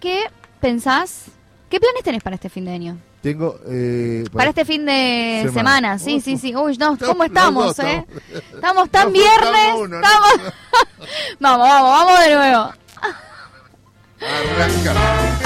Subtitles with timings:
[0.00, 1.24] ¿Qué pensás?
[1.68, 2.96] ¿Qué planes tenés para este fin de año?
[3.20, 3.58] Tengo.
[3.66, 5.98] Eh, para este fin de semana, semana.
[5.98, 6.54] sí, sí, sí.
[6.54, 8.06] Uy, no, ¿cómo estamos, eh?
[8.06, 9.74] estamos- Estamos tan viernes.
[11.40, 12.72] vamos, vamos, vamos de nuevo.
[14.20, 15.45] Arranca.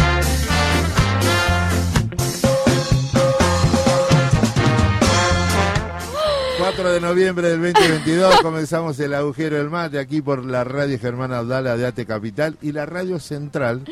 [6.60, 8.42] ...4 de noviembre del 2022...
[8.42, 9.98] ...comenzamos el agujero del mate...
[9.98, 12.58] ...aquí por la radio Germán Abdala de Ate Capital...
[12.60, 13.82] ...y la radio central...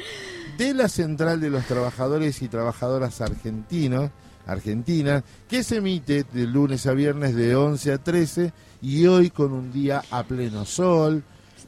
[0.59, 4.11] ...de la central de los trabajadores y trabajadoras argentinos...
[4.47, 5.25] ...argentina...
[5.49, 8.53] ...que se emite de lunes a viernes de 11 a 13...
[8.83, 11.23] ...y hoy con un día a pleno sol...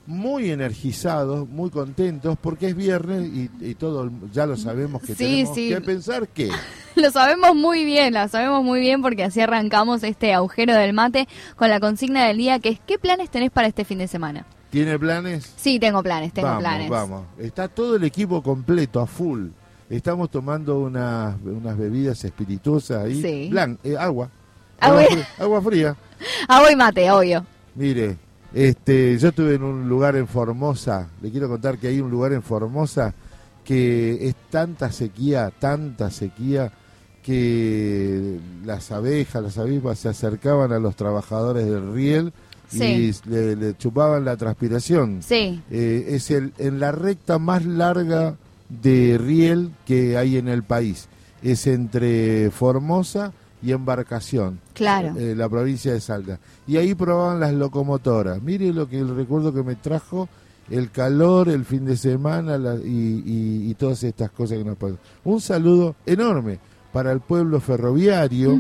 [0.07, 5.25] Muy energizados, muy contentos, porque es viernes y, y todo ya lo sabemos que Sí,
[5.45, 5.69] tenemos sí.
[5.69, 6.51] que pensar que
[6.97, 11.29] Lo sabemos muy bien, lo sabemos muy bien porque así arrancamos este agujero del mate
[11.57, 14.45] con la consigna del día que es ¿qué planes tenés para este fin de semana?
[14.71, 15.53] tiene planes.
[15.57, 16.89] Sí, tengo planes, tengo vamos, planes.
[16.89, 17.27] vamos.
[17.39, 19.49] Está todo el equipo completo, a full.
[19.89, 23.21] Estamos tomando unas, unas bebidas espirituosas ahí.
[23.21, 23.51] Sí.
[23.53, 24.31] Blan- eh, agua.
[24.79, 25.03] Agua.
[25.03, 25.97] Agua, agua fría.
[26.49, 27.45] Agua y mate, obvio.
[27.75, 28.17] Mire,
[28.55, 31.09] este, yo estuve en un lugar en Formosa.
[31.23, 33.15] Le quiero contar que hay un lugar en Formosa
[33.65, 36.73] que es tanta sequía, tanta sequía
[37.23, 42.33] que las abejas, las avispas se acercaban a los trabajadores del riel
[42.69, 42.85] Sí.
[43.27, 45.23] y le, le chupaban la transpiración.
[45.25, 48.37] Sí, Eh, es el, en la recta más larga
[48.69, 51.09] de riel que hay en el país.
[51.43, 55.15] Es entre Formosa y Embarcación, claro.
[55.19, 56.39] eh, la provincia de Salta.
[56.67, 58.41] Y ahí probaban las locomotoras.
[58.43, 60.29] Mire lo que el recuerdo que me trajo
[60.71, 64.77] el calor, el fin de semana la- y, y- y todas estas cosas que nos
[64.77, 64.99] pasan.
[65.25, 66.59] Un saludo enorme
[66.93, 68.59] para el pueblo ferroviario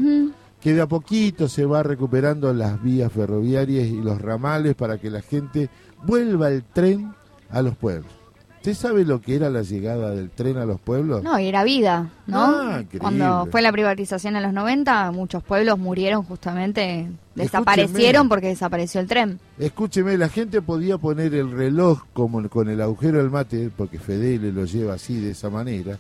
[0.60, 5.08] que de a poquito se va recuperando las vías ferroviarias y los ramales para que
[5.10, 5.70] la gente
[6.04, 7.12] vuelva el tren
[7.48, 8.12] a los pueblos.
[8.60, 11.22] ¿Usted sabe lo que era la llegada del tren a los pueblos?
[11.22, 12.44] No, y era vida, ¿no?
[12.44, 12.82] Ah.
[12.98, 19.06] Cuando fue la privatización en los 90, muchos pueblos murieron justamente, desaparecieron porque desapareció el
[19.06, 19.40] tren.
[19.58, 24.52] Escúcheme, la gente podía poner el reloj como con el agujero del mate, porque Fedele
[24.52, 25.98] lo lleva así, de esa manera.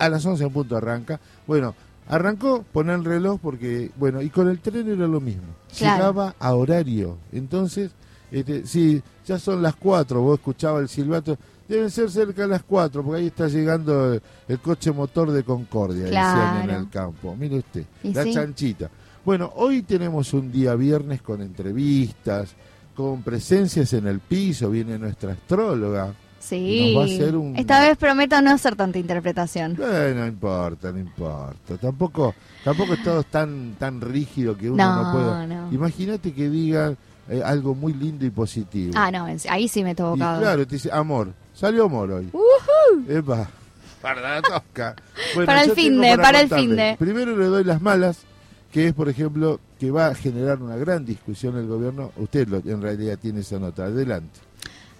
[0.00, 1.20] A las 11 en punto arranca.
[1.46, 1.76] Bueno,
[2.08, 5.44] arrancó, poner el reloj porque, bueno, y con el tren era lo mismo.
[5.78, 5.96] Claro.
[5.98, 7.18] Llegaba a horario.
[7.32, 7.92] Entonces,
[8.32, 11.38] este, sí, ya son las 4, vos escuchabas el silbato.
[11.70, 15.44] Deben ser cerca de las 4, porque ahí está llegando el, el coche motor de
[15.44, 16.80] Concordia, decían en Claro.
[16.80, 17.36] el campo.
[17.36, 18.34] Mire usted, la sí.
[18.34, 18.90] chanchita.
[19.24, 22.50] Bueno, hoy tenemos un día viernes con entrevistas,
[22.94, 26.12] con presencias en el piso, viene nuestra astróloga.
[26.40, 26.92] Sí.
[26.94, 29.76] Nos va a hacer un- Esta vez prometo no hacer tanta interpretación.
[29.80, 31.76] Eh, no importa, no importa.
[31.80, 35.46] Tampoco, tampoco es todo tan, tan rígido que uno no, No, pueda.
[35.46, 35.72] no.
[35.72, 36.96] Imagínate que digan
[37.28, 38.94] eh, algo muy lindo y positivo.
[38.96, 40.40] Ah, no, ahí sí me he y tocado.
[40.40, 42.30] claro, te dice, amor, salió amor hoy.
[43.08, 43.48] Epa,
[44.00, 44.96] para la tosca.
[45.34, 46.66] Bueno, Para el tengo finde, para el contarle.
[46.66, 46.96] finde.
[46.98, 48.22] Primero le doy las malas,
[48.72, 52.10] que es, por ejemplo, que va a generar una gran discusión el gobierno.
[52.16, 53.84] Usted lo, en realidad tiene esa nota.
[53.84, 54.40] Adelante.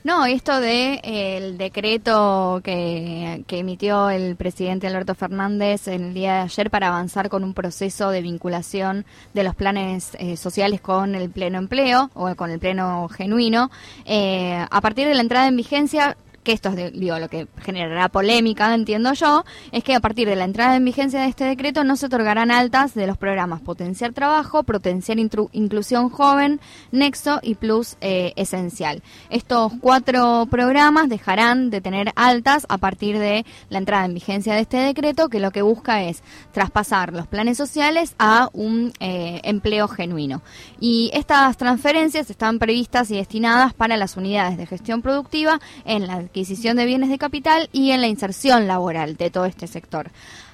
[0.03, 6.15] No, esto de eh, el decreto que, que emitió el presidente Alberto Fernández en el
[6.15, 9.04] día de ayer para avanzar con un proceso de vinculación
[9.34, 13.70] de los planes eh, sociales con el pleno empleo o con el pleno genuino,
[14.06, 18.75] eh, a partir de la entrada en vigencia que esto es lo que generará polémica,
[18.75, 21.97] entiendo yo, es que a partir de la entrada en vigencia de este decreto no
[21.97, 26.61] se otorgarán altas de los programas Potenciar Trabajo, Potenciar Inclusión Joven,
[26.93, 29.03] Nexo y Plus eh, Esencial.
[29.29, 34.61] Estos cuatro programas dejarán de tener altas a partir de la entrada en vigencia de
[34.61, 39.89] este decreto, que lo que busca es traspasar los planes sociales a un eh, empleo
[39.89, 40.43] genuino.
[40.81, 46.30] Y estas transferencias están previstas y destinadas para las unidades de gestión productiva en la
[46.31, 50.11] adquisición de bienes de capital y en la inserción laboral de todo este sector.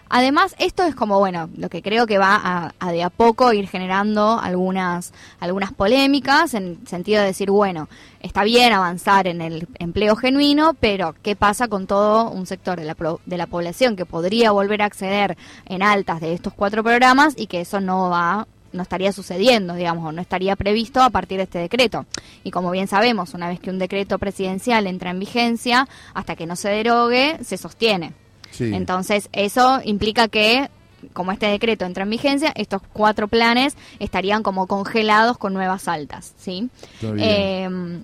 [0.08, 3.52] Además, esto es como, bueno, lo que creo que va a, a de a poco
[3.52, 7.88] ir generando algunas, algunas polémicas en sentido de decir, bueno,
[8.20, 12.86] está bien avanzar en el empleo genuino, pero ¿qué pasa con todo un sector de
[12.86, 15.36] la, de la población que podría volver a acceder
[15.66, 18.46] en altas de estos cuatro programas y que eso no va
[18.76, 22.06] no estaría sucediendo, digamos, o no estaría previsto a partir de este decreto.
[22.44, 26.46] Y como bien sabemos, una vez que un decreto presidencial entra en vigencia, hasta que
[26.46, 28.12] no se derogue, se sostiene.
[28.50, 28.72] Sí.
[28.72, 30.70] Entonces, eso implica que,
[31.12, 36.34] como este decreto entra en vigencia, estos cuatro planes estarían como congelados con nuevas altas,
[36.38, 36.68] ¿sí?
[36.94, 37.28] Está bien.
[37.28, 38.02] Eh,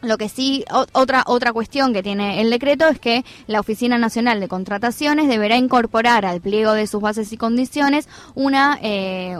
[0.00, 4.38] Lo que sí, otra, otra cuestión que tiene el decreto es que la Oficina Nacional
[4.38, 9.36] de Contrataciones deberá incorporar al pliego de sus bases y condiciones una, eh,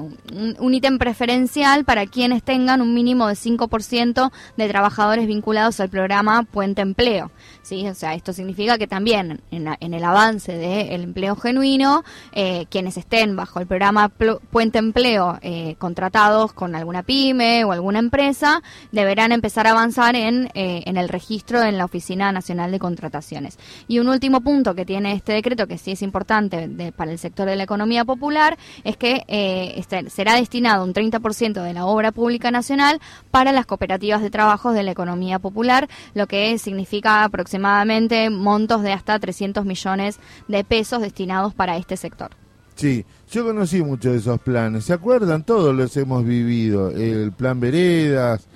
[0.58, 6.42] un, ítem preferencial para quienes tengan un mínimo de 5% de trabajadores vinculados al programa
[6.42, 7.30] Puente Empleo.
[7.62, 7.86] ¿sí?
[7.86, 12.02] O sea, esto significa que también en, el avance del empleo genuino,
[12.32, 18.00] eh, quienes estén bajo el programa Puente Empleo eh, contratados con alguna pyme o alguna
[18.00, 18.60] empresa,
[18.90, 23.58] deberán empezar a avanzar en eh, en el registro en la Oficina Nacional de Contrataciones.
[23.86, 27.48] Y un último punto que tiene este decreto, que sí es importante para el sector
[27.48, 32.12] de la economía popular, es que eh, este, será destinado un 30% de la obra
[32.12, 33.00] pública nacional
[33.30, 38.92] para las cooperativas de trabajos de la economía popular, lo que significa aproximadamente montos de
[38.92, 40.18] hasta 300 millones
[40.48, 42.47] de pesos destinados para este sector.
[42.78, 44.84] Sí, yo conocí muchos de esos planes.
[44.84, 45.42] ¿Se acuerdan?
[45.42, 46.90] Todos los hemos vivido.
[46.90, 48.46] El plan Veredas.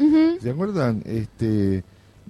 [0.41, 1.03] ¿Se acuerdan?
[1.05, 1.83] Este,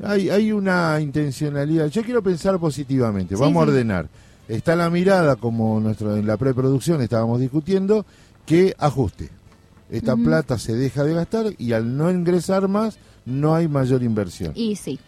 [0.03, 1.89] hay, hay una intencionalidad.
[1.89, 3.37] Yo quiero pensar positivamente.
[3.37, 4.09] Vamos a ordenar.
[4.49, 8.07] Está la mirada, como nuestro, en la preproducción estábamos discutiendo,
[8.47, 9.29] que ajuste.
[9.91, 12.97] Esta plata se deja de gastar y al no ingresar más,
[13.27, 14.53] no hay mayor inversión.
[14.55, 14.99] Y sí.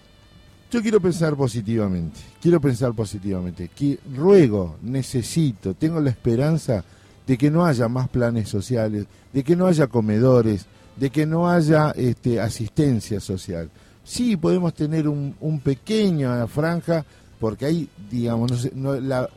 [0.75, 6.82] Yo quiero pensar positivamente, quiero pensar positivamente, que ruego, necesito, tengo la esperanza
[7.25, 10.67] de que no haya más planes sociales, de que no haya comedores,
[10.97, 13.71] de que no haya este, asistencia social.
[14.03, 17.05] Sí, podemos tener un, un pequeña franja,
[17.38, 18.73] porque ahí, digamos, no se,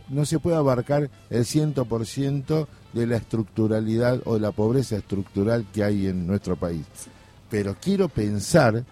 [0.10, 5.84] no se puede abarcar el 100% de la estructuralidad o de la pobreza estructural que
[5.84, 6.88] hay en nuestro país.
[7.48, 8.84] Pero quiero pensar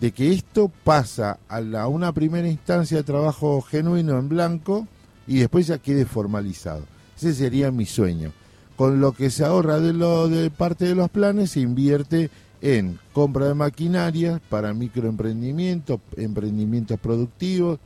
[0.00, 4.86] de que esto pasa a, la, una primera instancia de trabajo genuino en blanco
[5.26, 6.82] y después ya quede formalizado.
[7.16, 8.32] Ese sería mi sueño.
[8.76, 12.98] Con lo que se ahorra de, lo, de parte de los planes se invierte en
[13.12, 17.78] compra de maquinaria para microemprendimientos, emprendimientos productivos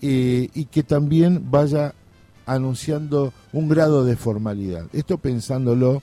[0.00, 1.94] eh, y que también vaya
[2.46, 4.86] anunciando un grado de formalidad.
[4.92, 6.02] Esto pensándolo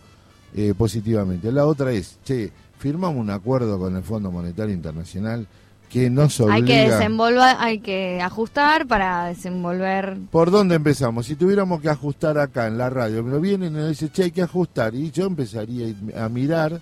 [0.55, 1.51] eh, positivamente.
[1.51, 5.47] La otra es, che, firmamos un acuerdo con el Fondo Monetario Internacional
[5.89, 6.55] que nos obliga...
[6.55, 10.17] Hay que desenvolver, hay que ajustar para desenvolver...
[10.31, 11.25] ¿Por dónde empezamos?
[11.25, 14.23] Si tuviéramos que ajustar acá en la radio, me lo vienen y me dicen, che,
[14.23, 14.95] hay que ajustar.
[14.95, 16.81] Y yo empezaría a mirar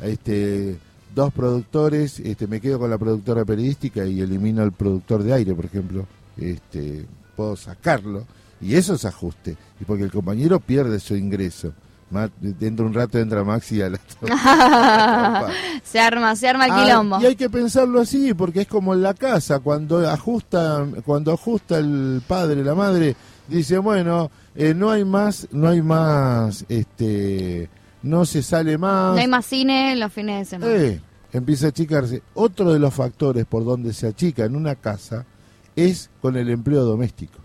[0.00, 0.78] a este
[1.14, 5.54] dos productores, este me quedo con la productora periodística y elimino al productor de aire,
[5.54, 6.06] por ejemplo.
[6.36, 7.06] Este,
[7.36, 8.24] puedo sacarlo
[8.60, 9.56] y eso es ajuste.
[9.80, 11.72] Y porque el compañero pierde su ingreso
[12.40, 13.98] dentro de un rato entra Maxi a la
[15.82, 17.20] se arma se arma el ah, quilombo.
[17.20, 21.78] y hay que pensarlo así porque es como en la casa cuando ajusta cuando ajusta
[21.78, 23.16] el padre la madre
[23.48, 27.68] dice bueno eh, no hay más no hay más este
[28.02, 30.72] no se sale más no hay más cine los fines de semana.
[30.72, 31.00] Eh,
[31.32, 32.22] empieza a achicarse.
[32.34, 35.24] Otro de los factores por donde se achica en una casa
[35.74, 37.38] es con el empleo doméstico.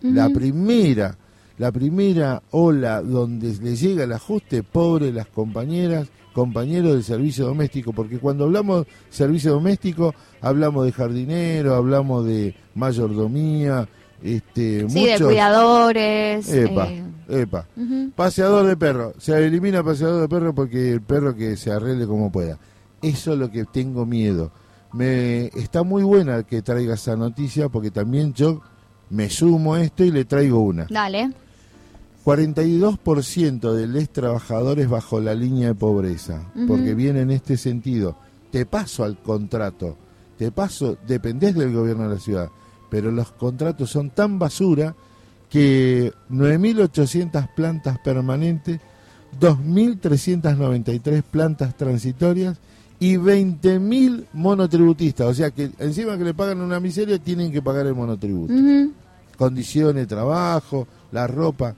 [0.00, 1.16] La primera
[1.58, 7.92] la primera ola donde le llega el ajuste, pobre las compañeras, compañeros del servicio doméstico,
[7.92, 13.88] porque cuando hablamos de servicio doméstico, hablamos de jardinero, hablamos de mayordomía,
[14.22, 16.48] este, sí, de cuidadores.
[16.48, 17.04] Epa, eh.
[17.28, 17.66] epa.
[18.14, 19.14] Paseador de perro.
[19.18, 22.58] Se elimina paseador de perro porque el perro que se arregle como pueda.
[23.02, 24.50] Eso es lo que tengo miedo.
[24.92, 28.60] Me está muy buena que traiga esa noticia porque también yo
[29.10, 30.86] me sumo a esto y le traigo una.
[30.88, 31.30] Dale.
[32.28, 38.18] 42% de los trabajadores bajo la línea de pobreza, porque viene en este sentido.
[38.50, 39.96] Te paso al contrato,
[40.36, 42.50] te paso, dependés del gobierno de la ciudad,
[42.90, 44.94] pero los contratos son tan basura
[45.48, 48.78] que 9.800 plantas permanentes,
[49.40, 52.58] 2.393 plantas transitorias
[53.00, 55.28] y 20.000 monotributistas.
[55.28, 58.52] O sea que encima que le pagan una miseria, tienen que pagar el monotributo.
[59.38, 61.74] Condiciones de trabajo, la ropa.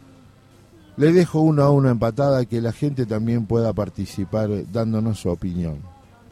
[1.01, 5.79] Le dejo uno a uno empatada que la gente también pueda participar dándonos su opinión.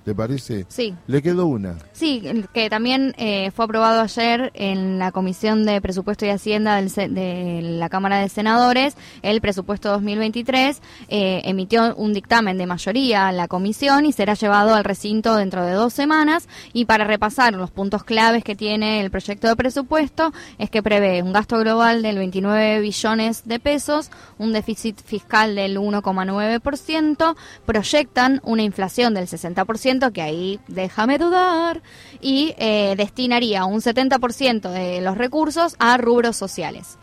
[0.09, 0.65] ¿Te parece?
[0.69, 0.95] Sí.
[1.07, 1.77] Le quedó una.
[1.93, 2.23] Sí,
[2.55, 7.61] que también eh, fue aprobado ayer en la Comisión de Presupuesto y Hacienda del, de
[7.62, 8.97] la Cámara de Senadores.
[9.21, 14.75] El presupuesto 2023 eh, emitió un dictamen de mayoría a la comisión y será llevado
[14.75, 16.49] al recinto dentro de dos semanas.
[16.73, 21.23] Y para repasar los puntos claves que tiene el proyecto de presupuesto, es que prevé
[21.23, 27.37] un gasto global del 29 billones de pesos, un déficit fiscal del 1,9%,
[27.67, 31.83] proyectan una inflación del 60% que ahí déjame dudar,
[32.21, 36.99] y eh, destinaría un 70% de los recursos a rubros sociales.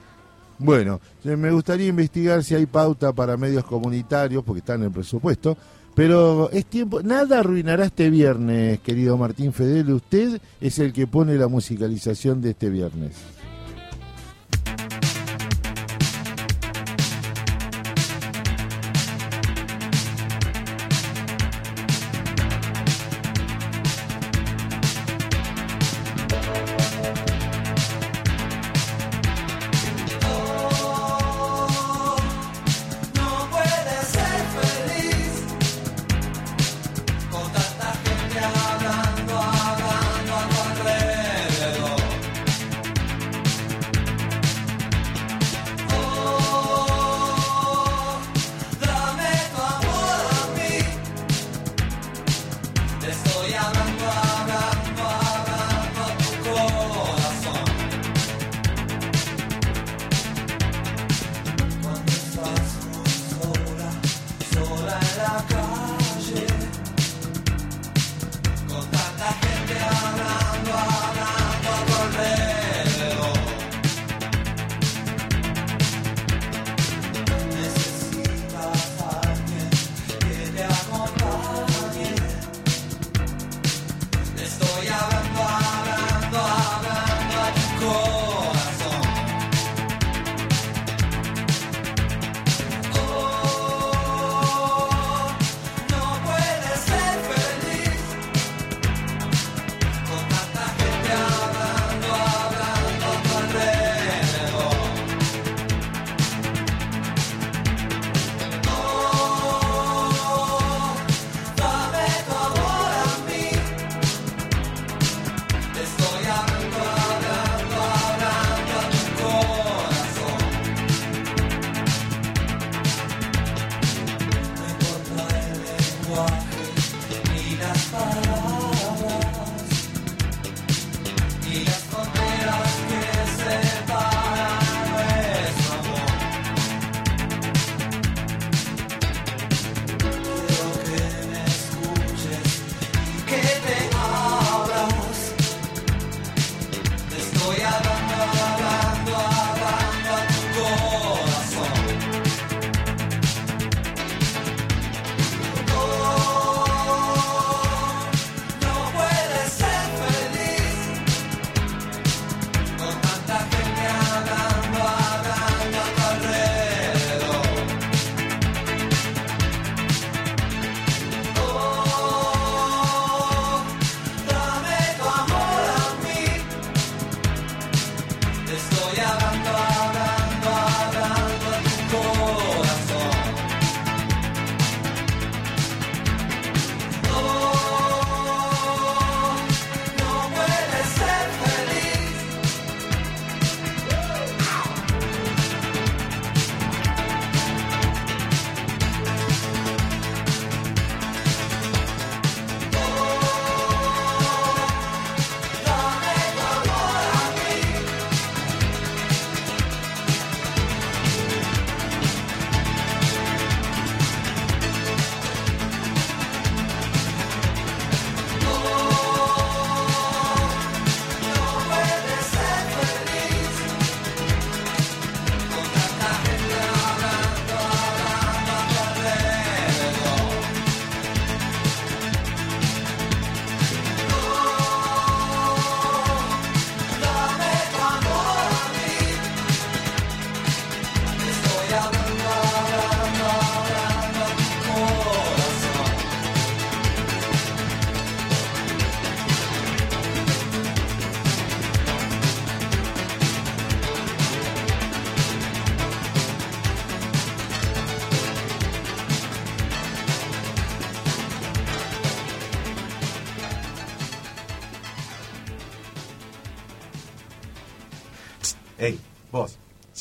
[0.57, 5.57] Bueno, me gustaría investigar si hay pauta para medios comunitarios, porque está en el presupuesto,
[5.95, 9.93] Pero es tiempo, nada arruinará este viernes, querido Martín Fedele.
[9.93, 13.13] Usted es el que pone la musicalización de este viernes.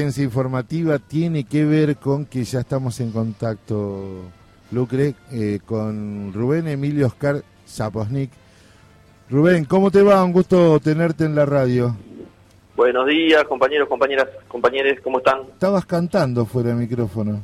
[0.00, 4.22] Experiencia informativa tiene que ver con que ya estamos en contacto,
[4.72, 8.30] Lucre, eh, con Rubén Emilio Oscar Zaposnik.
[9.28, 10.24] Rubén, ¿cómo te va?
[10.24, 11.94] Un gusto tenerte en la radio.
[12.76, 15.40] Buenos días, compañeros, compañeras, compañeros, ¿cómo están?
[15.52, 17.42] Estabas cantando fuera del micrófono.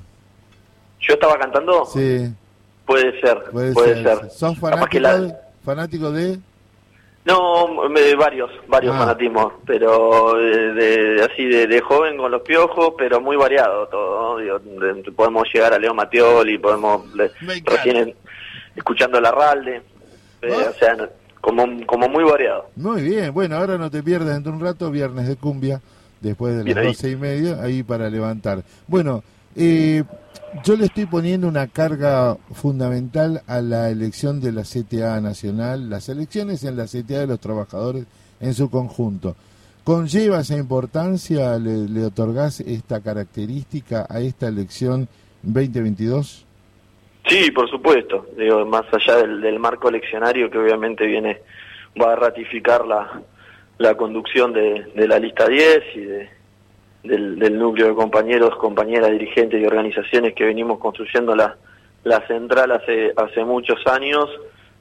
[1.00, 1.84] ¿Yo estaba cantando?
[1.92, 2.32] Sí,
[2.86, 4.18] Puede ser, puede, puede, ser.
[4.20, 4.30] ser.
[4.30, 6.38] ¿Sos fanático, la- fanático de...?
[7.26, 8.99] No, me- varios, varios Ah.
[9.00, 14.35] fanatismos, pero de, de- así de, de joven con los piojos, pero muy variado todo.
[14.35, 14.38] ¿no?
[14.38, 17.02] Digo, de- podemos llegar a Leo Matioli, podemos
[17.64, 18.14] recién
[18.76, 19.83] escuchando la Ralde,
[20.42, 20.71] eh, ¿Ah?
[20.71, 20.97] o sea,
[21.40, 22.66] como, como muy variado.
[22.76, 25.80] Muy bien, bueno, ahora no te pierdas dentro de un rato, viernes de cumbia,
[26.21, 28.62] después de las doce y media, ahí para levantar.
[28.87, 29.25] Bueno,
[29.56, 30.04] eh,
[30.64, 36.08] yo le estoy poniendo una carga fundamental a la elección de la CTA nacional, las
[36.08, 38.06] elecciones en la CTA de los trabajadores
[38.40, 39.36] en su conjunto.
[39.84, 45.08] ¿Conlleva esa importancia, le, le otorgás esta característica a esta elección
[45.42, 46.46] 2022?
[47.28, 48.26] Sí, por supuesto.
[48.36, 51.40] Digo, más allá del, marco eleccionario que obviamente viene,
[52.00, 53.20] va a ratificar la,
[53.78, 56.28] la conducción de, de la lista 10 y de,
[57.06, 61.56] del, del núcleo de compañeros, compañeras, dirigentes y organizaciones que venimos construyendo la,
[62.04, 64.28] la central hace, hace muchos años.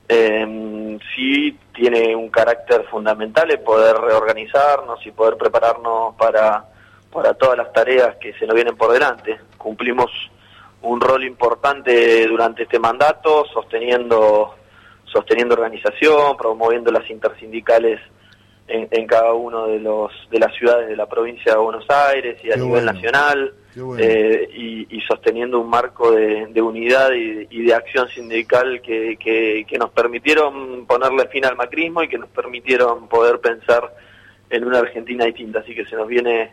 [0.07, 6.65] Eh, sí tiene un carácter fundamental el poder reorganizarnos y poder prepararnos para,
[7.11, 9.37] para todas las tareas que se nos vienen por delante.
[9.57, 10.11] Cumplimos
[10.83, 14.53] un rol importante durante este mandato, sosteniendo,
[15.05, 17.99] sosteniendo organización, promoviendo las intersindicales
[18.67, 22.37] en, en cada uno de los de las ciudades de la provincia de Buenos Aires
[22.43, 22.93] y a Qué nivel bueno.
[22.93, 24.03] nacional, bueno.
[24.03, 29.17] eh, y, y sosteniendo un marco de, de unidad y, y de acción sindical que,
[29.17, 33.93] que, que nos permitieron ponerle fin al macrismo y que nos permitieron poder pensar
[34.49, 35.59] en una Argentina distinta.
[35.59, 36.51] Así que se nos viene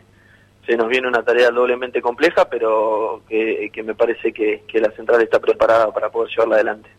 [0.65, 4.91] se nos viene una tarea doblemente compleja, pero que, que me parece que, que la
[4.91, 6.89] central está preparada para poder llevarla adelante.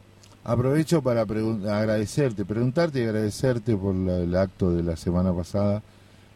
[0.45, 5.83] Aprovecho para pregun- agradecerte, preguntarte y agradecerte por la- el acto de la semana pasada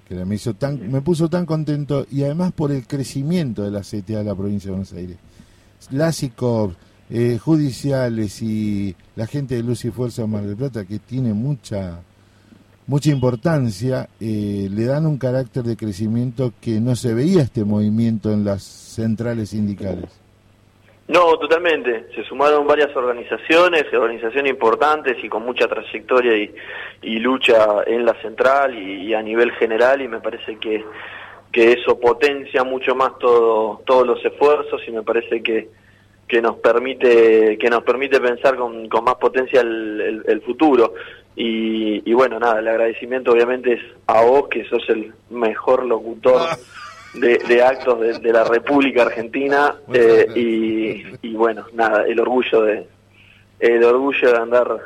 [0.08, 3.82] que me hizo tan, me puso tan contento y además por el crecimiento de la
[3.82, 5.18] CTA de la provincia de Buenos Aires.
[5.90, 6.72] Las ICOP,
[7.10, 11.34] eh, judiciales y la gente de Luz y Fuerza de Mar del Plata que tiene
[11.34, 12.00] mucha
[12.86, 18.32] mucha importancia, eh, le dan un carácter de crecimiento que no se veía este movimiento
[18.32, 20.08] en las centrales sindicales.
[21.08, 22.06] No, totalmente.
[22.14, 26.36] Se sumaron varias organizaciones, organizaciones importantes y con mucha trayectoria
[27.02, 30.84] y, lucha en la central y, a nivel general y me parece que,
[31.50, 35.68] que eso potencia mucho más todo, todos los esfuerzos y me parece que,
[36.26, 40.92] que nos permite que nos permite pensar con, con más potencia el, el- el futuro
[41.34, 46.42] y, y bueno nada el agradecimiento obviamente es a vos que sos el mejor locutor
[47.14, 52.62] de, de actos de, de la República Argentina eh, y, y bueno nada el orgullo
[52.62, 52.88] de
[53.60, 54.80] el orgullo de andar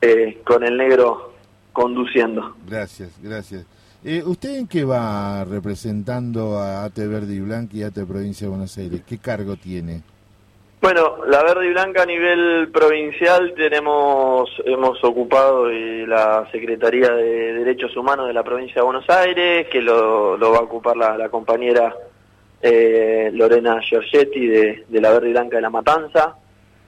[0.00, 1.34] eh, con el negro
[1.72, 3.64] conduciendo Gracias, gracias.
[4.02, 8.48] Eh, ¿Usted en qué va representando a AT Verde y Blanca y AT Provincia de
[8.48, 9.02] Buenos Aires?
[9.06, 10.02] ¿Qué cargo tiene?
[10.80, 17.52] Bueno, la verde y blanca a nivel provincial tenemos, hemos ocupado eh, la Secretaría de
[17.52, 21.28] Derechos Humanos de la provincia de Buenos Aires, que lo, lo va a ocupar la,
[21.28, 21.94] compañera
[22.62, 26.36] eh, Lorena Giorgetti de, de la verde y blanca de La Matanza.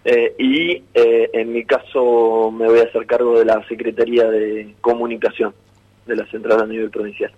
[0.05, 4.75] Eh, y eh, en mi caso me voy a hacer cargo de la Secretaría de
[4.81, 5.55] Comunicación
[6.07, 7.31] de la Central a nivel provincial.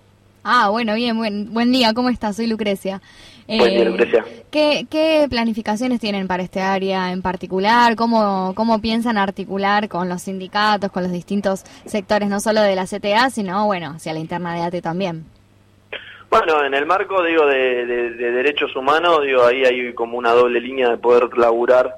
[0.44, 2.36] Ah, bueno, bien, buen, buen día, ¿cómo estás?
[2.36, 3.02] Soy Lucrecia.
[3.46, 4.44] Eh.
[4.50, 7.94] ¿qué, ¿Qué planificaciones tienen para este área en particular?
[7.96, 12.86] ¿Cómo, ¿Cómo piensan articular con los sindicatos, con los distintos sectores, no solo de la
[12.86, 15.24] CTA, sino, bueno, hacia la interna de ATE también?
[16.30, 20.32] Bueno, en el marco, digo, de, de- de derechos humanos, digo, ahí hay como una
[20.32, 21.94] doble línea de poder laburar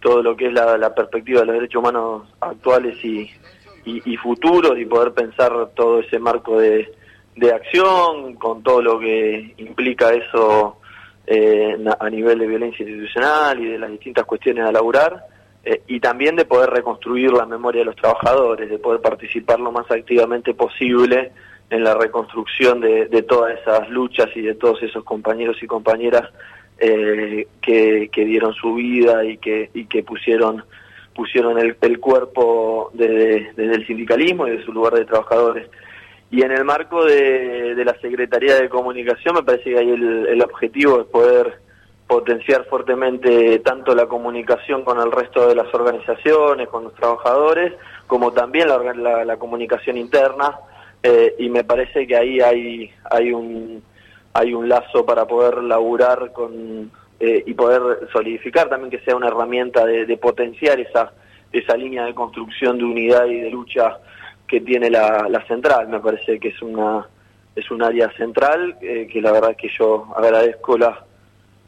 [0.00, 3.30] todo lo que es la, la perspectiva de los derechos humanos actuales y,
[3.84, 6.92] y, y futuros y poder pensar todo ese marco de,
[7.36, 10.76] de acción con todo lo que implica eso
[11.26, 15.24] eh, a nivel de violencia institucional y de las distintas cuestiones a laburar
[15.64, 19.70] eh, y también de poder reconstruir la memoria de los trabajadores, de poder participar lo
[19.70, 21.32] más activamente posible
[21.70, 26.28] en la reconstrucción de, todas esas luchas y de todos esos compañeros y compañeras
[26.78, 30.64] eh, que, que dieron su vida y que, y que pusieron
[31.14, 35.68] pusieron el, el cuerpo desde, desde el sindicalismo y de su lugar de trabajadores.
[36.32, 40.26] Y en el marco de, de la Secretaría de Comunicación me parece que ahí el,
[40.26, 41.58] el objetivo es poder
[42.08, 47.74] potenciar fuertemente tanto la comunicación con el resto de las organizaciones, con los trabajadores,
[48.06, 50.58] como también la, la- la comunicación interna.
[51.04, 53.82] eh, y me parece que ahí hay, hay un,
[54.34, 56.90] hay un lazo para poder laburar con
[57.20, 61.12] eh, y poder solidificar también que sea una herramienta de, de potenciar esa
[61.52, 63.98] esa línea de construcción de unidad y de lucha
[64.52, 65.88] que tiene la, la central.
[65.88, 67.08] Me parece que es una
[67.56, 71.06] es un área central eh, que la verdad que yo agradezco la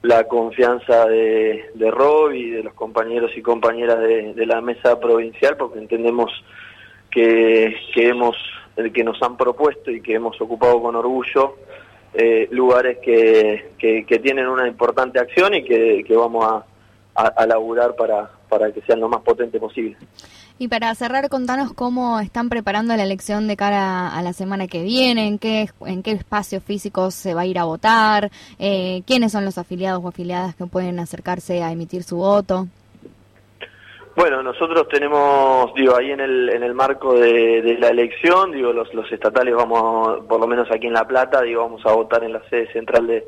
[0.02, 5.00] la confianza de, de Rob y de los compañeros y compañeras de, de la mesa
[5.00, 6.30] provincial porque entendemos
[7.10, 8.36] que, que hemos
[8.92, 11.56] que nos han propuesto y que hemos ocupado con orgullo
[12.12, 16.66] eh, lugares que, que, que tienen una importante acción y que, que vamos a,
[17.14, 19.96] a, a laburar para, para que sean lo más potente posible.
[20.56, 24.84] Y para cerrar, contanos cómo están preparando la elección de cara a la semana que
[24.84, 29.32] viene, en qué, en qué espacios físicos se va a ir a votar, eh, quiénes
[29.32, 32.68] son los afiliados o afiliadas que pueden acercarse a emitir su voto.
[34.14, 38.94] Bueno, nosotros tenemos, digo, ahí en el, en el marco de, la elección, digo, los,
[38.94, 42.32] los estatales vamos, por lo menos aquí en La Plata, digo, vamos a votar en
[42.32, 43.26] la sede central de,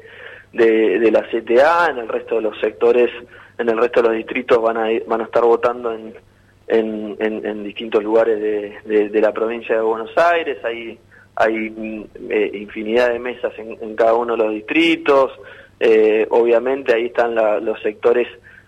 [0.53, 3.11] de, de la CTA, en el resto de los sectores,
[3.59, 6.15] en el resto de los distritos van a, van a estar votando en,
[6.68, 10.98] en, en, en distintos lugares de, de, de la provincia de Buenos Aires, hay,
[11.37, 15.31] hay mm, eh, infinidad de mesas en, en cada uno de los distritos,
[15.79, 18.26] eh, obviamente ahí están la- los sectores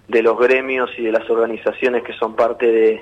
[0.09, 3.01] de los gremios y de las organizaciones que son parte de,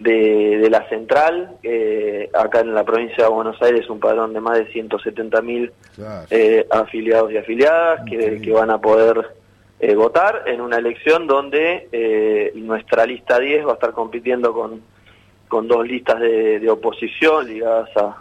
[0.00, 4.40] de, de la central, eh, acá en la provincia de Buenos Aires un padrón de
[4.40, 6.26] más de 170 mil Claro.
[6.30, 9.28] eh, afiliados y afiliadas que, que van a poder
[9.84, 14.80] eh, votar en una elección donde eh, nuestra lista 10 va a estar compitiendo con,
[15.48, 18.16] con dos listas de, de oposición ligadas a,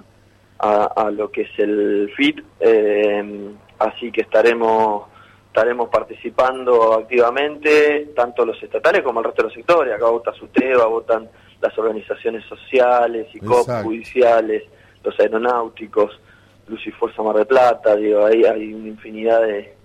[0.57, 5.03] a, a lo que es el FIT, eh, así que estaremos
[5.45, 10.85] estaremos participando activamente, tanto los estatales como el resto de los sectores, acá vota SUTEBA,
[10.87, 11.29] votan
[11.61, 13.83] las organizaciones sociales y COP Exacto.
[13.83, 14.63] judiciales,
[15.03, 16.19] los aeronáuticos,
[16.67, 19.75] Luz y Fuerza Mar de Plata, digo, ahí hay una infinidad de,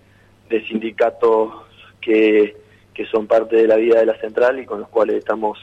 [0.48, 1.65] de sindicatos
[2.06, 2.56] que,
[2.94, 5.58] que son parte de la vida de la central y con los cuales estamos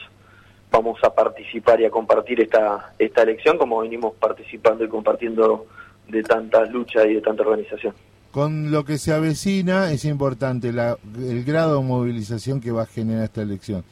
[0.70, 5.66] vamos a participar y a compartir esta esta elección como venimos participando y compartiendo
[6.08, 7.94] de tantas luchas y de tanta organización.
[8.32, 12.86] Con lo que se avecina es importante la- el grado de movilización que va a
[12.86, 13.84] generar esta elección.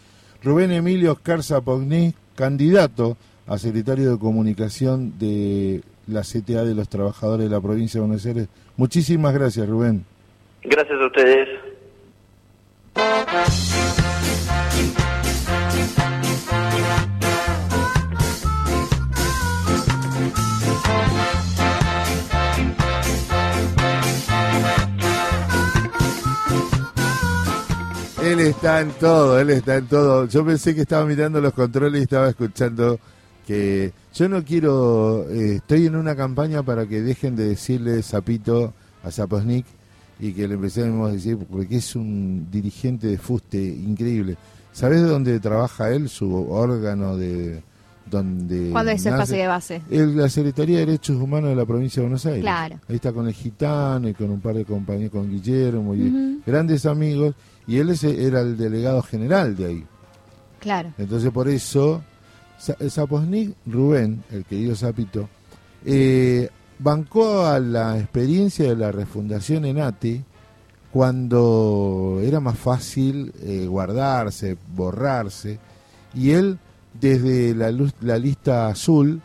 [0.42, 7.48] Rubén Emilio Oscar Pogní, candidato a secretario de comunicación de la CTA de los trabajadores
[7.48, 8.48] de la provincia de Buenos Aires.
[8.76, 10.04] Muchísimas gracias, Rubén.
[10.64, 11.48] Gracias a ustedes.
[28.22, 30.26] Él está en todo, él está en todo.
[30.26, 32.98] Yo pensé que estaba mirando los controles y estaba escuchando
[33.46, 38.72] que yo no quiero, eh, estoy en una campaña para que dejen de decirle sapito
[39.02, 39.66] a Zaposnik
[40.22, 44.36] y que le empecemos a decir, porque es un dirigente de fuste increíble.
[44.72, 47.60] ¿Sabes de dónde trabaja él, su órgano de
[48.08, 49.82] donde ¿Cuándo es el pase de base?
[49.90, 52.42] El- la Secretaría de Derechos Humanos de la provincia de Buenos Aires.
[52.42, 52.78] Claro.
[52.88, 56.86] Ahí está con el gitano y con un par de compañeros, con Guillermo y grandes
[56.86, 57.34] amigos.
[57.66, 59.84] Y él ese era el delegado general de ahí.
[60.60, 60.92] Claro.
[60.98, 62.02] Entonces por eso,
[62.88, 65.28] Zaposnik Rubén, el querido Zapito,
[65.84, 70.22] eh, bancó a la experiencia de la refundación en ATE
[70.92, 75.58] cuando era más fácil eh, guardarse, borrarse,
[76.14, 76.58] y él
[77.00, 79.20] desde la, luz- la lista azul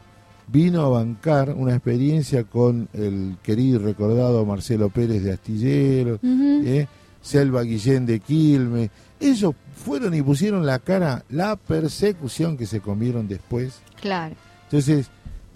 [0.47, 6.19] vino a bancar una experiencia con el querido y recordado Marcelo Pérez de Astillero.
[6.23, 6.87] ¿eh?
[7.21, 8.89] Selva Guillén de Quilmes.
[9.19, 13.79] Ellos fueron y pusieron la cara, la persecución que se comieron después.
[13.99, 14.35] Claro.
[14.63, 15.07] Entonces,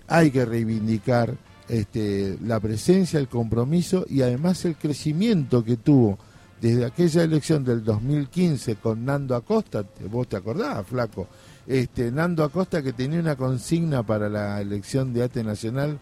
[0.10, 1.34] hay que reivindicar
[1.72, 6.20] este, la presencia, el compromiso y además el crecimiento que tuvo
[6.60, 11.28] desde aquella elección del 2015 con Nando Acosta, vos te acordás, flaco,
[11.66, 15.98] este, Nando Acosta que tenía una consigna para la elección de ATE Nacional,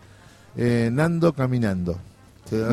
[0.57, 1.97] eh, Nando caminando.
[2.49, 2.71] Sea,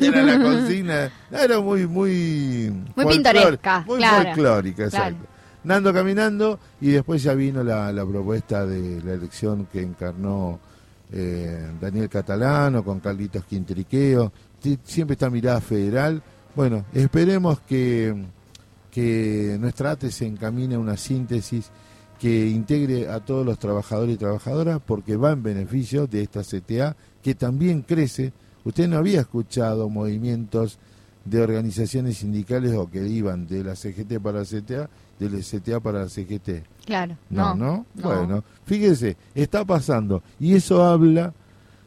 [0.00, 4.24] Era la consigna, era muy, muy, Muy pintoresca, muy claro.
[4.26, 5.06] folclórica, Claro.
[5.06, 5.26] exacto.
[5.64, 10.60] Nando caminando y después ya vino la, la propuesta de la elección que encarnó
[11.12, 14.32] eh, Daniel Catalano con Carlitos Quintriqueo,
[14.84, 16.22] siempre esta mirada federal.
[16.54, 18.14] Bueno, esperemos que,
[18.90, 21.70] que nuestra ATE se encamine a una síntesis
[22.18, 26.96] que integre a todos los trabajadores y trabajadoras porque va en beneficio de esta CTA
[27.22, 28.32] que también crece.
[28.64, 30.78] Usted no había escuchado movimientos
[31.24, 34.88] de organizaciones sindicales o que iban de la CGT para la CTA,
[35.18, 36.64] de la CTA para la CGT.
[36.84, 37.16] Claro.
[37.30, 37.86] No, No.
[37.94, 40.22] no, Bueno, fíjese, está pasando.
[40.38, 41.32] Y eso habla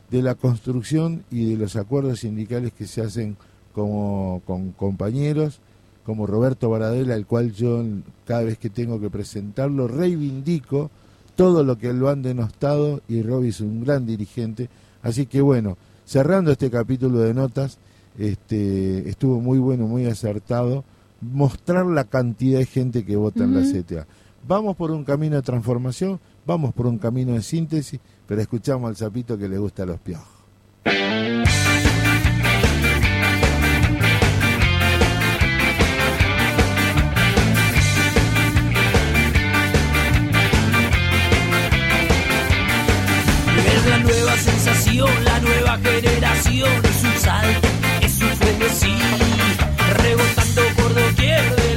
[0.09, 3.37] de la construcción y de los acuerdos sindicales que se hacen
[3.73, 5.59] como con compañeros
[6.07, 7.83] como Roberto Baradela, el cual yo
[8.25, 10.89] cada vez que tengo que presentarlo reivindico
[11.35, 14.69] todo lo que lo han denostado y Robbie es un gran dirigente.
[15.03, 17.77] Así que bueno, cerrando este capítulo de notas,
[18.17, 20.85] este, estuvo muy bueno, muy acertado
[21.19, 24.07] mostrar la cantidad de gente que vota en la CTA.
[24.47, 28.95] Vamos por un camino de transformación, vamos por un camino de síntesis, pero escuchamos al
[28.95, 30.25] sapito que le gusta a los piojos.
[43.89, 47.67] La nueva sensación, la nueva generación, es un salto,
[48.01, 48.95] es un frenesí,
[50.03, 51.76] rebotando por doquier de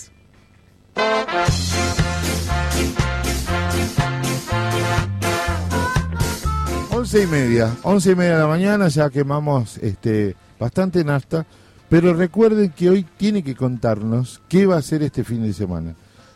[7.11, 11.45] Once y media, once y media de la mañana, ya quemamos este, bastante nafta,
[11.89, 15.93] pero recuerden que hoy tiene que contarnos qué va a hacer este fin de semana.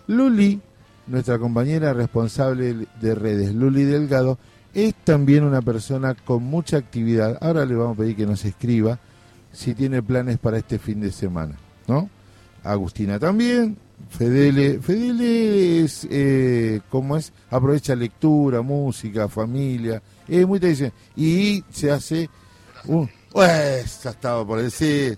[0.08, 0.60] Luli,
[1.08, 4.38] nuestra compañera responsable de redes, Luli Delgado,
[4.74, 7.38] es también una persona con mucha actividad.
[7.40, 9.00] Ahora le vamos a pedir que nos escriba
[9.54, 11.56] si tiene planes para este fin de semana,
[11.88, 12.10] ¿no?
[12.66, 13.78] Agustina también,
[14.10, 17.32] Fedele, Fedele es, eh, ¿cómo es?
[17.50, 20.94] Aprovecha lectura, música, familia, es muy tradicional.
[21.16, 22.30] Y se hace
[22.86, 23.10] un...
[23.32, 25.18] Pues, estaba por decir.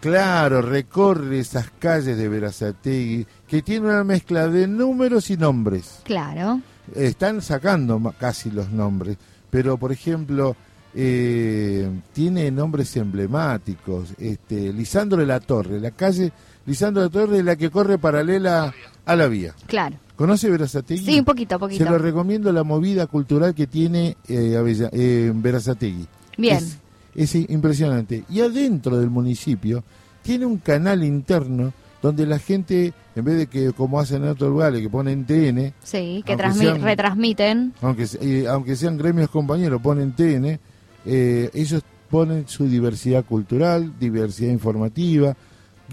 [0.00, 6.00] Claro, recorre esas calles de Verazategui, que tiene una mezcla de números y nombres.
[6.04, 6.60] Claro.
[6.94, 9.16] Están sacando casi los nombres,
[9.48, 10.56] pero por ejemplo,
[10.94, 14.10] eh, tiene nombres emblemáticos.
[14.18, 16.32] Este, Lisandro de la Torre, la calle
[16.66, 18.74] Lisandro de la Torre es la que corre paralela
[19.06, 19.54] a la vía.
[19.66, 19.96] Claro.
[20.16, 21.04] ¿Conoce Verazategui?
[21.04, 21.84] Sí, un poquito, poquito.
[21.84, 26.06] Se lo recomiendo la movida cultural que tiene eh, Avella- eh, Verazategui.
[26.38, 26.56] Bien.
[26.56, 26.78] Es,
[27.14, 28.24] es impresionante.
[28.30, 29.82] Y adentro del municipio
[30.22, 34.50] tiene un canal interno donde la gente, en vez de que como hacen en otros
[34.50, 37.72] lugares, que ponen TN, Sí, que sean- retransmiten.
[37.80, 40.60] aunque, eh, aunque sean gremios compañeros, ponen TN,
[41.06, 45.34] eh, ellos ponen su diversidad cultural, diversidad informativa.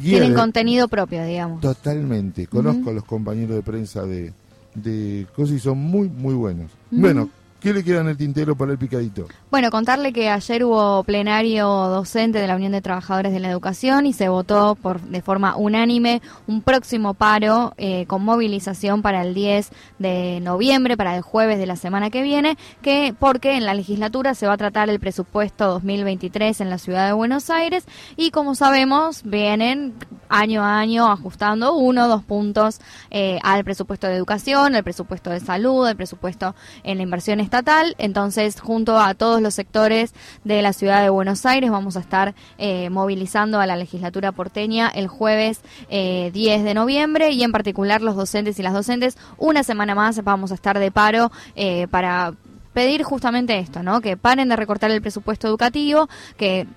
[0.02, 1.62] Tienen contenido propio, digamos.
[1.62, 2.48] Totalmente.
[2.48, 4.34] Conozco a los compañeros de prensa de,
[4.76, 6.72] de cosas y son muy, muy buenos.
[6.90, 7.30] Bueno,
[7.62, 9.28] ¿qué le queda en el tintero para el picadito?
[9.52, 14.08] Bueno, contarle que ayer hubo plenario docente de la Unión de Trabajadores de la Educación
[14.08, 19.34] y se votó por de forma unánime un próximo paro eh, con movilización para el
[19.34, 19.70] 10
[20.00, 24.34] de noviembre, para el jueves de la semana que viene, que porque en la legislatura
[24.34, 27.86] se va a tratar el presupuesto 2023 en la ciudad de Buenos Aires
[28.18, 29.94] y como sabemos vienen
[30.30, 32.80] año a año ajustando uno o dos puntos
[33.12, 37.96] eh, al presupuesto de educación, el presupuesto de salud, el presupuesto en la inversión estatal.
[37.98, 40.14] Entonces, junto a todos los sectores
[40.46, 44.88] de la ciudad de Buenos Aires, vamos a estar eh, movilizando a la legislatura porteña
[44.88, 45.60] el jueves
[45.90, 49.18] eh, 10 de noviembre y en particular los docentes y las docentes.
[49.38, 52.36] Una semana más vamos a estar de paro eh, para
[52.74, 54.02] pedir justamente esto, ¿no?
[54.02, 56.68] Que paren de recortar el presupuesto educativo, que,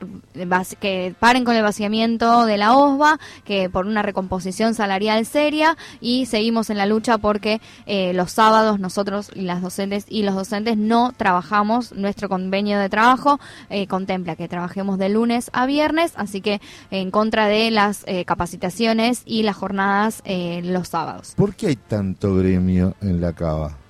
[1.18, 6.70] paren con el vaciamiento de la OSBA, que por una recomposición salarial seria y seguimos
[6.70, 11.12] en la lucha porque eh, los sábados nosotros y las docentes y los docentes no
[11.16, 16.60] trabajamos, nuestro convenio de trabajo eh, contempla que trabajemos de lunes a viernes, así que
[16.90, 21.34] en contra de las eh, capacitaciones y las jornadas eh, los sábados.
[21.36, 23.83] ¿Por qué hay tanto gremio en la cava?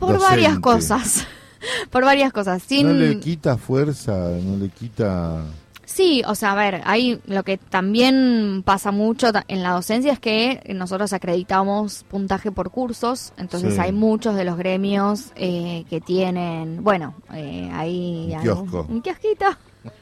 [0.00, 0.28] Por Docente.
[0.30, 1.26] varias cosas.
[1.90, 2.62] Por varias cosas.
[2.62, 2.86] Sin...
[2.88, 4.12] ¿No le quita fuerza?
[4.42, 5.44] ¿No le quita...?
[5.84, 10.20] Sí, o sea, a ver, hay lo que también pasa mucho en la docencia es
[10.20, 13.80] que nosotros acreditamos puntaje por cursos, entonces Sí.
[13.80, 18.86] hay muchos de los gremios eh, que tienen, bueno, eh, ahí Un kiosco.
[18.88, 19.46] un kiosquito.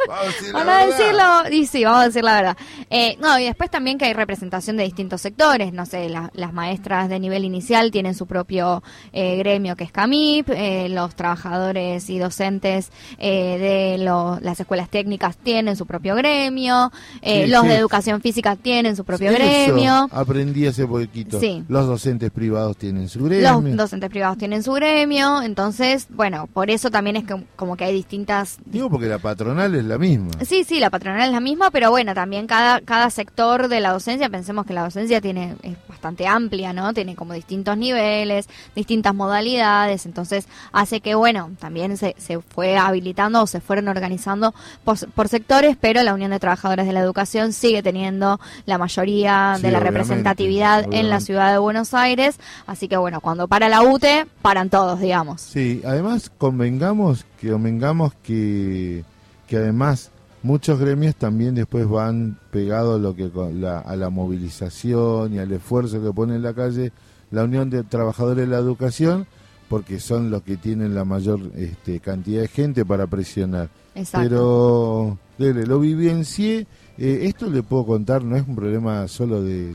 [0.06, 0.98] Vamos a decir la Vamos verdad.
[0.98, 2.56] decirlo, y sí, vamos a decir la verdad.
[2.90, 6.52] Eh, no, y después también que hay representación de distintos sectores, no sé, la- las
[6.52, 12.08] maestras de nivel inicial tienen su propio eh, gremio que es CAMIP, eh, los trabajadores
[12.10, 13.58] y docentes eh,
[13.98, 16.90] de lo- las escuelas técnicas tienen su propio gremio,
[17.22, 17.68] eh, Sí, los sí.
[17.68, 20.08] de educación física tienen su propio Eso gremio.
[20.12, 21.38] Aprendí hace poquito.
[21.40, 21.64] Sí.
[21.68, 23.60] Los docentes privados tienen su gremio.
[23.62, 27.84] Los docentes privados tienen su gremio, entonces, bueno, por eso también es que, como que
[27.84, 30.30] hay distintas Digo porque la patronal es la misma.
[30.44, 33.92] Sí, sí, la patronal es la misma, pero bueno, también cada, cada sector de la
[33.92, 36.92] docencia, pensemos que la docencia tiene es bastante amplia, ¿no?
[36.94, 43.42] Tiene como distintos niveles, distintas modalidades, entonces hace que, bueno, también se, se fue habilitando
[43.42, 44.54] o se fueron organizando
[44.84, 49.54] por, por sectores, pero la Unión de Trabajadores de la Educación sigue teniendo la mayoría
[49.56, 53.48] Sí, de la obviamente, representatividad en la ciudad de Buenos Aires, así que bueno, cuando
[53.48, 55.40] para la UTE, paran todos, digamos.
[55.40, 59.04] Sí, además convengamos que convengamos que,
[59.48, 60.10] que además
[60.42, 65.50] muchos gremios también después van pegados a lo que la, a la movilización y al
[65.50, 66.92] esfuerzo que pone en la calle
[67.30, 69.26] la Unión de Trabajadores de la Educación
[69.68, 73.68] porque son los que tienen la mayor este, cantidad de gente para presionar.
[73.94, 74.28] Exacto.
[74.28, 76.66] Pero dele, lo vivencié.
[76.96, 79.74] Eh, esto le puedo contar, no es un problema solo de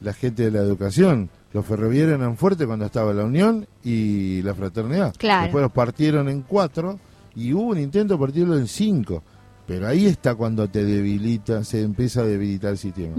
[0.00, 1.30] la gente de la educación.
[1.52, 5.14] Los ferroviarios eran fuertes cuando estaba la Unión y la Fraternidad.
[5.16, 5.44] Claro.
[5.44, 6.98] Después los partieron en cuatro
[7.36, 9.22] y hubo un intento de partirlo en cinco.
[9.66, 13.14] Pero ahí está cuando te debilita, se empieza a debilitar el sistema.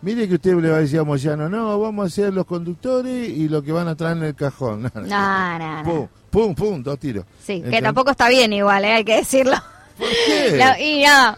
[0.00, 3.28] Mire que usted le va a decir a Moyano, no, vamos a ser los conductores
[3.28, 4.82] y lo que van a traer en el cajón.
[4.94, 5.84] No, no, no.
[5.84, 7.24] Pum, pum, pum, dos tiros.
[7.42, 8.92] Sí, que tampoco está bien igual, ¿eh?
[8.92, 9.56] hay que decirlo.
[9.96, 10.52] ¿Por qué?
[10.56, 11.36] La- y no,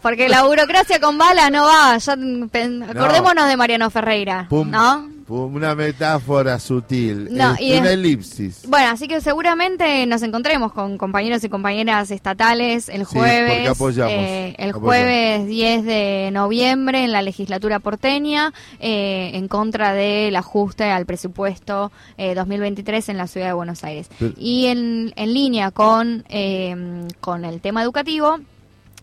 [0.00, 1.98] porque la burocracia con balas no va.
[1.98, 5.06] Ya, mm, pen- acordémonos de Mariano Ferreira, Pum, ¿no?
[5.28, 8.62] Una metáfora sutil, No, es y una es- elipsis.
[8.68, 14.12] Bueno, así que seguramente nos encontremos con compañeros y compañeras estatales el Sí, jueves, apoyamos,
[14.12, 14.80] eh, el apoyamos.
[14.86, 21.92] jueves 10 de noviembre en la legislatura porteña eh, en contra del ajuste al presupuesto
[22.16, 24.08] eh, 2023 en la ciudad de Buenos Aires.
[24.18, 28.38] Pero- y en, en línea con, eh, con el tema educativo,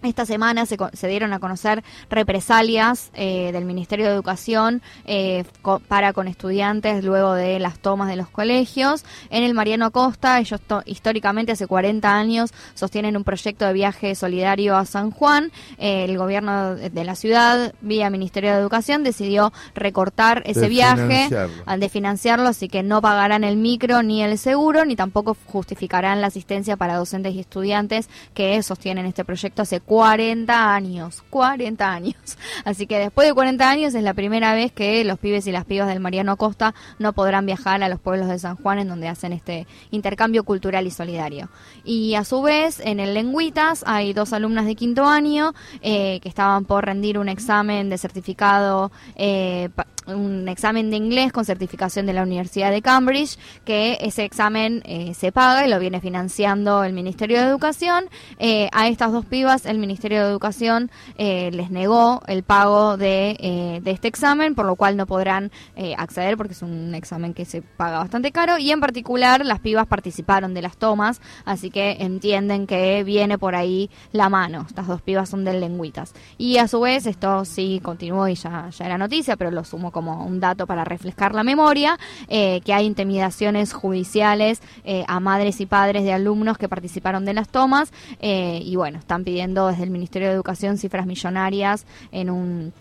[0.04, 5.80] esta semana se, se dieron a conocer represalias eh, del Ministerio de Educación eh, co-
[5.80, 9.06] para con estudiantes luego de las tomas de los colegios.
[9.30, 14.76] En el Mariano Costa, ellos históricamente hace 40 años sostienen un proyecto de viaje solidario
[14.76, 15.52] a San Juan.
[15.78, 21.28] Eh, el gobierno de la ciudad, vía Ministerio de Educación, decidió recortar ese De viaje
[21.66, 26.22] al de financiarlo, así que no pagarán el micro ni el seguro, ni tampoco justificarán
[26.22, 31.24] la asistencia para docentes y estudiantes que sostienen este proyecto hace 40 años.
[31.30, 32.16] 40 años.
[32.66, 35.66] Así que después de 40 años es la primera vez que los pibes y las
[35.66, 39.08] pibas del Mariano Acosta no podrán viajar a los pueblos de San Juan en donde
[39.08, 41.50] hacen este intercambio cultural y solidario.
[41.84, 46.30] Y a su vez, en el Lengüitas hay dos alumnas de quinto año eh, que
[46.30, 49.70] estaban por rendir un examen de certificado, eh,
[50.08, 55.14] un examen de inglés con certificación de la Universidad de Cambridge, que ese examen eh,
[55.14, 58.06] se paga y lo viene financiando el Ministerio de Educación.
[58.40, 63.82] Eh, a estas dos pibas el Ministerio de Educación eh, les negó el pago de,
[63.84, 65.52] de este examen, por lo cual no podrán
[65.98, 69.88] acceder porque es un examen que se paga bastante caro y en particular las pibas
[69.88, 74.66] participaron de las tomas, así que entienden que viene por ahí la mano.
[74.68, 76.14] Estas dos pibas son del Lengüitas.
[76.38, 79.92] Y a su vez, esto sí continuó y ya, ya era noticia, pero lo sumo
[79.96, 85.62] como un dato para refrescar la memoria, eh, que hay intimidaciones judiciales eh, a madres
[85.62, 89.84] y padres de alumnos que participaron de las tomas eh, y bueno, están pidiendo desde
[89.84, 92.74] el Ministerio de Educación cifras millonarias en un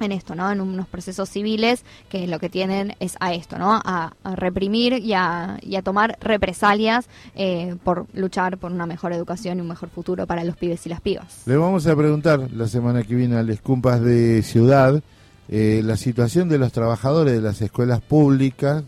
[0.00, 0.50] en esto, ¿no?
[0.50, 3.80] En unos procesos civiles que lo que tienen es a esto, ¿no?
[3.84, 9.60] A, reprimir y a, a tomar represalias eh, por luchar por una mejor educación y
[9.60, 11.42] un mejor futuro para los pibes y las pibas.
[11.46, 15.00] Le vamos a preguntar la semana que viene a Les Cumpas de Ciudad
[15.48, 18.82] eh, la situación de los trabajadores de las escuelas públicas,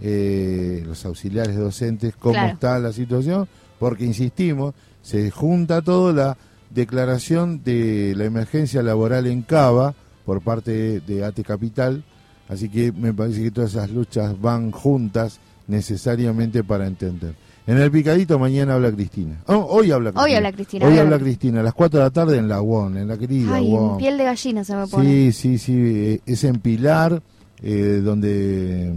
[0.00, 2.52] eh, los auxiliares docentes, cómo Claro.
[2.54, 3.48] está la situación,
[3.78, 6.36] porque insistimos, se junta todo la
[6.70, 9.94] declaración de la emergencia laboral en Cava
[10.24, 12.04] por parte de AT Capital,
[12.48, 17.34] así que me parece que todas esas luchas van juntas necesariamente para entender.
[17.68, 19.36] En el picadito mañana habla Cristina.
[19.44, 20.24] Oh, hoy habla Cristina.
[20.24, 22.96] Hoy habla Cristina, Hoy habla Cristina, a las 4 de la tarde en la UON,
[22.96, 23.98] en la querida Ay, UON.
[23.98, 25.04] piel de gallina se me pone.
[25.04, 27.20] Sí, sí, sí, eh, es en Pilar,
[27.62, 28.92] eh, donde,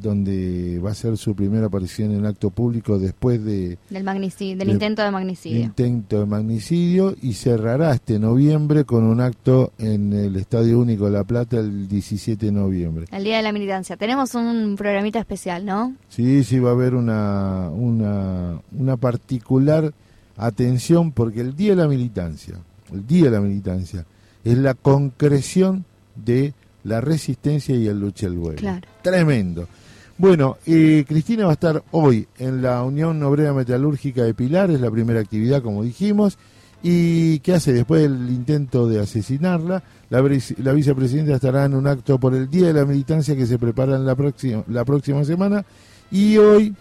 [0.00, 4.68] donde va a ser su primera aparición en acto público después de Del, magnicidio, del
[4.68, 5.60] de- intento de magnicidio.
[5.60, 11.10] intento de magnicidio y cerrará este noviembre con un acto en el Estadio Único de
[11.12, 13.04] La Plata el 17 de noviembre.
[13.12, 13.96] El Día de la Militancia.
[13.96, 15.94] Tenemos un programita especial, ¿no?
[16.08, 19.92] Sí, sí, va a haber una, una, una particular
[20.36, 22.54] atención porque el Día de la Militancia,
[22.92, 24.06] el Día de la Militancia,
[24.42, 25.84] es la concreción
[26.16, 26.54] de
[26.84, 28.58] la resistencia y el lucha del vuelo.
[28.58, 28.86] Claro.
[29.02, 29.68] Tremendo.
[30.18, 34.80] Bueno, eh, Cristina va a estar hoy en la Unión Obrera Metalúrgica de Pilar, es
[34.80, 36.36] la primera actividad, como dijimos.
[36.82, 37.72] ¿Y qué hace?
[37.74, 42.48] Después del intento de asesinarla, la, vice- la vicepresidenta estará en un acto por el
[42.48, 45.64] Día de la Militancia que se prepara en la, próxima la próxima semana.
[46.10, 46.74] Y hoy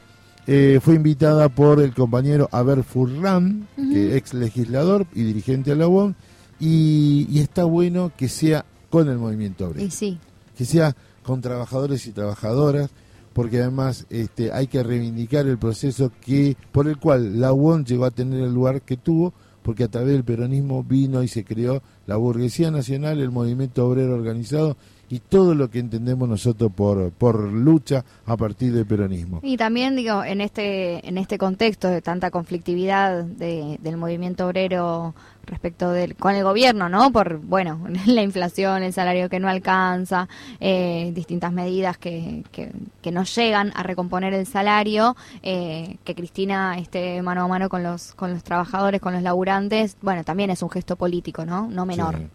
[0.48, 6.14] eh, fue invitada por el compañero Aber Furran, ex legislador y dirigente de la UOM,
[6.62, 10.18] y, y está bueno que sea con el movimiento obrero Y sí.
[10.58, 12.90] que sea con trabajadores y trabajadoras,
[13.34, 18.06] porque además este, hay que reivindicar el proceso que por el cual la UON llegó
[18.06, 21.84] a tener el lugar que tuvo, porque a través del peronismo vino y se creó
[22.08, 24.78] la burguesía nacional, el movimiento obrero organizado
[25.10, 29.40] y todo lo que entendemos nosotros por, por lucha a partir del peronismo.
[29.44, 35.14] Y también digo, en este, en este contexto de tanta conflictividad de- del movimiento obrero
[35.46, 37.12] respecto del, con el gobierno, ¿no?
[37.12, 40.28] Por, bueno, la inflación, el salario que no alcanza,
[40.60, 46.78] eh, distintas medidas que, que, que no llegan a recomponer el salario, eh, que Cristina
[46.78, 50.62] esté mano a mano con los, con los trabajadores, con los laburantes, bueno, también es
[50.62, 51.68] un gesto político, ¿no?
[51.68, 52.16] No menor.
[52.18, 52.28] Sí.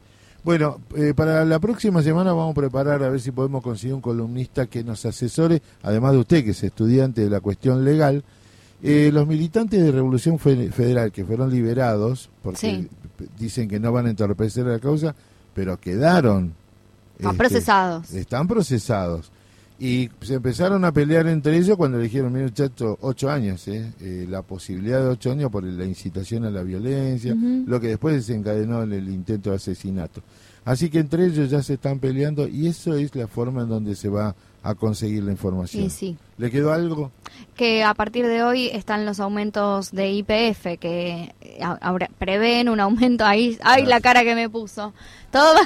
[0.44, 4.02] Bueno, eh, para la próxima semana vamos a preparar a ver si podemos conseguir un
[4.02, 8.22] columnista que nos asesore, además de usted que es estudiante de la cuestión legal.
[8.82, 12.88] Eh, los militantes de Revolución Fe- Federal que fueron liberados, porque Sí.
[13.38, 15.14] dicen que no van a entorpecer la causa,
[15.54, 16.52] pero quedaron.
[17.16, 18.12] Están este, procesados.
[18.12, 19.30] Están procesados.
[19.78, 23.92] Y se empezaron a pelear entre ellos cuando le dijeron, mira muchacho, ocho años, ¿eh?
[24.00, 28.14] Eh, la posibilidad de ocho años por la incitación a la violencia, lo que después
[28.14, 30.22] desencadenó en el intento de asesinato.
[30.64, 33.96] Así que entre ellos ya se están peleando y eso es la forma en donde
[33.96, 35.90] se va a conseguir la información.
[35.90, 36.16] Sí.
[36.38, 37.10] ¿Le quedó algo?
[37.56, 42.80] que a partir de hoy están los aumentos de IPF que eh, ahora prevén un
[42.80, 44.92] aumento ahí ay la cara que me puso
[45.30, 45.60] todo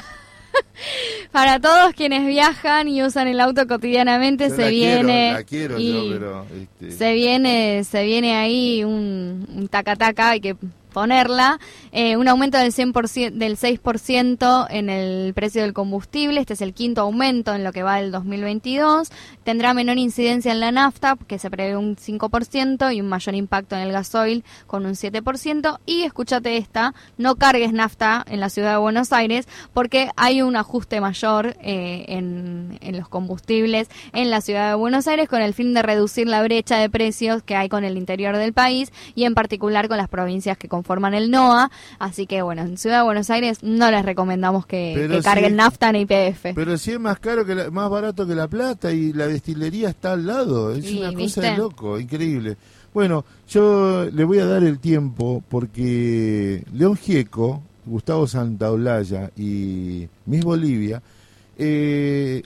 [1.31, 5.43] para todos quienes viajan y usan el auto cotidianamente Yo se la quiero, viene la
[5.43, 6.45] quiero y yo, pero...
[6.61, 10.55] este, se viene se viene ahí un, un taca taca hay que
[10.93, 11.59] ponerla,
[11.91, 16.73] eh, un aumento del 100%, del 6% en el precio del combustible, este es el
[16.73, 19.09] quinto aumento en lo que va del 2022,
[19.43, 23.75] tendrá menor incidencia en la nafta, que se prevé un 5%, y un mayor impacto
[23.75, 28.73] en el gasoil con un 7%, y escúchate esta, no cargues nafta en la ciudad
[28.73, 34.41] de Buenos Aires, porque hay un ajuste mayor eh, en, en los combustibles en la
[34.41, 37.69] ciudad de Buenos Aires con el fin de reducir la brecha de precios que hay
[37.69, 41.69] con el interior del país y en particular con las provincias que conforman el NOA.
[41.99, 45.89] Así que bueno, en Ciudad de Buenos Aires no les recomendamos que, carguen si- nafta
[45.89, 46.53] en IPF.
[46.55, 49.89] Pero si es más caro que la- más barato que la plata y la destilería
[49.89, 51.23] está al lado, es Sí, una ¿viste?
[51.41, 52.57] cosa de loco, increíble.
[52.93, 60.43] Bueno, yo le voy a dar el tiempo porque León Gieco, Gustavo Santaolalla y Miss
[60.43, 61.01] Bolivia
[61.57, 62.41] eh,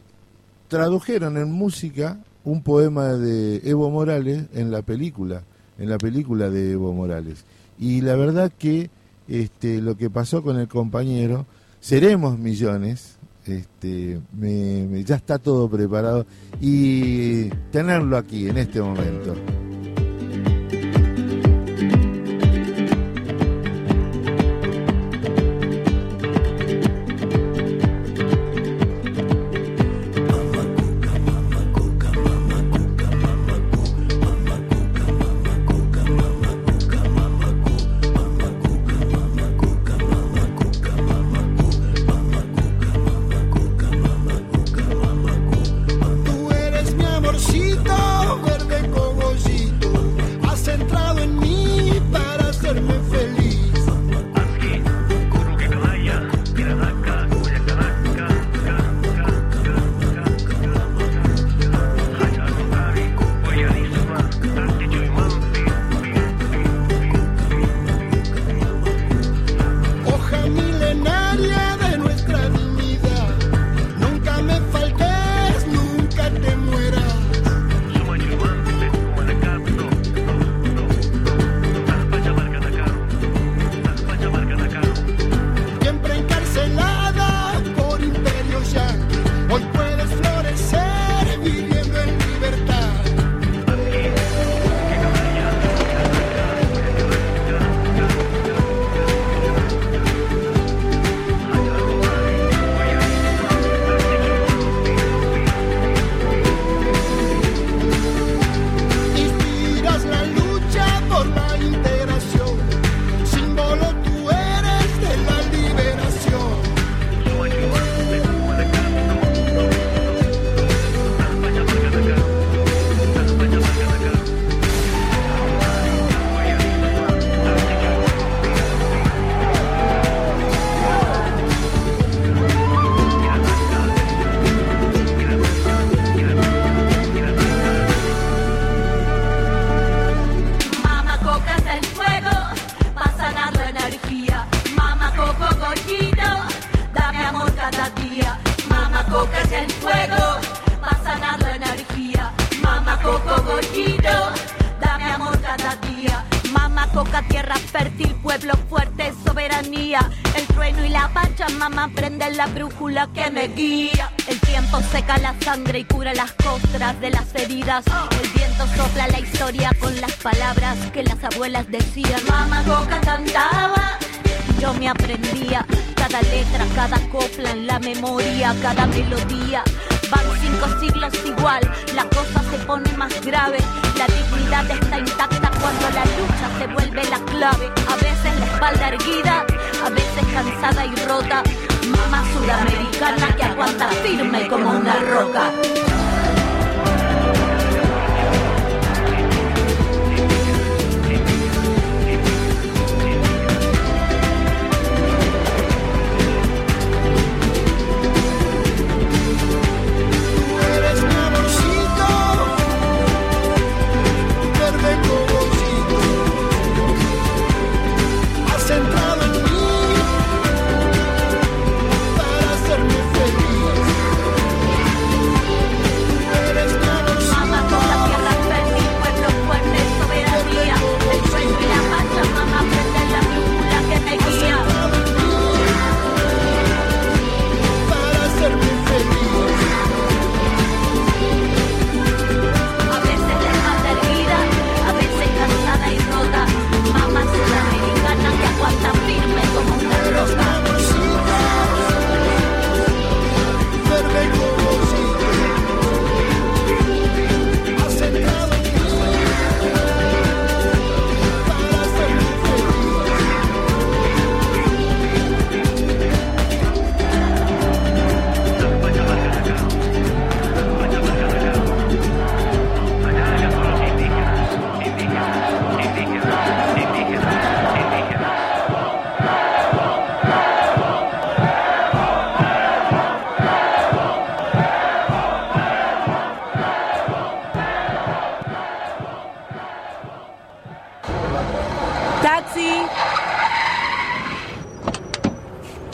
[0.68, 5.44] tradujeron en música un poema de Evo Morales en la película,
[5.78, 7.46] en la película de Evo Morales.
[7.84, 8.90] Y la verdad que
[9.28, 11.46] este, lo que pasó con el compañero,
[11.82, 16.26] seremos millones, este, me- ya está todo preparado
[16.62, 19.36] y tenerlo aquí en este momento.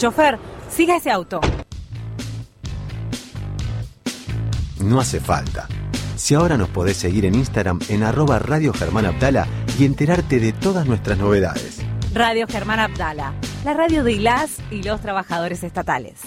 [0.10, 0.40] Chofer,
[0.72, 1.40] siga ese auto.
[4.80, 5.68] No hace falta.
[6.16, 9.46] Si ahora nos podés seguir en Instagram en arroba Radio Germán Abdala
[9.78, 11.82] y enterarte de todas nuestras novedades.
[12.12, 16.22] Radio Germán Abdala, la radio de ILAS y los trabajadores estatales.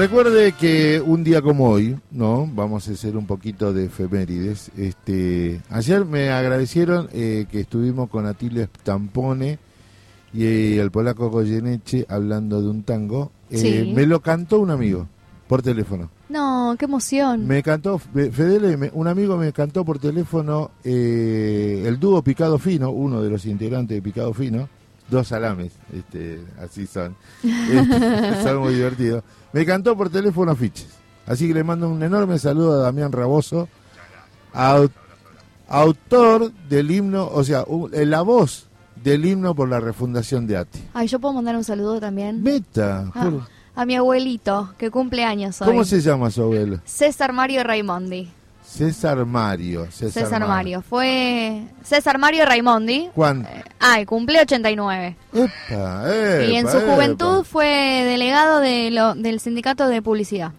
[0.00, 2.48] Recuerde que un día como hoy, ¿no?
[2.54, 4.70] Vamos a hacer un poquito de efemérides.
[4.78, 9.58] Este, ayer me agradecieron eh, que estuvimos con Atilio Stampone
[10.32, 13.30] y eh, el polaco Goyeneche hablando de un tango.
[13.50, 13.92] Eh, Sí.
[13.94, 15.06] Me lo cantó un amigo
[15.46, 16.08] por teléfono.
[16.30, 17.46] No, qué emoción.
[17.46, 22.58] Me cantó, Fe- Fedele, me- un amigo me cantó por teléfono eh, el dúo Picado
[22.58, 24.66] Fino, uno de los integrantes de Picado Fino,
[25.10, 27.16] dos salames, este, así son.
[27.42, 29.24] Este, son muy divertidos.
[29.52, 30.88] Me cantó por teléfono afiches.
[31.26, 33.68] Así que le mando un enorme saludo a Damián Raboso,
[34.54, 34.90] au-
[35.68, 38.66] autor del himno, o sea, u- eh, la voz
[39.02, 40.82] del himno por la refundación de ATI.
[40.94, 42.42] Ay, yo puedo mandar un saludo también.
[42.42, 43.30] Meta, Ah,
[43.76, 45.68] a mi abuelito, que cumple años hoy.
[45.68, 46.80] ¿cómo se llama su abuelo?
[46.84, 48.30] César Mario Raimondi.
[48.70, 49.86] César Mario.
[49.90, 50.80] César, César, Mario.
[50.82, 53.08] Fue César Mario Raimondi.
[53.14, 53.48] ¿Cuánto?
[53.80, 55.16] Ay, cumple 89.
[55.32, 56.04] Epa,
[56.48, 56.92] y en epa, su epa.
[56.94, 60.52] juventud fue delegado de lo, del sindicato de publicidad.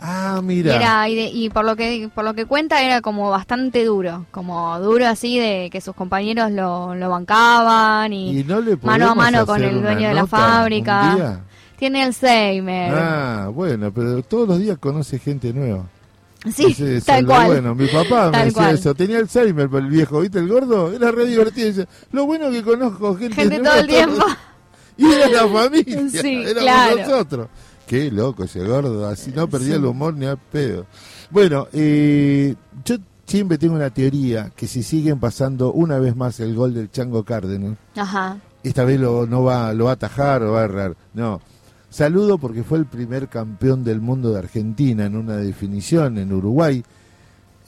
[0.00, 0.74] Ah, Y, mira.
[0.76, 4.26] era, y, de- y por lo que por lo que cuenta era como bastante duro,
[4.30, 9.10] como duro así de que sus compañeros lo, lo bancaban y, Y no le mano
[9.10, 11.40] a mano con el dueño de la fábrica.
[11.76, 12.94] Tiene Alzheimer.
[12.94, 15.84] Ah, bueno, pero todos los días conoce gente nueva.
[16.54, 17.46] Sí, es tal cual.
[17.48, 18.74] Bueno, mi papá me decía cual.
[18.74, 18.94] eso.
[18.94, 20.92] Tenía Alzheimer, el viejo, ¿viste el gordo?
[20.92, 21.68] Era re divertido.
[21.68, 24.24] Dice, lo bueno que conozco gente, Gente todo el tiempo.
[24.98, 26.02] Y era la familia.
[26.10, 26.96] Sí, éramos claro.
[26.98, 27.48] nosotros.
[27.86, 29.08] Qué loco ese gordo.
[29.08, 30.86] Así no perdía el humor ni a pedo.
[31.30, 36.54] Bueno, eh, yo siempre tengo una teoría que si siguen pasando una vez más el
[36.54, 38.36] gol del Chango Cárdenas, Ajá.
[38.62, 40.94] esta vez lo, no va, lo va a atajar o va a errar.
[41.14, 41.40] No.
[41.92, 46.82] Saludo porque fue el primer campeón del mundo de Argentina en una definición en Uruguay.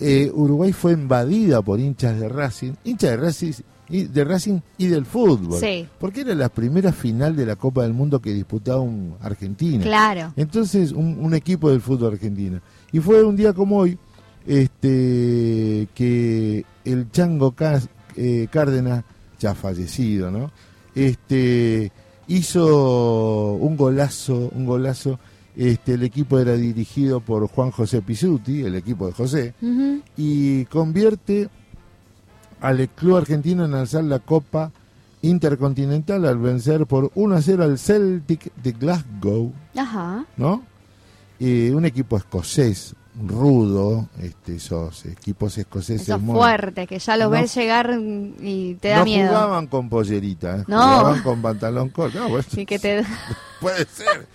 [0.01, 3.53] Eh, Uruguay fue invadida por hinchas de Racing, hinchas de Racing
[3.91, 5.61] y, de Racing y del fútbol.
[5.61, 5.87] Sí.
[6.01, 9.85] Porque era la primera final de la Copa del Mundo que disputaba un Argentina.
[9.85, 10.33] Claro.
[10.37, 12.61] Entonces, un, un equipo del fútbol argentino.
[12.93, 13.99] Y fue un día como hoy
[14.47, 19.05] este que el Chango Cas- eh, Cárdenas,
[19.39, 20.51] ya fallecido, ¿no?
[20.95, 21.93] Este
[22.29, 25.19] hizo un golazo, un golazo.
[25.57, 29.55] Este, el equipo era dirigido por Juan José Pisuti, el equipo de José,
[30.17, 31.49] y convierte
[32.61, 34.73] al club argentino en alzar la Copa
[35.23, 39.53] Intercontinental al vencer por 1 a 0 al Celtic de Glasgow.
[39.75, 40.27] Ajá.
[40.37, 40.63] ¿no?
[41.41, 42.95] Eh, un equipo escocés,
[43.27, 47.99] rudo, este, esos equipos escoceses muy- fuerte, que ya los No- ves llegar
[48.43, 49.29] y te da no miedo.
[49.29, 50.65] jugaban con pollerita, ¿eh?
[50.67, 50.81] No.
[50.83, 52.29] jugaban con pantalón corto.
[52.29, 53.05] No, Y que te...
[53.61, 54.27] puede ser.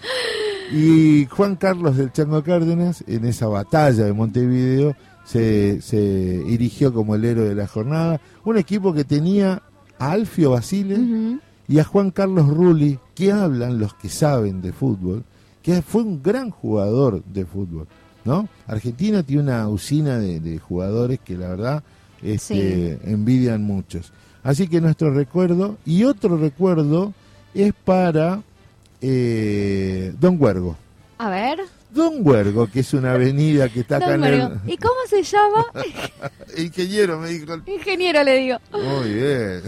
[0.72, 7.16] Y Juan Carlos del Chango Cárdenas, en esa batalla de Montevideo, se, se erigió como
[7.16, 8.22] el héroe de la jornada.
[8.46, 9.62] Un equipo que tenía
[10.00, 15.24] a Alfio Basile y a Juan Carlos Rulli, que hablan los que saben de fútbol,
[15.62, 17.88] que fue un gran jugador de fútbol,
[18.26, 18.48] ¿no?
[18.68, 21.84] Argentina tiene una usina de, de jugadores que la verdad
[22.22, 24.12] este, envidian muchos.
[24.44, 27.14] Así que nuestro recuerdo, y otro recuerdo,
[27.54, 28.42] es para
[29.02, 30.76] eh, Don Huergo.
[31.18, 31.60] A ver.
[31.92, 34.56] Don Huergo, que es una avenida que está acá Don en Huergo.
[34.68, 35.66] ¿Y cómo se llama?
[36.56, 36.64] el...
[36.66, 37.54] Ingeniero, me dijo.
[37.54, 38.58] el- Ingeniero le digo.
[38.72, 39.62] Muy bien.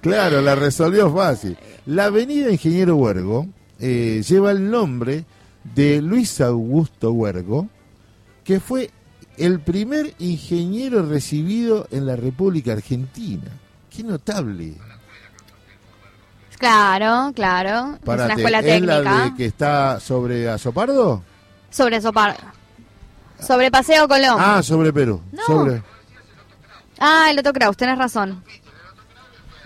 [0.00, 1.56] claro, la resolvió fácil.
[1.86, 3.46] La avenida Ingeniero Huergo
[3.80, 5.24] eh, lleva el nombre
[5.74, 7.68] de Luis Augusto Huergo,
[8.44, 8.90] que fue
[9.36, 13.50] el primer ingeniero recibido en la República Argentina.
[13.90, 14.74] Qué notable.
[16.58, 17.94] Claro, claro.
[17.94, 19.00] es Parate, una escuela ¿es técnica.
[19.00, 21.22] la de que está sobre Azopardo?
[21.70, 22.36] Sobre Sopar.
[23.40, 24.36] Sobre Paseo Colón.
[24.38, 25.20] Ah, Ah, sobre Perú.
[25.32, 25.42] No.
[25.44, 25.82] Sobre...
[27.30, 28.44] el otro Kraus, tenés razón.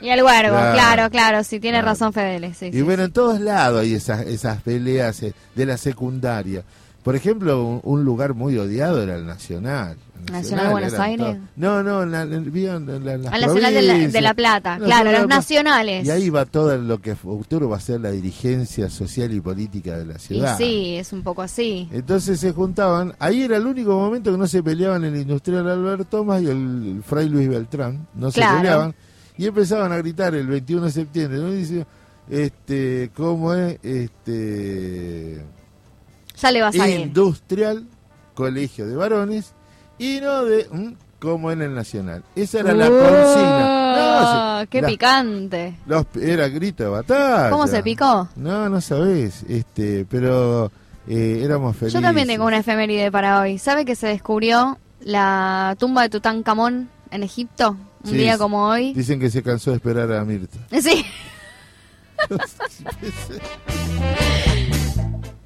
[0.00, 0.74] Y el Huergo, Claro.
[0.74, 2.54] claro, claro, sí, tiene razón Fedele.
[2.54, 2.82] Sí, Y sí.
[2.82, 6.62] bueno, en todos lados hay esas, esas peleas eh, de la secundaria.
[7.02, 9.96] Por ejemplo, un, un lugar muy odiado era el Nacional.
[10.32, 11.36] Nacional Buenos eran Aires.
[11.54, 14.20] No, no, la, la- la- las A la Nacional de la, de.
[14.20, 16.04] La Plata, No, claro, los nacionales.
[16.04, 19.96] Y ahí va todo lo que futuro va a ser la dirigencia social y política
[19.98, 20.58] de la Y ciudad.
[20.58, 21.88] sí, es un poco así.
[21.92, 26.08] Entonces se juntaban, ahí era el único momento que no se peleaban el industrial Albert
[26.10, 28.94] Thomas y el, el Fray Luis Beltrán, no se peleaban,
[29.38, 31.50] y empezaban a gritar el 21 de septiembre, ¿no?
[31.50, 31.86] Dice,
[32.30, 33.78] este, ¿cómo es?
[33.82, 35.42] Este,
[36.40, 37.00] Ya le va a salir.
[37.00, 37.86] industrial,
[38.34, 39.52] colegio de varones,
[39.98, 40.66] y no de,
[41.18, 42.22] como en el Nacional.
[42.34, 43.96] Esa era la consigna.
[43.96, 45.76] No, ¡Oh, se- ¡Qué la- picante!
[45.86, 47.50] los, era grito de batalla.
[47.50, 48.28] ¿Cómo se picó?
[48.36, 50.70] No, no sabés, este, pero
[51.08, 52.00] eh, éramos felices.
[52.00, 53.58] Yo también tengo una efeméride para hoy.
[53.58, 57.76] ¿Sabe que se descubrió la tumba de Tutankamón en Egipto?
[58.06, 58.92] Un Sí, día como hoy.
[58.94, 60.58] Dicen que se cansó de esperar a Mirta.
[60.80, 61.04] Sí.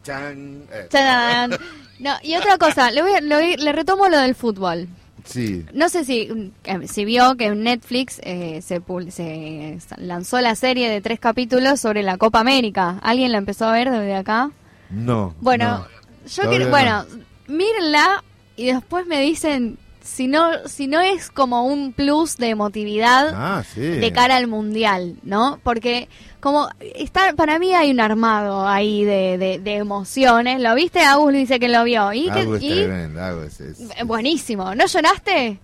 [0.02, 1.56] Chan, eh, Tadán.
[1.98, 4.88] No, y otra cosa, le, voy a- le voy- le retomo lo del fútbol.
[5.24, 5.66] Sí.
[5.74, 6.52] No sé si,
[6.86, 8.80] si vio que en Netflix eh, se,
[9.10, 12.98] se lanzó la serie de tres capítulos sobre la Copa América.
[13.02, 14.50] ¿Alguien la empezó a ver desde acá?
[14.88, 15.34] No.
[15.40, 15.86] Bueno,
[16.24, 16.26] no.
[16.26, 16.70] yo no.
[16.70, 17.04] bueno,
[17.48, 18.24] mírenla
[18.56, 23.62] y después me dicen si no si no es como un plus de emotividad Ah,
[23.74, 23.80] sí.
[23.80, 25.58] de cara al mundial, ¿no?
[25.62, 26.08] Porque
[26.40, 30.60] como está para mí hay un armado ahí de, de, de emociones.
[30.60, 31.00] ¿Lo viste?
[31.00, 32.12] Agus dice que lo vio.
[32.12, 34.74] Y, que- es es- es- eh, buenísimo.
[34.74, 35.58] ¿No lloraste?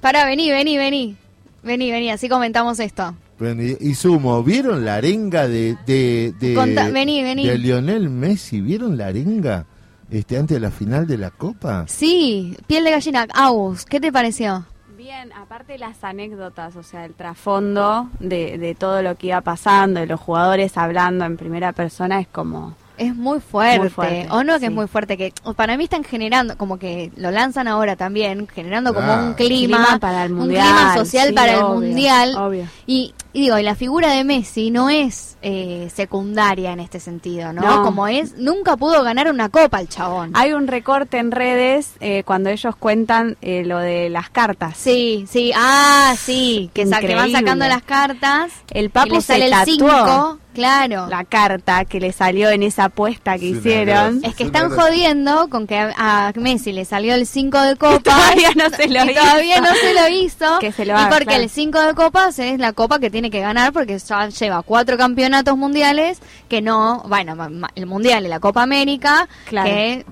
[0.00, 1.16] Para, vení, vení, vení.
[1.62, 3.14] Vení, vení, así comentamos esto.
[3.40, 7.46] Y, y sumo, ¿vieron la arenga de, de, de, Conta- vení, vení.
[7.46, 8.60] de Lionel Messi?
[8.60, 9.64] ¿Vieron la arenga
[10.10, 11.84] este, antes de la final de la Copa?
[11.86, 13.26] Sí, piel de gallina.
[13.32, 14.66] Agus, ¿qué te pareció?
[14.96, 19.40] Bien, aparte de las anécdotas, o sea, el trasfondo de, de todo lo que iba
[19.40, 22.74] pasando, de los jugadores hablando en primera persona, es como...
[23.00, 23.78] Es muy fuerte.
[23.78, 27.10] Muy fuerte, o no que es muy fuerte, que para mí están generando, como que
[27.16, 31.28] lo lanzan ahora también, generando como un clima, Clima para el un mundial, clima social
[31.28, 32.34] sí, para el mundial.
[32.36, 32.66] obvio.
[32.86, 37.52] Y, y digo, y la figura de Messi no es eh, secundaria en este sentido,
[37.54, 37.62] ¿no?
[37.62, 37.82] No.
[37.84, 40.32] Como es, nunca pudo ganar una copa el chabón.
[40.34, 44.76] Hay un recorte en redes eh, cuando ellos cuentan eh, lo de las cartas.
[44.76, 48.52] Sí, sí, ah, sí, que, sa- que van sacando las cartas.
[48.72, 51.06] El y Papu le se sale el tatuó 5, claro.
[51.08, 54.24] la carta que le salió en esa apuesta que hicieron.
[54.24, 58.02] Es que Es están jodiendo con que a, Messi le salió el 5 de copas.
[58.02, 59.62] todavía no se lo y todavía hizo.
[59.64, 60.58] no se lo hizo.
[60.58, 61.42] Que se lo y haga, porque claro.
[61.42, 64.96] el 5 de copas es la copa que tiene que ganar porque ya lleva cuatro
[64.96, 67.36] campeonatos mundiales que no, bueno,
[67.74, 69.68] el mundial y la Copa América, Claro.
[69.68, 70.04] que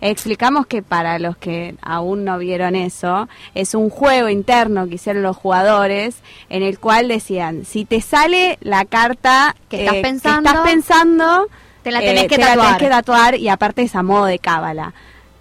[0.00, 5.22] Explicamos que para los que aún no vieron eso, es un juego interno que hicieron
[5.22, 6.16] los jugadores
[6.48, 11.46] en el cual decían, si te sale la carta Que estás eh, pensando, estás pensando,
[11.82, 12.66] te la tenés eh, que te la tatuar.
[12.66, 14.94] tenés que tatuar y aparte es a modo de cábala.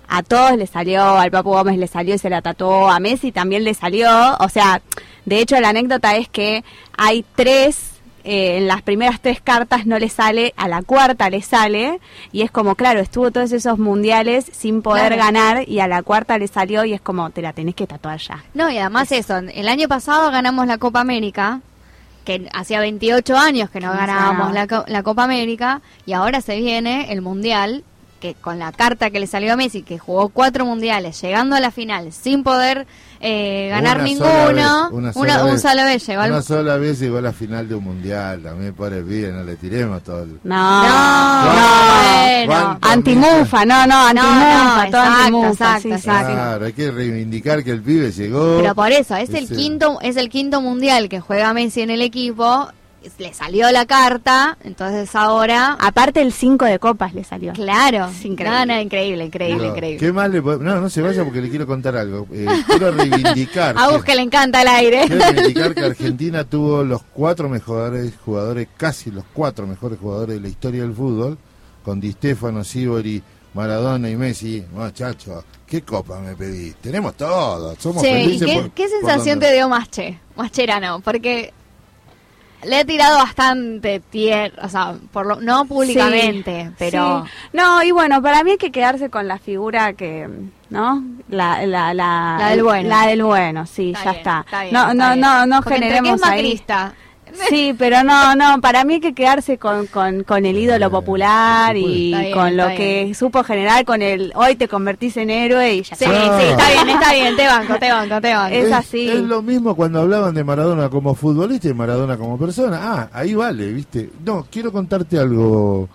[0.08, 3.32] A todos le salió, al Papu Gómez le salió y se la tatuó, a Messi
[3.32, 4.82] también le salió, o sea,
[5.24, 6.66] de hecho la anécdota es que
[6.98, 11.42] hay tres eh, en las primeras tres cartas no le sale, a la cuarta le
[11.42, 12.00] sale,
[12.32, 15.24] y es como, claro, estuvo todos esos mundiales sin poder Claro.
[15.24, 18.20] ganar, y a la cuarta le salió, y es como, te la tenés que tatuar
[18.20, 18.44] ya.
[18.54, 21.62] No, y además eso, el año pasado ganamos la Copa América,
[22.26, 27.12] que hacía 28 años que no ganábamos la, la Copa América, y ahora se viene
[27.12, 27.84] el Mundial,
[28.20, 31.60] que con la carta que le salió a Messi, que jugó cuatro mundiales, llegando a
[31.60, 32.86] la final sin poder
[33.22, 35.62] eh, ganar Una ninguno, sola vez, una una- sola un vez.
[35.62, 38.74] solo vez llegó al Una sola vez llegó a la final de un mundial, también
[38.74, 40.40] por el bien, no le tiremos todo el...
[40.44, 42.54] No, No, bueno.
[42.54, 46.34] ¿Cuánto Antimufa, no, no, antimufa, todo exacto, antimufa, exacto, sí, exacto.
[46.34, 48.58] Claro, hay que reivindicar que el pibe llegó.
[48.62, 52.02] Pero por eso, es el quinto, es el quinto mundial que juega Messi en el
[52.02, 52.70] equipo,
[53.18, 57.54] le salió la carta, entonces ahora Aparte el 5 de copas le salió.
[57.54, 58.60] Claro, Es increíble.
[58.60, 59.98] No, no, increíble, increíble, increíble.
[60.00, 62.28] ¿Qué más le No, no se vaya porque le quiero contar algo.
[62.32, 63.76] Eh, quiero reivindicar.
[63.78, 65.04] A vos que le encanta el aire.
[65.08, 70.42] Quiero reivindicar que Argentina tuvo los cuatro mejores jugadores, casi los cuatro mejores jugadores de
[70.42, 71.38] la historia del fútbol,
[71.84, 73.22] con Di Stefano, Sibori,
[73.54, 74.64] Maradona y Messi.
[74.72, 76.72] Muchacho, ¿qué copa me pedí?
[76.82, 78.48] Tenemos todo, somos Che, ¿y felices.
[78.48, 80.20] qué, por- qué por sensación donde- te dio Masche?
[80.36, 81.52] Mascherano, porque
[82.64, 87.26] le he tirado bastante tierra, o sea, por lo, no públicamente, Sí, pero...
[87.26, 87.32] sí.
[87.54, 90.28] No, y bueno, para mí hay que quedarse con la figura que,
[90.70, 91.04] ¿no?
[91.30, 92.90] La, la, la, La del bueno.
[92.90, 94.40] La del bueno, sí, Está ya bien, está.
[94.46, 95.22] está bien, no, está no, bien.
[95.22, 96.30] no, no entre que generemos ahí.
[96.30, 96.94] macrista.
[97.50, 101.76] Sí, pero no, no, para mí hay que quedarse con, con, con el ídolo popular
[101.76, 103.16] y bien, con lo que bien.
[103.16, 106.40] supo generar con el hoy te convertís en héroe y ya Sí, está.
[106.40, 108.56] sí, está bien, está bien, te banco, te banco, te banco.
[108.56, 109.08] Es así.
[109.10, 112.80] Es lo mismo cuando hablaban de Maradona como futbolista y Maradona como persona.
[112.82, 114.10] Ah, ahí vale, ¿viste?
[114.26, 115.90] No, quiero contarte algo.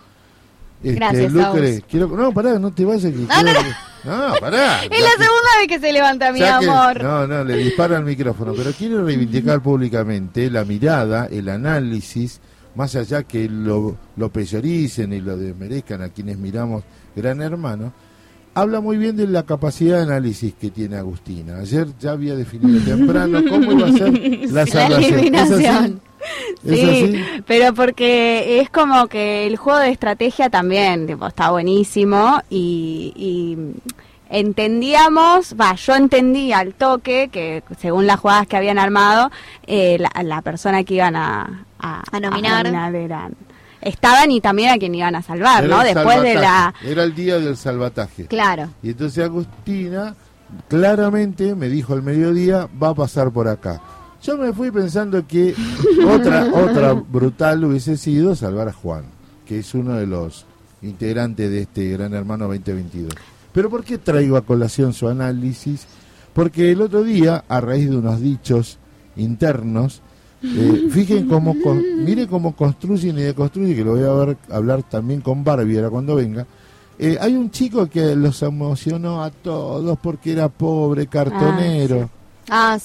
[0.83, 1.83] Este, Gracias, Lucre.
[1.89, 3.13] Quiero, no, pará, no te vayas.
[3.13, 3.75] que No, quiero- no, no.
[4.07, 4.85] No, pará.
[4.85, 7.03] Es la segunda vez que se levanta, mi Ya que- amor.
[7.03, 12.41] no, no, le dispara al micrófono, pero quiero reivindicar públicamente la mirada, el análisis,
[12.75, 16.85] más allá que lo, lo peyoricen y lo desmerezcan a quienes miramos
[17.15, 17.93] Gran Hermano,
[18.55, 21.57] habla muy bien de la capacidad de análisis que tiene Agustina.
[21.59, 25.03] Ayer ya había definido temprano cómo iba a ser la La salvación.
[25.03, 25.15] ¿Es así?
[25.15, 26.01] eliminación.
[26.65, 32.41] ¿Es Sí, pero porque es como que el juego de estrategia también tipo, está buenísimo
[32.51, 33.57] y, y
[34.29, 39.31] entendíamos, va, yo entendí al toque que según las jugadas que habían armado,
[39.67, 42.67] eh, la, la persona que iban a, a, A nominar.
[42.67, 43.35] eran
[43.81, 45.83] estaban y también a quien iban a salvar, Era ¿no?
[45.83, 48.27] el Después de la Era el día del salvataje.
[48.27, 48.69] Claro.
[48.83, 50.17] Y entonces Agustina
[50.69, 53.81] claramente me dijo al mediodía, va a pasar por acá.
[54.27, 55.55] Yo me fui pensando que
[56.09, 59.05] otra, otra brutal hubiese sido salvar a Juan,
[59.47, 60.45] que es uno de los
[60.83, 63.13] integrantes de este Gran Hermano 2022.
[63.53, 65.87] Pero ¿por qué traigo a colación su análisis?
[66.35, 68.79] Porque el otro día, a raíz de unos dichos
[69.17, 70.03] internos,
[70.43, 71.83] eh, fijen cómo, con-
[72.29, 76.17] cómo construyen y deconstruyen, que lo voy a ver, hablar también con Barbie ahora cuando
[76.17, 76.47] venga.
[76.99, 82.11] Eh, hay un chico que los emocionó a todos porque era pobre, cartonero.
[82.13, 82.26] Ah.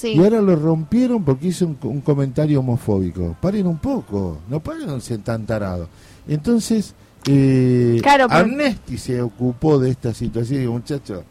[0.04, 3.36] Y ahora lo rompieron porque hizo un, un comentario homofóbico.
[3.40, 5.88] Paren un poco, no paren ser tan tarados.
[6.28, 6.96] Entonces,
[7.28, 11.24] eh, Claro, pero- Amnesty se ocupó de esta situación y muchachos,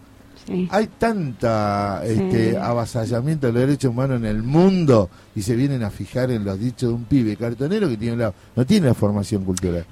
[0.46, 0.68] Sí.
[0.70, 2.56] hay tanta este, Sí.
[2.56, 6.58] avasallamiento de los derechos humanos en el mundo y se vienen a fijar en los
[6.58, 9.84] dichos de un pibe cartonero que tiene la, no tiene la formación cultural.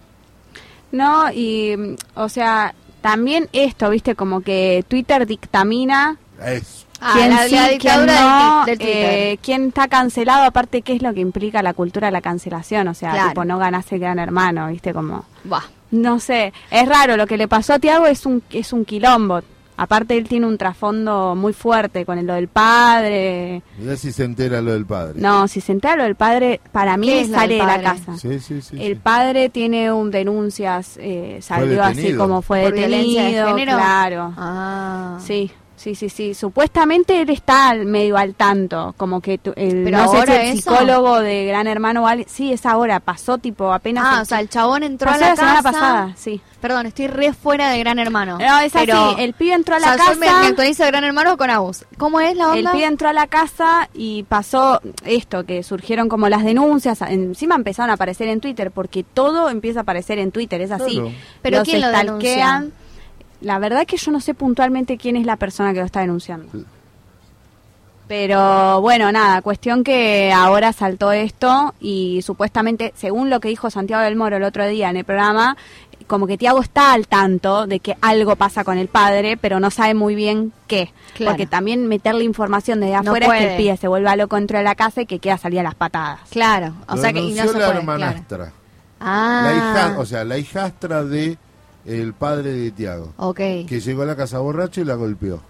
[0.90, 6.86] No, y, o sea, también esto, viste, como que Twitter dictamina Eso.
[7.00, 9.04] Ah, quién la, sí, la quién dictadura no, del, del Twitter.
[9.14, 12.88] eh, quién está cancelado, aparte, qué es lo que implica la cultura de la cancelación,
[12.88, 13.28] o sea, Claro.
[13.30, 15.62] tipo, no ganás el gran hermano, viste, como, Buah.
[15.92, 19.40] no sé, es raro, lo que le pasó a Tiago es un, es un quilombo,
[19.76, 24.60] aparte él tiene un trasfondo muy fuerte con lo del padre, Mirá si se entera
[24.60, 25.20] lo del padre.
[25.20, 28.16] no, si se entera lo del padre, para mí ¿Qué es sale de la casa.
[28.18, 28.76] Sí, sí, sí.
[28.82, 29.00] El sí.
[29.00, 33.76] padre tiene un denuncias, eh, salió así como fue ¿Por violencia de detenido, género?
[33.76, 34.34] claro.
[34.36, 35.18] Ah.
[35.24, 36.34] Sí, sí, sí, sí.
[36.34, 40.32] Supuestamente él está al- medio al tanto, como que tu- el, ¿Pero no sé si
[40.32, 40.70] el eso?
[40.70, 44.24] psicólogo de Gran Hermano o alguien- sí, es ahora, pasó tipo apenas Ah, el- o
[44.24, 45.72] sea, el chabón entró pasó a la, la semana casa.
[45.72, 46.40] pasada, sí.
[46.60, 48.36] Perdón, estoy re fuera de Gran Hermano.
[48.38, 50.46] No, es Pero- así, el pibe entró a o la sea, yo me, casa, me
[50.48, 51.84] actualizo de Gran Hermano con Agus.
[51.98, 52.72] ¿Cómo es la el onda?
[52.72, 57.90] pibe entró a la casa y pasó esto, que surgieron como las denuncias, encima empezaron
[57.90, 60.94] a aparecer en Twitter, porque todo empieza a aparecer en Twitter, es así.
[60.96, 61.12] Claro.
[61.42, 62.66] ¿Pero Los quién lo denuncia?
[63.40, 66.48] La verdad que yo no sé puntualmente quién es la persona que lo está denunciando.
[68.08, 74.02] Pero bueno, nada, cuestión que ahora saltó esto y supuestamente, según lo que dijo Santiago
[74.02, 75.58] del Moro el otro día en el programa,
[76.06, 79.70] como que Tiago está al tanto de que algo pasa con el padre, pero no
[79.70, 80.90] sabe muy bien qué.
[81.14, 81.32] Claro.
[81.32, 84.56] Porque también meterle información desde No afuera es que el pibe se vuelva loco dentro
[84.56, 86.20] de la casa y que queda salir a las patadas.
[86.30, 87.78] Claro, o Lo sea que y no se la puede, claro.
[87.80, 88.52] hermanastra.
[89.00, 91.36] Ah, La hija, o sea, la hijastra de
[91.88, 95.40] el padre de Tiago, ok, que llegó a la casa borracho y la golpeó.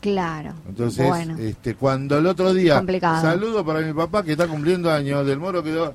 [0.00, 0.52] claro.
[0.68, 1.36] Entonces, bueno.
[1.38, 3.22] este, cuando el otro día, Complicado.
[3.22, 5.94] saludo para mi papá que está cumpliendo años, del Moro quedó...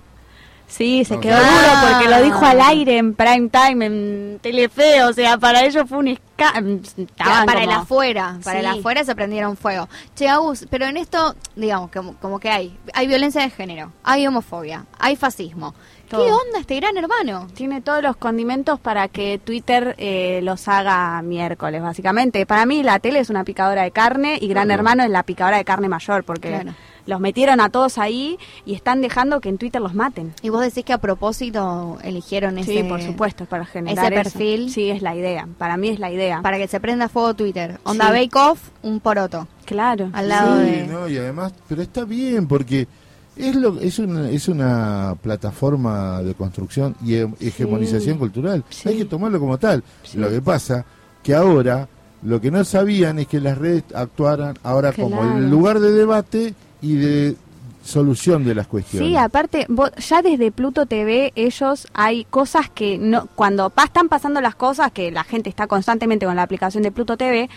[0.67, 2.67] Sí, se No, quedó duro porque lo dijo al Ah.
[2.69, 6.79] aire en prime time, en Telefe, o sea, para ellos fue un escándalo.
[7.17, 9.89] Claro, para el afuera, para el afuera se prendieron fuego.
[10.15, 14.25] Che, Agus, pero en esto, digamos, como, como que hay, hay violencia de género, hay
[14.25, 15.75] homofobia, hay fascismo.
[16.17, 17.47] ¿Qué onda este gran hermano?
[17.53, 22.45] Tiene todos los condimentos para que Twitter eh, los haga miércoles, básicamente.
[22.45, 24.79] Para mí la tele es una picadora de carne y Gran Claro.
[24.79, 26.73] Hermano es la picadora de carne mayor, porque Claro.
[27.05, 30.33] los metieron a todos ahí y están dejando que en Twitter los maten.
[30.41, 32.73] Y vos decís que a propósito eligieron ese...
[32.73, 34.31] Sí, por supuesto, para generar ese eso.
[34.37, 34.69] perfil.
[34.71, 35.47] Sí, es la idea.
[35.57, 36.41] Para mí es la idea.
[36.41, 37.79] Para que se prenda fuego Twitter.
[37.83, 38.11] Onda Sí.
[38.13, 39.47] Bake Off, un poroto.
[39.65, 40.09] Claro.
[40.13, 40.87] Al lado Sí, de...
[40.87, 42.87] no, y además, pero está bien porque
[43.35, 48.63] es lo es una, es una plataforma de construcción y he- hegemonización cultural.
[48.69, 48.89] Sí.
[48.89, 49.83] Hay que tomarlo como tal.
[50.03, 50.17] Sí.
[50.17, 50.85] Lo que pasa
[51.23, 51.87] que ahora
[52.23, 56.53] lo que no sabían es que las redes actuaran ahora como el lugar de debate
[56.81, 57.35] y de
[57.83, 59.09] solución de las cuestiones.
[59.09, 64.07] Sí, aparte, vos- ya desde Pluto TV ellos hay cosas que no cuando pa- están
[64.09, 67.49] pasando las cosas que la gente está constantemente con la aplicación de Pluto TV,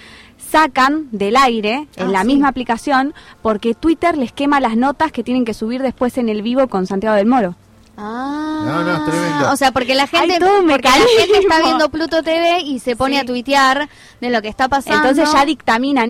[0.51, 2.27] sacan del aire en Ah, la sí.
[2.29, 6.43] misma aplicación porque Twitter les quema las notas que tienen que subir después en el
[6.43, 7.55] vivo con Santiago del Moro.
[7.97, 9.53] Ah, No, no, es tremendo.
[9.53, 13.15] O sea, porque la gente, porque la gente está viendo Pluto TV y se pone
[13.17, 13.21] Sí.
[13.21, 13.89] a tuitear
[14.21, 15.09] de lo que está pasando.
[15.09, 16.09] Entonces ya dictaminan,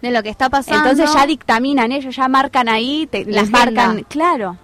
[0.00, 0.88] de lo que está pasando.
[0.90, 3.86] entonces ya dictaminan ellos, ya marcan ahí, te, La les agenda.
[3.88, 4.56] marcan, claro.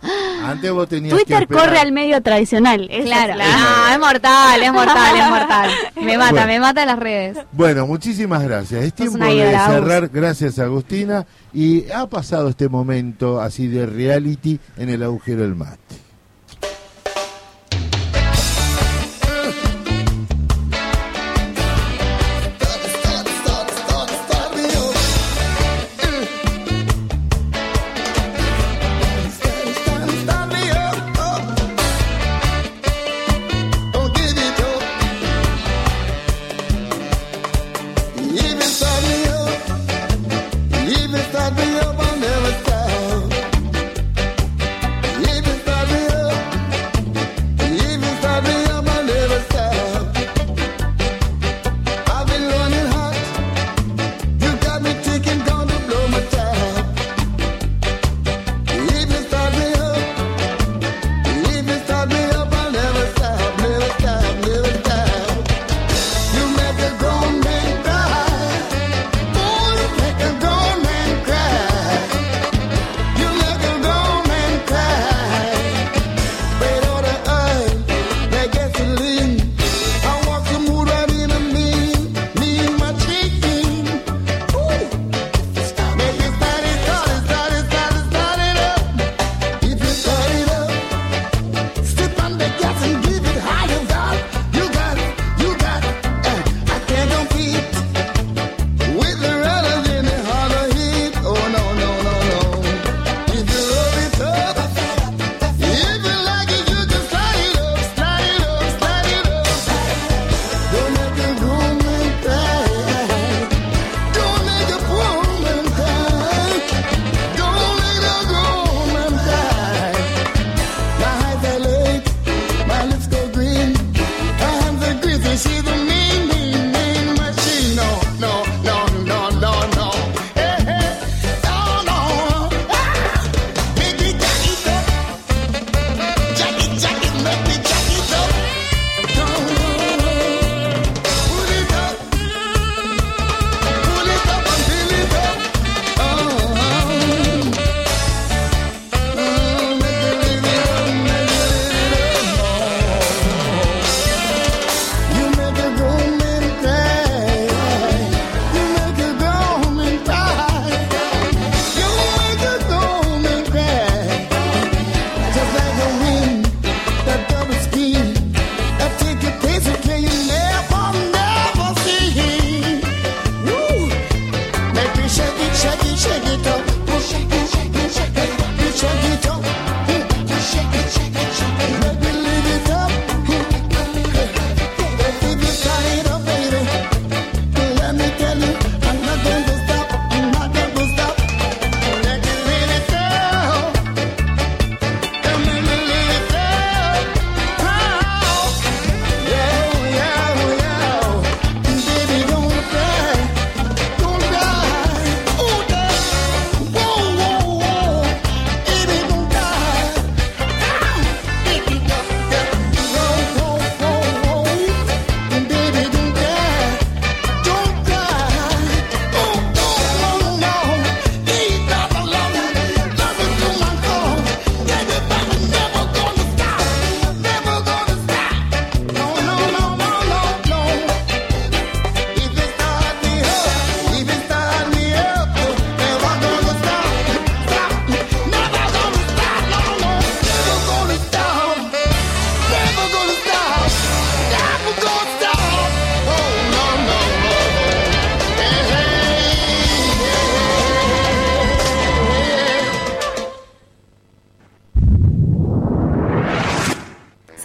[0.42, 2.88] Antes vos tenías Twitter corre al medio tradicional.
[3.04, 3.32] Claro.
[3.32, 5.70] es la- Ah, es mortal, es mortal, es mortal.
[5.96, 6.46] Me mata, Bueno.
[6.46, 7.38] me mata las redes.
[7.52, 8.84] Bueno, muchísimas gracias.
[8.84, 9.74] Es tiempo de Agus.
[9.74, 10.08] cerrar.
[10.08, 11.26] Gracias, Agustina.
[11.52, 15.76] Y ha pasado este momento así de reality en el agujero del mate.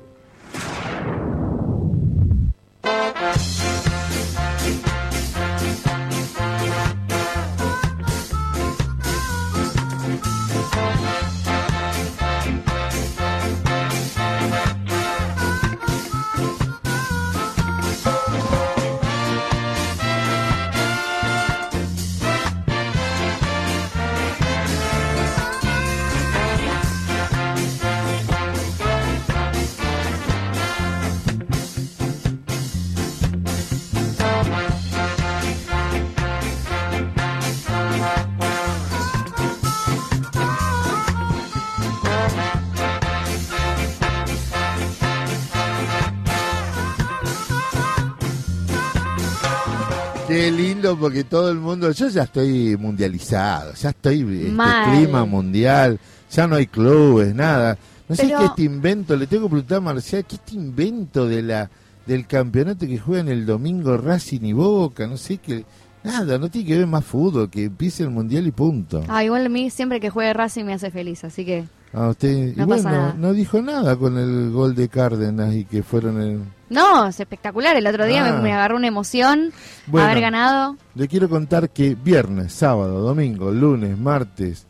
[50.32, 54.54] Qué lindo porque todo el mundo, yo ya estoy mundializado, ya estoy este
[54.90, 56.00] clima mundial,
[56.32, 57.78] ya no hay clubes, nada.
[58.08, 61.42] No sé qué este invento, le tengo que preguntar a Marcial, ¿qué este invento de
[61.42, 61.70] la
[62.06, 65.06] del campeonato que juegan el domingo Racing y Boca?
[65.06, 65.66] No sé qué,
[66.02, 69.04] nada, no tiene que ver más fútbol, que empiece el mundial y punto.
[69.10, 71.66] Ah, igual a mí siempre que juegue Racing me hace feliz, así que...
[71.94, 73.16] Ah, usted, No y bueno, nada.
[73.18, 76.40] no dijo nada con el gol de Cárdenas y que fueron el...
[76.72, 77.76] No, es espectacular.
[77.76, 78.34] El otro día Ah.
[78.34, 79.52] me, me agarró una emoción
[79.88, 80.08] Bueno.
[80.08, 80.78] haber ganado.
[80.96, 84.66] Le quiero contar que viernes, sábado, domingo, lunes, martes,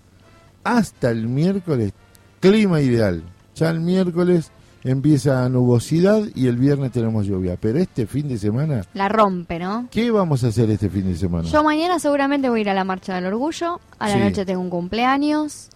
[0.63, 1.93] hasta el miércoles,
[2.39, 3.23] clima ideal.
[3.55, 4.51] Ya el miércoles
[4.83, 7.55] empieza nubosidad y el viernes tenemos lluvia.
[7.61, 9.87] Pero este fin de semana, La rompe, ¿no?
[9.91, 11.47] ¿qué vamos a hacer este fin de semana?
[11.47, 13.79] Yo mañana seguramente voy a ir a la Marcha del Orgullo.
[13.99, 14.19] A la Sí.
[14.19, 15.69] noche tengo un cumpleaños.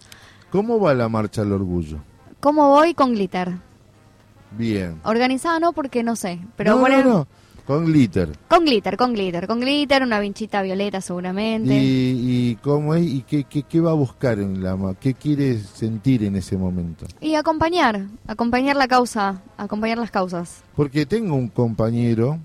[0.50, 1.98] ¿Cómo va la marcha al orgullo?
[2.40, 2.94] ¿Cómo voy?
[2.94, 3.58] Con glitter.
[4.52, 5.00] Bien.
[5.04, 7.26] Organizada no porque no sé, pero no, bueno, no, no,
[7.66, 8.30] con glitter.
[8.48, 11.74] con glitter, con glitter, con glitter, una vinchita violeta seguramente.
[11.74, 13.04] ¿Y, y cómo es?
[13.04, 17.06] ¿Y qué, qué, qué va a buscar en la ¿Qué quiere sentir en ese momento?
[17.20, 20.62] Y acompañar, acompañar la causa, acompañar las causas.
[20.76, 22.38] Porque tengo un compañero,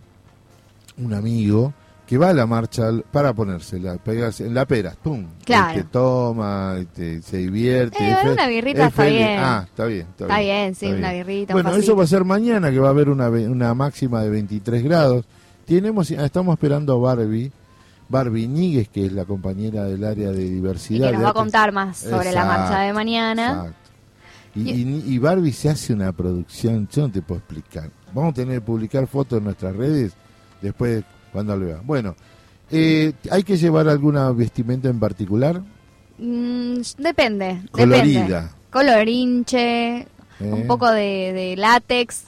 [0.98, 1.74] un amigo,
[2.12, 5.26] que va a la marcha para ponérsela, pegarse en la pera, ¡pum!
[5.46, 5.80] Claro.
[5.80, 7.98] Este, toma, este, se divierte.
[8.06, 9.18] Eh, una birrita es está feliz.
[9.20, 9.40] bien.
[9.40, 10.02] Ah, está bien.
[10.02, 11.26] Está, Está bien, sí, está una bien.
[11.26, 14.22] birrita, un Bueno, eso va a ser mañana, que va a haber una, una máxima
[14.24, 15.24] de 23 grados.
[15.66, 17.50] Tenemos, estamos esperando a Barbie,
[18.10, 21.12] Barbie Níguez, que es la compañera del área de Y diversidad.
[21.12, 23.52] que nos va a contar más sobre la marcha de mañana.
[23.52, 23.78] Exacto.
[24.56, 27.90] Y, y- y Barbie se hace una producción, yo no te puedo explicar.
[28.14, 30.12] Vamos a tener que publicar fotos en nuestras redes
[30.62, 31.82] después cuando lo vean.
[31.86, 32.16] Bueno,
[32.72, 35.62] eh, ¿hay que llevar alguna vestimenta en particular?
[36.18, 38.22] Mm, depende, Colorida.
[38.26, 38.50] depende.
[38.70, 40.06] Colorinche, Eh.
[40.40, 42.24] un poco de, de látex.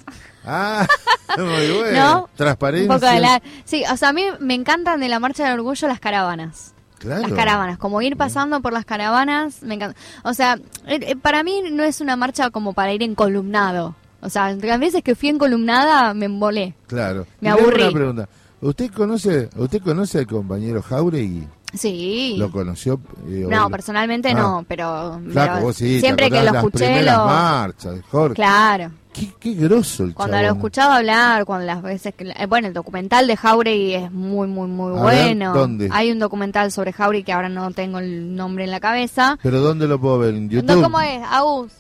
[0.45, 0.85] Ah,
[1.37, 1.45] muy
[1.79, 1.99] bueno.
[2.03, 2.29] ¿No?
[2.35, 2.91] Transparencia.
[2.93, 3.41] Un poco de la...
[3.65, 6.73] Sí, o sea, a mí me encantan de la Marcha del Orgullo las caravanas.
[6.99, 7.21] Claro.
[7.23, 9.97] Las caravanas, como ir pasando por las caravanas, me encanta.
[10.23, 10.55] O sea,
[10.87, 13.95] eh, eh, para mí no es una marcha como para ir encolumnado.
[14.21, 16.75] O sea, las veces que fui encolumnada me embolé.
[16.87, 17.27] Claro.
[17.41, 17.83] Me Y aburrí.
[17.83, 18.29] Una pregunta.
[18.63, 21.47] ¿Usted conoce, usted conoce al compañero Jauregui?
[21.73, 22.35] Sí.
[22.37, 22.99] ¿Lo conoció?
[23.27, 24.33] eh, No, personalmente Ah.
[24.35, 27.25] no, pero, Flaco, pero vos sí, siempre que lo escuché lo...
[27.25, 28.35] marchas, Jorge.
[28.35, 28.91] Claro.
[29.11, 30.57] Qué, qué grosso el Cuando lo chabón.
[30.57, 32.33] escuchaba hablar, cuando las veces que...
[32.47, 35.53] Bueno, el documental de Jauregui es muy, muy, muy A ver, bueno.
[35.53, 35.89] ¿dónde?
[35.91, 39.37] Hay un documental sobre Jauregui que ahora no tengo el nombre en la cabeza.
[39.43, 40.33] ¿Pero dónde lo puedo ver?
[40.35, 40.75] ¿En YouTube?
[40.77, 41.21] No, ¿Cómo es?
[41.29, 41.71] Agus.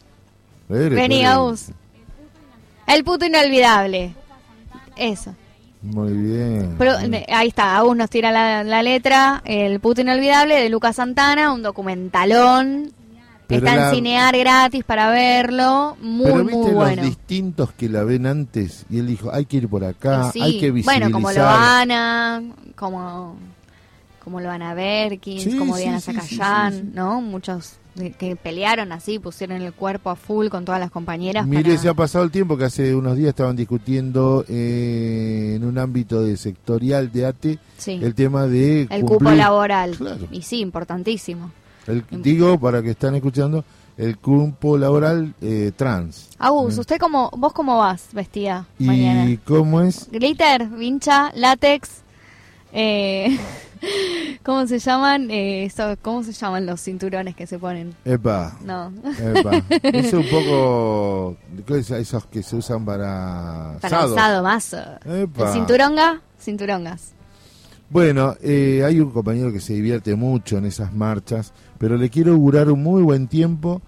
[0.69, 1.23] Vení.
[1.25, 1.67] Agus.
[2.87, 4.13] El puto inolvidable.
[4.95, 5.33] Eso.
[5.83, 6.75] Muy bien.
[6.77, 9.41] Pero, eh, ahí está, Agus nos tira la, la letra.
[9.45, 12.91] El puto inolvidable de Lucas Santana, un documentalón.
[13.47, 15.97] Pero está la- en Cinear gratis para verlo.
[16.01, 16.95] Muy, Pero muy viste bueno.
[16.95, 20.41] los distintos que la ven antes y él dijo, hay que ir por acá, Sí,
[20.41, 21.11] hay que visibilizar.
[21.11, 22.41] Bueno, como Loana,
[22.77, 23.35] como,
[24.23, 26.91] como Loana Berkins, Sí, como sí, Diana Zacayán.
[26.95, 27.19] ¿no?
[27.19, 27.73] Muchos
[28.17, 31.45] que pelearon así, pusieron el cuerpo a full con todas las compañeras.
[31.45, 35.63] Mire, para- se ha pasado el tiempo que hace unos días estaban discutiendo eh, en
[35.63, 37.99] un ámbito de sectorial de ATE Sí.
[38.01, 39.95] el tema de el cupo laboral.
[39.97, 40.27] Claro.
[40.31, 41.51] Y sí, importantísimo.
[41.87, 43.63] el- digo, para que están escuchando,
[43.95, 46.29] el cupo laboral eh, trans.
[46.39, 46.79] Agus, Mm.
[46.79, 49.37] ¿usted cómo, vos cómo vas vestida ¿Y mañana?
[49.45, 50.09] cómo es?
[50.11, 52.01] Glitter, vincha, látex,
[52.71, 53.37] eh,
[54.43, 55.29] ¿cómo se llaman?
[55.31, 57.95] Eh, ¿Cómo se llaman los cinturones que se ponen?
[58.05, 58.57] Epa.
[58.63, 58.91] No.
[59.19, 59.63] Epa.
[59.83, 61.37] Es un poco
[61.67, 64.73] esos que se usan para, Para asado más.
[64.73, 65.47] Epa.
[65.47, 66.21] ¿El cinturonga?
[66.39, 67.13] Cinturongas.
[67.89, 72.31] Bueno, eh, hay un compañero que se divierte mucho en esas marchas, pero le quiero
[72.31, 73.81] augurar un muy buen tiempo.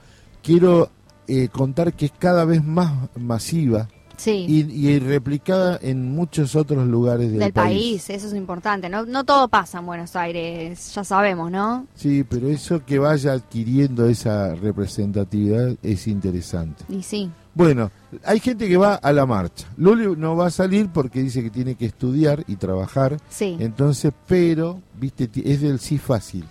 [0.44, 0.92] Quiero
[1.28, 4.46] eh, contar que es cada vez más masiva Sí.
[4.48, 8.10] y, y replicada en muchos otros lugares del, Del país.
[8.10, 8.90] eso es importante.
[8.90, 11.88] No, no todo pasa en Buenos Aires, ya sabemos, ¿no?
[11.96, 16.84] Sí, pero eso que vaya adquiriendo esa representatividad es interesante.
[16.90, 17.30] Y sí.
[17.54, 17.90] Bueno,
[18.26, 19.66] hay gente que va a la marcha.
[19.78, 23.18] Luli no va a salir porque dice que tiene que estudiar y trabajar.
[23.30, 23.56] Sí.
[23.60, 26.44] Entonces, pero, viste, es del sí fácil.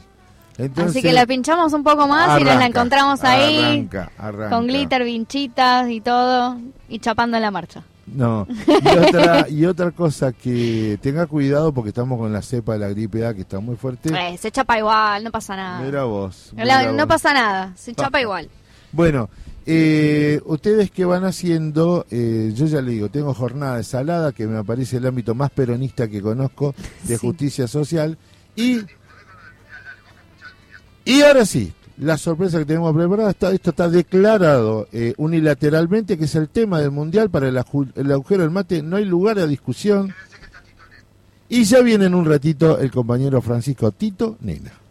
[0.59, 3.59] Entonces, Así que la pinchamos un poco más y nos la encontramos ahí.
[3.59, 4.51] arranca, arranca.
[4.57, 6.57] Con glitter, vinchitas y todo.
[6.89, 7.83] Y chapando en la marcha.
[8.07, 8.47] No.
[8.67, 12.89] Y otra, y otra cosa que tenga cuidado porque estamos con la cepa de la
[12.91, 14.11] gripe A que está muy fuerte.
[14.11, 15.81] Eh, se chapa igual, no pasa nada.
[15.81, 16.53] Mira vos.
[16.57, 18.49] La- no pasa nada, se chapa igual.
[18.93, 19.29] Bueno,
[19.67, 24.47] eh, ustedes que van haciendo, eh, yo ya le digo, tengo jornada de salada, que
[24.47, 26.75] me parece el ámbito más peronista que conozco
[27.05, 27.27] de Sí.
[27.27, 28.19] justicia social.
[28.55, 28.81] Y,
[31.05, 36.25] y ahora sí, la sorpresa que tenemos preparada, está, esto está declarado eh, unilateralmente, que
[36.25, 37.61] es el tema del Mundial para el,
[37.95, 40.15] el agujero del mate, no hay lugar a discusión.
[41.49, 44.84] Y ya viene en un ratito el compañero Francisco Tito Nena.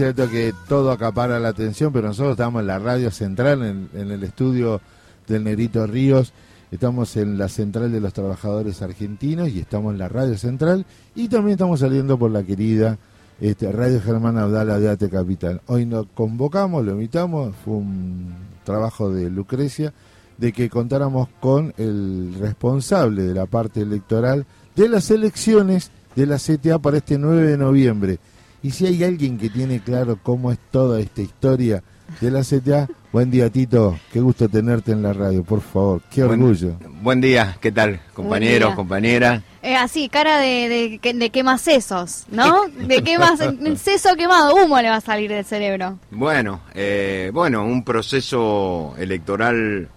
[0.00, 3.62] Cierto, que todo acapara la atención, pero nosotros estamos en la radio central,
[3.92, 4.80] en, el estudio
[5.28, 6.32] del Negrito Ríos,
[6.70, 11.28] estamos en la central de los trabajadores argentinos y estamos en la radio central y
[11.28, 12.96] también estamos saliendo por la querida
[13.42, 15.60] este, Radio Germán Abdala de Ate Capital.
[15.66, 18.32] Hoy nos convocamos, lo invitamos, fue un
[18.64, 19.92] trabajo de Lucrecia,
[20.38, 26.38] de que contáramos con el responsable de la parte electoral de las elecciones de la
[26.38, 28.18] CTA para este 9 de noviembre.
[28.62, 31.82] Y si hay alguien que tiene claro cómo es toda esta historia
[32.20, 36.24] de la CTA, buen día Tito, qué gusto tenerte en la radio, por favor, qué
[36.24, 36.74] Buen- orgullo.
[37.00, 38.00] Buen día, ¿qué tal?
[38.12, 39.42] Compañeros, compañeras.
[39.62, 42.66] Eh, así, cara de, de quemas sesos, ¿no?
[42.86, 43.38] De quemas,
[43.76, 45.98] seso quemado, humo le va a salir del cerebro.
[46.10, 49.88] Bueno, eh, bueno, un proceso electoral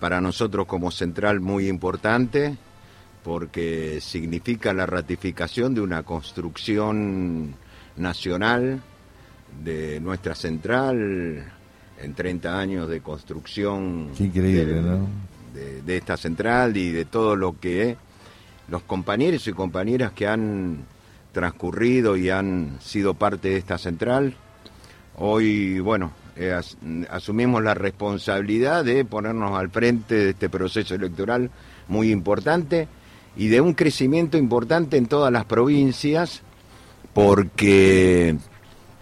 [0.00, 2.56] para nosotros como central muy importante
[3.24, 7.54] porque significa la ratificación de una construcción
[7.98, 8.80] nacional
[9.64, 11.44] de nuestra central
[12.00, 15.06] en 30 años de construcción increíble, de, ¿no?
[15.54, 17.96] de- de esta central y de todo lo que
[18.68, 20.84] los compañeros y compañeras que han
[21.32, 24.34] transcurrido y han sido parte de esta central
[25.20, 26.76] Hoy, bueno, eh, as-
[27.10, 31.50] asumimos la responsabilidad de ponernos al frente de este proceso electoral
[31.88, 32.86] muy importante
[33.36, 36.42] y de un crecimiento importante en todas las provincias
[37.12, 38.36] porque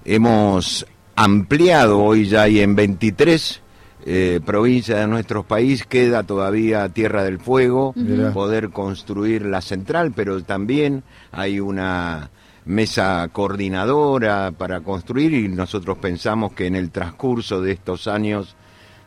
[0.04, 3.62] hemos ampliado hoy ya y en 23
[4.08, 8.32] eh, provincias de nuestro país queda todavía Tierra del Fuego, Mirá.
[8.32, 11.02] poder construir la central, pero también
[11.32, 12.30] hay una
[12.64, 18.56] mesa coordinadora para construir y nosotros pensamos que en el transcurso de estos años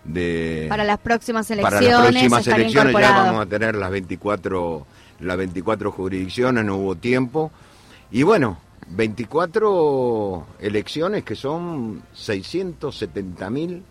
[0.04, 4.86] de Para las próximas para elecciones las próximas elecciones ya vamos a tener las 24
[5.20, 7.52] las 24 jurisdicciones, no hubo tiempo.
[8.12, 8.58] Y bueno,
[8.90, 13.84] 24 elecciones que son 670 mil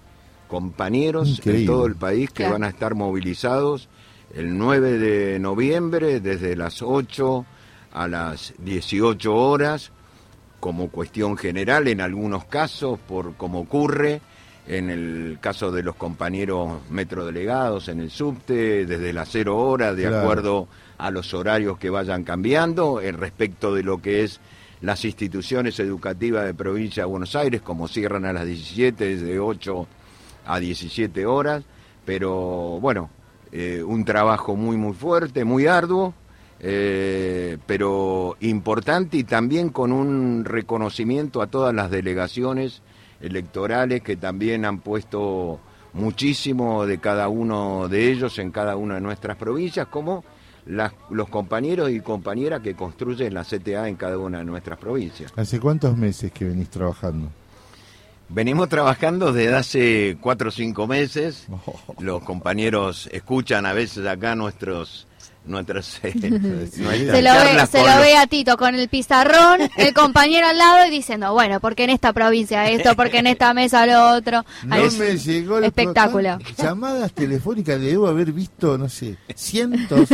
[0.48, 1.60] compañeros Increíble.
[1.60, 2.52] en todo el país que Claro.
[2.52, 3.88] van a estar movilizados
[4.34, 7.44] el 9 de noviembre desde las 8
[7.92, 9.92] a las 18 horas
[10.60, 14.20] como cuestión general en algunos casos, por como ocurre
[14.66, 20.02] en el caso de los compañeros metrodelegados en el subte, desde las cero horas, de
[20.02, 20.18] Claro.
[20.20, 20.68] acuerdo
[20.98, 24.40] a los horarios que vayan cambiando, en respecto de lo que es
[24.80, 29.86] las instituciones educativas de provincia de Buenos Aires, como cierran a las 17, desde 8
[30.46, 31.64] a 17 horas,
[32.04, 33.10] pero bueno,
[33.52, 36.14] eh, un trabajo muy, muy fuerte, muy arduo,
[36.60, 42.82] eh, pero importante y también con un reconocimiento a todas las delegaciones
[43.20, 45.60] electorales que también han puesto
[45.92, 50.24] muchísimo de cada uno de ellos en cada una de nuestras provincias, como
[50.68, 55.32] las- los compañeros y compañeras que construyen la CTA en cada una de nuestras provincias.
[55.36, 57.30] ¿Hace cuántos meses que venís trabajando?
[58.30, 61.46] Venimos trabajando desde hace cuatro o cinco meses.
[61.98, 65.06] Los compañeros escuchan a veces acá nuestros
[65.46, 66.82] nuestras eh, nuestras Se
[67.22, 70.90] lo, ve, se lo ve a Tito con el pizarrón, el compañero al lado y
[70.90, 74.44] diciendo, bueno, porque en esta provincia esto, porque en esta mesa lo otro.
[74.64, 76.36] No Ahí- me llegó el espectáculo.
[76.36, 80.10] ¿cuántas Llamadas telefónicas, le debo haber visto, no sé, cientos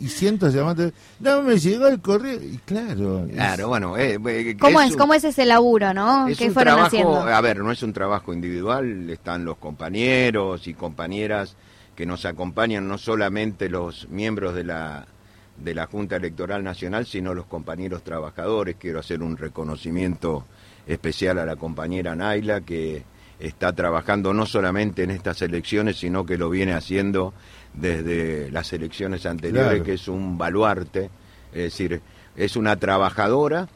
[0.00, 0.92] y cientos de llamadas.
[1.20, 2.40] No me llegó el correo.
[2.42, 3.26] Y claro.
[3.26, 6.28] es- Claro, bueno, eh, eh, ¿Cómo es, un- ¿Cómo es ese laburo, no?
[6.28, 7.16] Es ¿Qué un fueron trabajo, haciendo?
[7.20, 11.56] a ver, no es un trabajo individual, están los compañeros y compañeras
[11.94, 15.06] que nos acompañan, no solamente los miembros de la
[15.56, 18.74] de la Junta Electoral Nacional, sino los compañeros trabajadores.
[18.76, 20.44] Quiero hacer un reconocimiento
[20.86, 23.04] especial a la compañera Naila, que
[23.38, 27.34] está trabajando no solamente en estas elecciones, sino que lo viene haciendo
[27.74, 29.84] desde las elecciones anteriores, Claro.
[29.84, 31.10] que es un baluarte,
[31.52, 32.00] es decir,
[32.36, 33.68] es una trabajadora,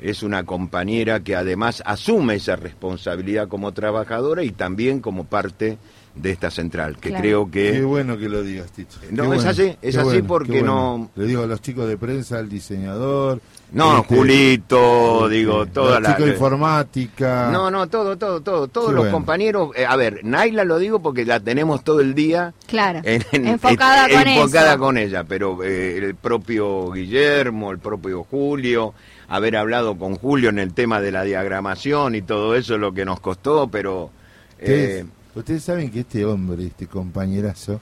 [0.00, 5.78] es una compañera que además asume esa responsabilidad como trabajadora y también como parte
[6.14, 7.22] de esta central, que Claro.
[7.22, 7.72] creo que...
[7.72, 8.96] Qué bueno que lo digas, Tito.
[9.10, 11.10] No, es así, es así bueno, porque bueno.
[11.16, 13.40] no- Le digo a los chicos de prensa, al diseñador.
[13.72, 16.08] No, este, Julito, este, digo, toda los la...
[16.10, 17.48] chicos de informática.
[17.50, 19.12] No, no, todo, todo, todo, todos los bueno.
[19.12, 23.24] compañeros, eh, a ver, Naila lo digo porque la tenemos todo el día Claro, en-
[23.32, 24.78] en- enfocada en- con enfocada eso.
[24.78, 28.92] con ella, pero eh, el propio Guillermo, el propio Julio,
[29.28, 32.92] haber hablado con Julio en el tema de la diagramación y todo eso es lo
[32.92, 34.10] que nos costó, pero
[34.58, 37.80] eh, ustedes saben que este hombre, este compañerazo,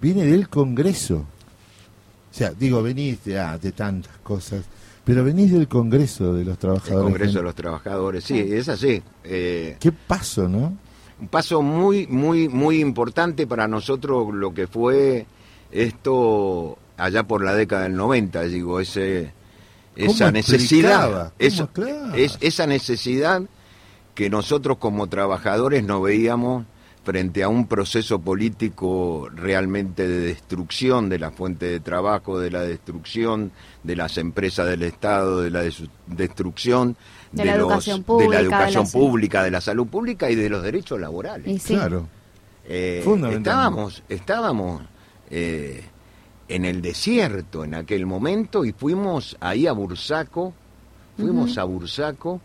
[0.00, 1.16] viene del Congreso.
[2.30, 4.64] O sea, digo, venís de, ah, de tantas cosas,
[5.04, 7.02] pero venís del Congreso de los el Trabajadores.
[7.04, 9.02] Congreso de los Trabajadores, sí, es así.
[9.24, 10.76] eh, Qué paso, ¿no?
[11.18, 15.24] un paso muy, muy, muy importante para nosotros lo que fue
[15.72, 19.32] esto allá por la década del 90, digo, ese,
[19.96, 21.32] esa ¿Cómo necesidad.
[21.72, 22.14] Claro.
[22.14, 23.42] es, esa necesidad
[24.14, 26.66] que nosotros como trabajadores no veíamos
[27.06, 32.62] frente a un proceso político realmente de destrucción de la fuente de trabajo, de la
[32.62, 33.52] destrucción
[33.84, 36.96] de las empresas del Estado, de la des- destrucción
[37.30, 40.28] De la los- educación de pública, la de educación la- pública, de la salud pública
[40.30, 41.62] y de los derechos laborales.
[41.62, 41.74] Sí.
[41.74, 42.08] Claro.
[42.68, 44.82] Eh, estábamos estábamos
[45.30, 45.84] eh,
[46.48, 50.52] en el desierto en aquel momento y fuimos ahí a Bursaco,
[51.16, 52.40] fuimos a Bursaco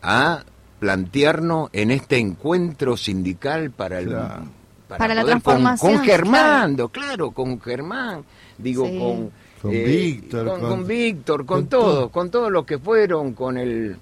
[0.00, 0.44] a
[0.86, 4.46] plantearnos en este encuentro sindical para el Claro.
[4.88, 7.30] Para la poder con- transformación, con, Germán, claro.
[7.30, 8.24] con Germán,
[8.58, 8.98] digo Sí.
[8.98, 9.30] con
[9.62, 12.08] Con Eh, Víctor, con, con- con Víctor, con, con todos, todo.
[12.08, 13.96] con todos los que fueron, con el,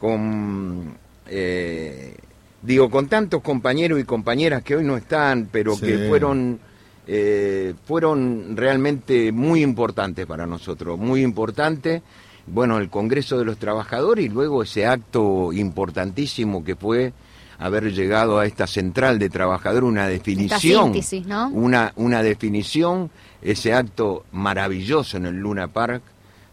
[0.00, 0.94] con,
[1.26, 2.16] eh,
[2.62, 5.84] digo, con tantos compañeros y compañeras que hoy no están, pero Sí.
[5.84, 6.58] que fueron,
[7.06, 12.00] eh, fueron realmente muy importantes para nosotros, muy importantes.
[12.46, 17.12] Bueno, el Congreso de los Trabajadores y luego ese acto importantísimo que fue
[17.58, 21.48] haber llegado a esta central de trabajadores, una definición síntesis, ¿no?
[21.48, 23.10] una, una definición,
[23.40, 26.02] ese acto maravilloso en el Luna Park,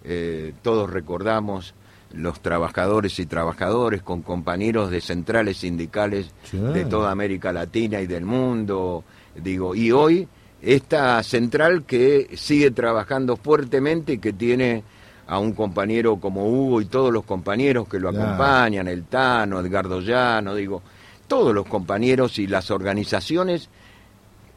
[0.03, 1.73] eh, todos recordamos
[2.13, 8.25] los trabajadores y trabajadores con compañeros de centrales sindicales de toda América Latina y del
[8.25, 9.03] mundo,
[9.35, 10.27] digo, y hoy
[10.61, 14.83] esta central que sigue trabajando fuertemente y que tiene
[15.31, 18.25] a un compañero como Hugo y todos los compañeros que lo Claro.
[18.25, 20.81] acompañan, el Tano, Edgardo Llano, digo,
[21.25, 23.69] todos los compañeros y las organizaciones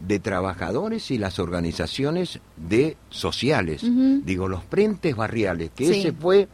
[0.01, 3.82] de trabajadores y las organizaciones de sociales,
[4.24, 6.01] digo, los frentes barriales, que Sí.
[6.01, 6.48] ese fue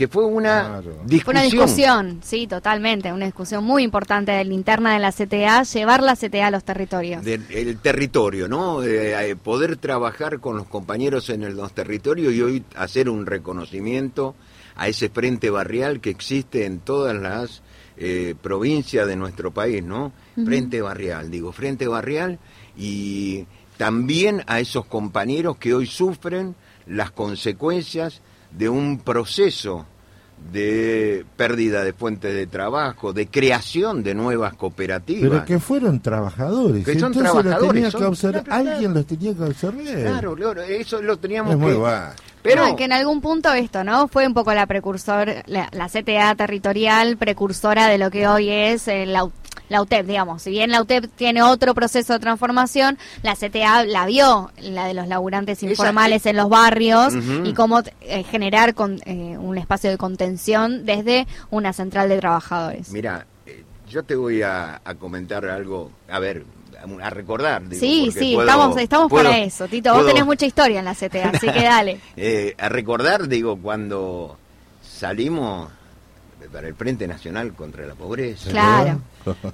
[0.00, 1.20] que fue una discusión.
[1.24, 5.62] Fue una discusión, sí, totalmente, una discusión muy importante de la interna de la CTA,
[5.64, 7.22] llevar la CTA a los territorios.
[7.22, 8.82] del el territorio, ¿no?
[8.82, 14.34] Eh, poder trabajar con los compañeros en el- los territorios y hoy hacer un reconocimiento
[14.76, 17.60] a ese frente barrial que existe en todas las
[18.02, 20.12] eh, provincias de nuestro país, ¿no?
[20.46, 22.38] Frente barrial, digo, frente barrial
[22.74, 23.44] y
[23.76, 26.54] también a esos compañeros que hoy sufren
[26.86, 28.22] las consecuencias
[28.52, 29.86] de un proceso
[30.52, 35.30] de pérdida de fuentes de trabajo, de creación de nuevas cooperativas.
[35.30, 36.84] Pero que fueron trabajadores.
[36.84, 38.42] Que son Entonces los trabajadores, tenía son- que observar.
[38.44, 38.74] claro, claro.
[38.76, 39.84] Alguien los tenía que observar.
[40.02, 41.78] Claro, claro, eso lo teníamos Es muy que...
[41.78, 42.06] bueno.
[42.42, 44.08] Pero No, que en algún punto esto, ¿no?
[44.08, 48.88] Fue un poco la precursor, la, la CTA territorial, precursora de lo que hoy es
[48.88, 49.04] eh,
[49.68, 50.42] la, UTEP, digamos.
[50.42, 54.94] Si bien la UTEP tiene otro proceso de transformación, la CTA la vio, la de
[54.94, 57.14] los laburantes informales en los barrios
[57.44, 62.90] y cómo eh, generar con, eh, un espacio de contención desde una central de trabajadores.
[62.90, 66.44] Mira, eh, yo te voy a, a comentar algo, a ver,
[67.02, 67.68] a, recordar.
[67.68, 69.92] digo, sí, sí, puedo- estamos, estamos puedo- para eso, Tito.
[69.94, 72.00] Vos tenés mucha historia en la CTA, así que dale.
[72.16, 74.36] eh, a recordar, digo, cuando
[74.82, 75.70] salimos
[76.52, 78.50] para el Frente Nacional contra la Pobreza.
[78.50, 79.00] Claro.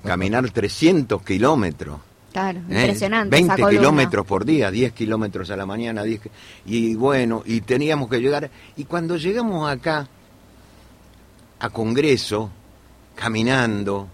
[0.05, 1.98] Caminar 300 kilómetros.
[2.32, 2.81] Claro, ¿eh?
[2.81, 3.36] impresionante.
[3.36, 3.78] esa 20 columna.
[3.81, 6.31] kilómetros por día, 10 kilómetros a la mañana, 10, ki-
[6.66, 10.06] y bueno, y teníamos que llegar, y cuando llegamos acá,
[11.60, 12.51] a Congreso,
[13.14, 14.09] caminando,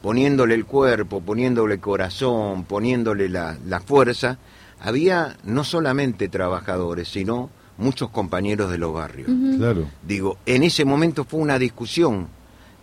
[0.00, 4.38] poniéndole el cuerpo, poniéndole el corazón, poniéndole la, la fuerza,
[4.80, 7.50] había no solamente trabajadores, sino
[7.80, 9.28] muchos compañeros de los barrios.
[9.56, 9.88] Claro.
[10.06, 12.28] Digo, en ese momento fue una discusión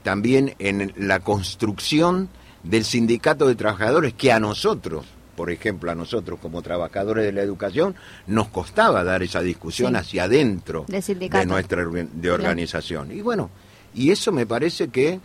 [0.03, 2.29] también en la construcción
[2.63, 5.05] del sindicato de trabajadores que a nosotros,
[5.35, 7.95] por ejemplo, a nosotros como trabajadores de la educación,
[8.25, 9.97] nos costaba dar esa discusión Sí.
[9.99, 13.11] hacia adentro de nuestra de organización.
[13.11, 13.49] Y bueno,
[13.93, 15.19] y eso me parece que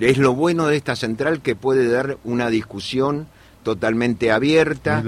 [0.00, 3.26] es lo bueno de esta central que puede dar una discusión
[3.62, 5.02] totalmente abierta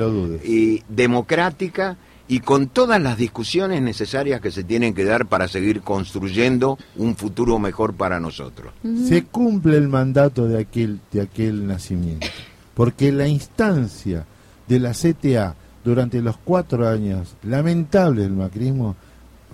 [0.44, 1.96] y democrática
[2.28, 7.16] y con todas las discusiones necesarias que se tienen que dar para seguir construyendo un
[7.16, 8.72] futuro mejor para nosotros.
[9.08, 12.26] Se cumple el mandato de aquel, de aquel nacimiento.
[12.74, 14.26] Porque la instancia
[14.68, 18.94] de la CTA durante los cuatro años lamentables del macrismo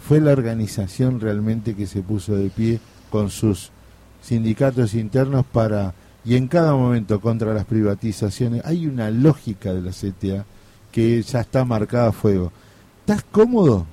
[0.01, 3.71] fue la organización realmente que se puso de pie con sus
[4.21, 5.95] sindicatos internos para
[6.25, 10.45] y en cada momento contra las privatizaciones hay una lógica de la CTA
[10.91, 12.53] que ya está marcada a fuego.
[13.07, 13.87] ¿Estás cómodo?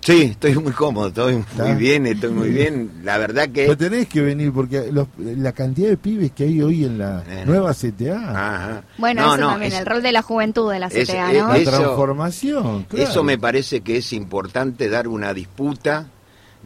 [0.00, 2.90] Sí, estoy muy cómodo, estoy muy bien, estoy muy bien.
[3.04, 3.62] La verdad que...
[3.66, 7.24] Pero tenés que venir porque los- la cantidad de pibes que hay hoy en la
[7.44, 8.14] nueva CTA.
[8.30, 8.82] Ajá.
[8.98, 11.32] Bueno, No, eso no, también, es- el rol de la juventud de la es- CTA,
[11.32, 11.48] es- ¿no?
[11.48, 13.04] La eso- transformación, claro.
[13.10, 16.06] Eso me parece que es importante dar una disputa,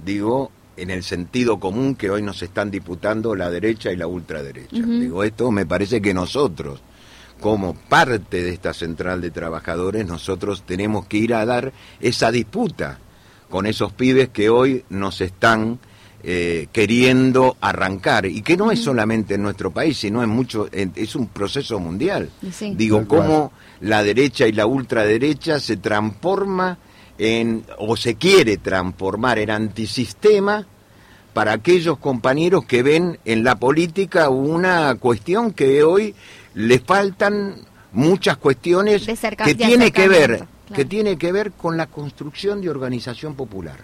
[0.04, 4.68] digo, en el sentido común que hoy nos están disputando la derecha y la ultraderecha.
[4.76, 6.82] Digo, esto me parece que nosotros,
[7.40, 12.98] como parte de esta central de trabajadores, nosotros tenemos que ir a dar esa disputa
[13.48, 15.80] con esos pibes que hoy nos están
[16.22, 21.16] eh, queriendo arrancar y que no es solamente en nuestro país, sino en mucho, es
[21.16, 22.30] un proceso mundial.
[22.52, 22.74] Sí.
[22.76, 26.78] Digo, cómo la derecha y la ultraderecha se transforma
[27.18, 30.66] en, o se quiere transformar en antisistema
[31.32, 36.14] para aquellos compañeros que ven en la política una cuestión que hoy
[36.54, 37.54] le faltan
[37.92, 42.70] muchas cuestiones cerca- que tiene que ver que tiene que ver con la construcción de
[42.70, 43.80] organización popular.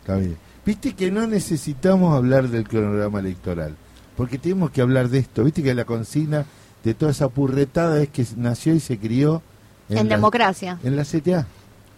[0.00, 0.38] Está bien.
[0.64, 3.76] Viste que no necesitamos hablar del cronograma electoral,
[4.16, 5.44] porque tenemos que hablar de esto.
[5.44, 6.46] Viste que la consigna
[6.82, 9.42] de toda esa purretada es que nació y se crió
[9.90, 10.78] En la, democracia.
[10.82, 11.46] en la CTA.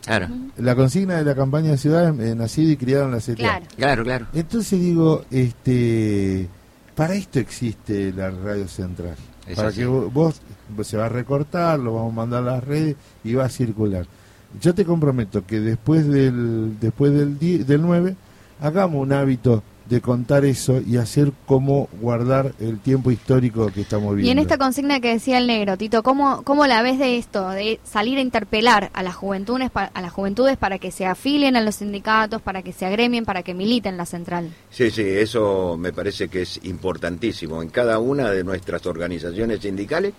[0.05, 0.29] Claro.
[0.59, 3.35] La consigna de la campaña de ciudad eh, nacido y criado en la CTA.
[3.37, 3.67] Claro.
[3.77, 4.27] Claro, claro.
[4.35, 6.49] Entonces digo, este,
[6.97, 9.15] para esto existe la radio central.
[9.49, 9.79] Es para así.
[9.81, 10.41] que vos, vos-
[10.87, 14.07] se va a recortar, lo vamos a mandar a las redes y va a circular.
[14.61, 18.15] Yo te comprometo que después del después del die- del 9
[18.61, 24.15] hagamos un hábito de contar eso y hacer cómo guardar el tiempo histórico que estamos
[24.17, 24.29] viviendo.
[24.29, 27.51] Y en esta consigna que decía el negro, Tito, ¿cómo, ¿cómo la ves de esto?
[27.51, 31.61] De salir a interpelar a las juventudes, a las juventudes para que se afilien a
[31.61, 34.55] los sindicatos, para que se agremien, para que militen la central.
[34.71, 40.15] Sí, sí, eso me parece que es importantísimo en cada una de nuestras organizaciones sindicales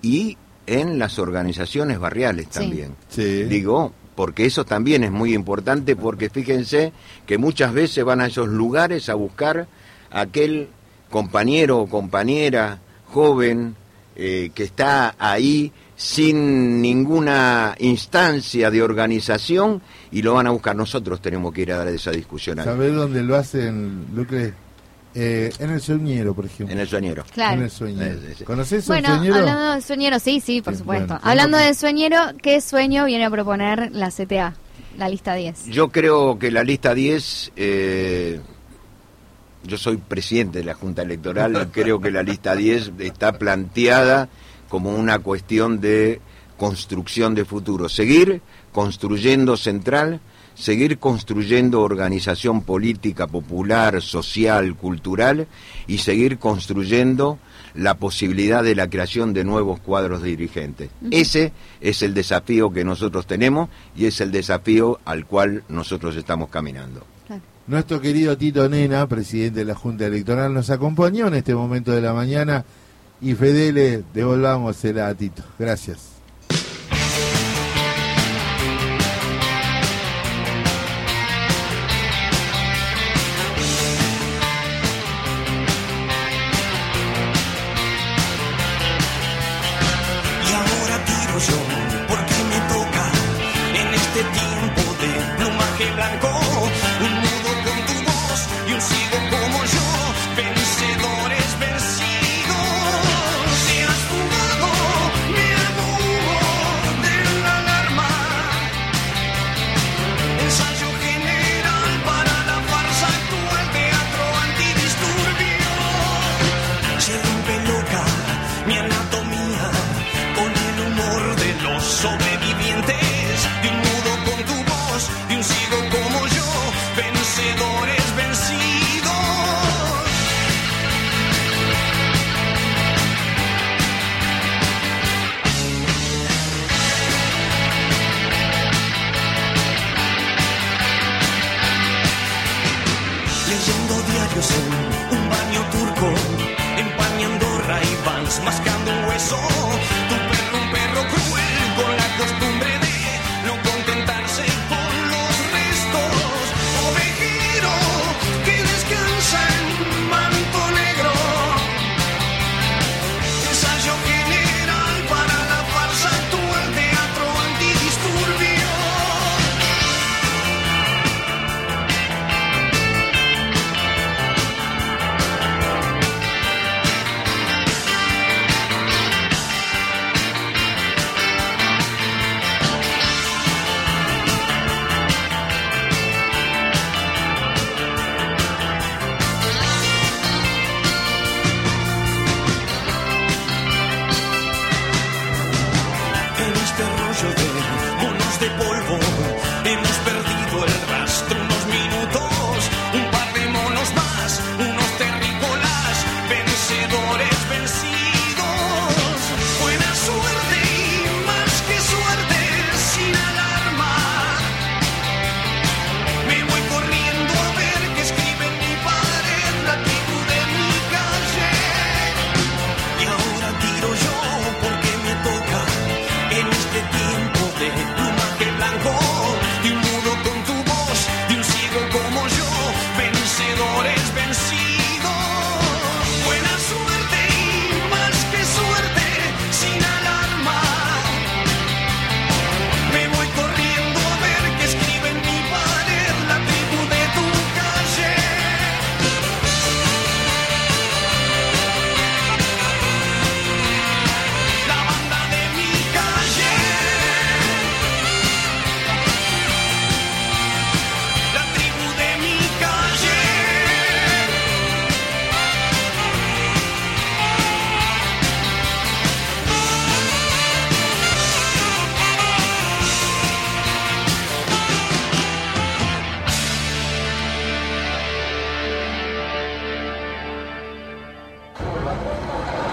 [0.00, 0.36] y
[0.66, 2.58] en las organizaciones barriales Sí.
[2.60, 2.94] también.
[3.08, 3.44] Sí.
[3.44, 6.92] Digo, porque eso también es muy importante porque fíjense
[7.24, 9.68] que muchas veces van a esos lugares a buscar
[10.10, 10.70] aquel
[11.08, 12.80] compañero o compañera
[13.12, 13.76] joven
[14.16, 20.74] eh, que está ahí sin ninguna instancia de organización y lo van a buscar.
[20.74, 22.58] Nosotros tenemos que ir a dar esa discusión.
[22.64, 24.52] ¿Sabés dónde lo hacen, Lucre?
[25.14, 26.72] Eh, en el sueñero, por ejemplo.
[26.72, 27.24] En el sueñero.
[27.32, 27.56] Claro.
[27.56, 28.18] En el sueñero.
[28.44, 29.34] ¿Conoces Bueno, el sueñero?
[29.36, 31.06] hablando de sueñero, sí, sí, por Sí, supuesto.
[31.14, 34.54] bueno, hablando de sueñero, ¿qué sueño viene a proponer la CTA,
[34.96, 35.66] la lista 10?
[35.66, 38.40] Yo creo que la lista 10, eh,
[39.64, 44.28] yo soy presidente de la Junta Electoral, creo que la lista 10 está planteada
[44.68, 46.20] como una cuestión de
[46.58, 47.88] construcción de futuro.
[47.88, 50.20] Seguir construyendo central,
[50.58, 55.46] seguir construyendo organización política, popular, social, cultural
[55.86, 57.38] y seguir construyendo
[57.74, 60.90] la posibilidad de la creación de nuevos cuadros dirigentes.
[61.10, 66.48] Ese es el desafío que nosotros tenemos y es el desafío al cual nosotros estamos
[66.48, 67.04] caminando.
[67.68, 72.00] Nuestro querido Tito Nena, presidente de la Junta Electoral, nos acompañó en este momento de
[72.00, 72.64] la mañana
[73.20, 75.42] y Fedele, devolvámosela a Tito.
[75.58, 76.17] Gracias.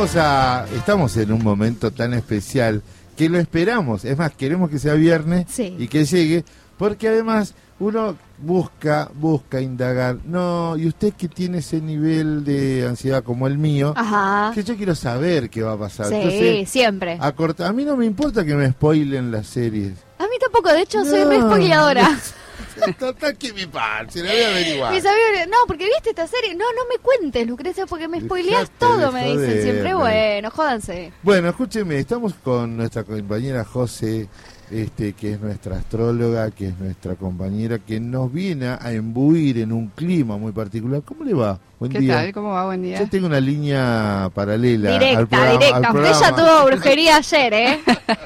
[0.00, 0.64] Vamos a.
[0.74, 2.80] Estamos en un momento tan especial
[3.18, 4.06] que lo esperamos.
[4.06, 5.76] Es más, queremos que sea viernes Sí.
[5.78, 6.42] y que llegue,
[6.78, 10.16] porque además uno busca, busca indagar.
[10.24, 14.52] No, y usted que tiene ese nivel de ansiedad como el mío, Ajá.
[14.54, 16.06] que yo quiero saber qué va a pasar.
[16.06, 17.18] Sí, Entonces, siempre.
[17.20, 19.92] a, corta- a mí no me importa que me spoilen las series.
[20.18, 21.28] A mí tampoco, de hecho, soy No.
[21.28, 22.08] re spoileadora.
[22.98, 24.92] Total que mi par, se la voy a averiguar.
[24.92, 26.54] Mis amigos, no, porque viste esta serie.
[26.54, 29.94] No, no me cuentes, Lucrecia, porque me spoileás todo, me dicen siempre.
[29.94, 31.12] Bueno, jódanse.
[31.22, 34.28] Bueno, escúcheme, estamos con nuestra compañera José,
[34.70, 39.72] este, que es nuestra astróloga, que es nuestra compañera, que nos viene a embuir en
[39.72, 41.02] un clima muy particular.
[41.04, 41.58] ¿Cómo le va?
[41.78, 42.14] Buen ¿Qué día.
[42.14, 42.32] tal?
[42.32, 42.66] ¿Cómo va?
[42.66, 42.98] Buen día.
[43.00, 45.52] Yo tengo una línea paralela al Directa, programa.
[45.52, 45.76] directa.
[45.76, 46.36] al Usted ya programa.
[46.60, 47.80] tuvo brujería ayer, ¿eh?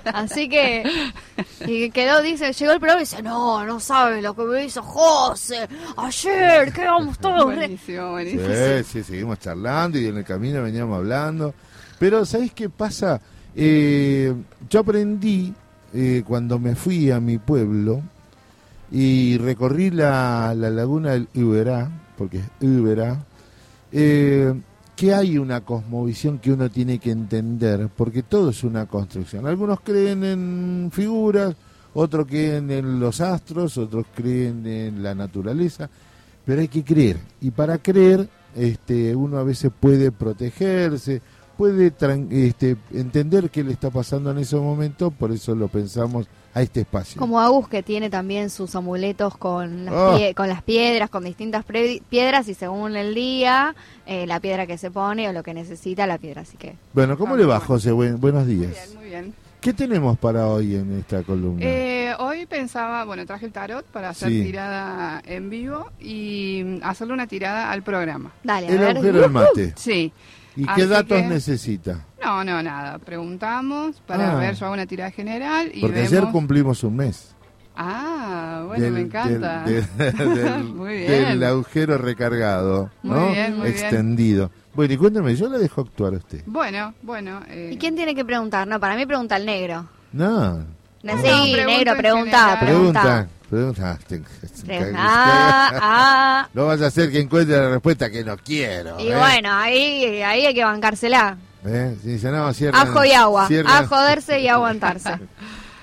[0.04, 0.82] Así que.
[1.66, 4.82] Y quedó, dice, llegó el programa y dice: No, no sabe lo que me hizo
[4.82, 5.68] José.
[5.96, 7.48] Ayer quedamos todos.
[7.50, 7.56] re-".
[7.56, 8.42] Buenísimo, buenísimo.
[8.44, 11.54] Sí, sí, seguimos charlando y en el camino veníamos hablando.
[11.98, 13.20] Pero, ¿sabes qué pasa?
[13.56, 14.34] Eh,
[14.68, 15.54] yo aprendí
[15.94, 18.02] eh, cuando me fui a mi pueblo
[18.90, 21.88] y recorrí la, la laguna del Uberá,
[22.18, 23.24] porque es Uberá,
[23.92, 24.52] eh,
[24.96, 29.46] que hay una cosmovisión que uno tiene que entender, porque todo es una construcción.
[29.46, 31.54] Algunos creen en figuras,
[31.94, 35.88] otros creen en los astros, otros creen en la naturaleza,
[36.44, 37.18] pero hay que creer.
[37.40, 41.22] Y para creer, este, uno a veces puede protegerse,
[41.56, 41.93] puede
[42.31, 46.82] este, entender qué le está pasando en ese momento, por eso lo pensamos a este
[46.82, 47.18] espacio.
[47.18, 50.16] Como Agus, que tiene también sus amuletos con las, Oh.
[50.16, 53.74] pie- con las piedras, con distintas pre- piedras, y según el día,
[54.06, 56.43] eh, la piedra que se pone o lo que necesita la piedra.
[56.43, 56.76] Así que.
[56.93, 57.90] Bueno, ¿cómo le va, José?
[57.90, 58.94] Buen- buenos días.
[58.97, 59.35] Muy bien.
[59.60, 61.64] ¿Qué tenemos para hoy en esta columna?
[61.64, 64.43] Eh, hoy pensaba, bueno, traje el tarot para hacer Sí.
[64.43, 68.31] tirada en vivo y hacerle una tirada al programa.
[68.44, 69.72] Dale, El agujero del mate.
[69.76, 70.12] Sí.
[70.56, 72.05] ¿Y Así qué datos que- necesita?
[72.22, 72.98] No, no, nada.
[72.98, 74.36] Preguntamos para Ah.
[74.36, 76.12] ver, yo hago una tirada general y Porque vemos...
[76.12, 77.35] ayer cumplimos un mes.
[77.76, 79.64] Ah, bueno, del- me encanta.
[79.64, 81.09] del- del- del- Muy bien.
[81.10, 83.31] del agujero recargado, Muy ¿no?
[83.32, 83.85] bien, muy bien.
[83.85, 84.51] Extendido.
[84.74, 86.43] Bueno, y cuéntame, yo la dejo actuar a usted.
[86.47, 87.40] Bueno, bueno.
[87.48, 88.66] eh, ¿Y quién tiene que preguntar?
[88.68, 89.86] No, para mí pregunta el negro.
[90.12, 90.59] No.
[90.59, 90.64] No,
[91.02, 92.56] No, sí, negro, pregunta.
[92.60, 93.98] Pregunta, pregunta.
[94.97, 96.48] Ah, ah.
[96.55, 98.98] No vaya a ser que encuentre la respuesta que no quiero.
[99.01, 99.16] Y ¿eh?
[99.16, 101.36] bueno, ahí, ahí hay que bancársela.
[101.64, 101.97] ¿Eh?
[102.02, 103.48] Si dice, no, cierran- Ajo y agua.
[103.48, 105.10] cierran- A joderse y aguantarse.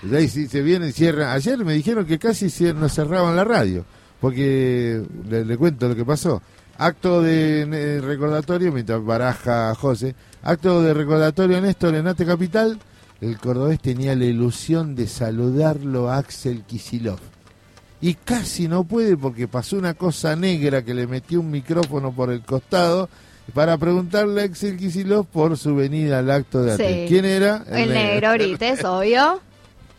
[0.03, 1.30] Y ahí sí se vienen cierran.
[1.30, 3.85] Ayer me dijeron que casi cier- nos cerraban la radio.
[4.19, 4.99] Porque
[5.30, 6.41] le, le cuento lo que pasó.
[6.80, 10.15] Acto de eh, recordatorio, mientras baraja José.
[10.41, 12.80] Acto de recordatorio Néstor en Ate Capital.
[13.19, 17.19] El cordobés tenía la ilusión de saludarlo a Axel Kisilov.
[18.02, 22.32] Y casi no puede porque pasó una cosa negra que le metió un micrófono por
[22.32, 23.10] el costado
[23.53, 24.78] para preguntarle a Axel
[25.32, 26.78] por su venida al acto de.
[26.78, 27.06] Sí.
[27.07, 27.64] ¿Quién era?
[27.69, 29.41] El negro ahorita, es obvio.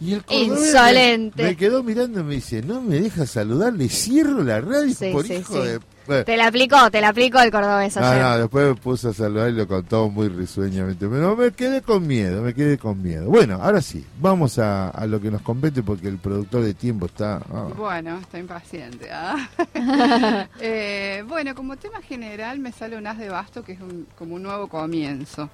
[0.03, 1.43] Y el Insolente.
[1.43, 4.93] Me, me quedó mirando y me dice, no me deja saludar, le cierro la radio
[4.95, 5.69] Sí, por sí, hijo sí.
[5.69, 5.81] de...
[6.05, 8.21] Bueno, Te la aplicó, te la aplicó el cordobés no, ayer.
[8.23, 11.07] no, después me puso a saludar y lo contó muy risueñamente.
[11.09, 13.27] Pero me quedé con miedo, me quedé con miedo.
[13.31, 17.07] Bueno, ahora sí, vamos a, a lo que nos compete porque el productor de tiempo
[17.07, 17.37] está...
[17.53, 17.69] ah.
[17.77, 19.09] Bueno, está impaciente.
[19.13, 19.49] ¿ah?
[20.61, 24.35] Eh, bueno, como tema general me sale un as de basto que es un- como
[24.35, 25.49] un nuevo comienzo.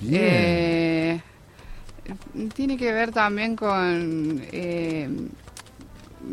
[0.00, 0.22] Bien.
[0.22, 1.20] Eh,
[2.54, 5.08] tiene que ver también con eh,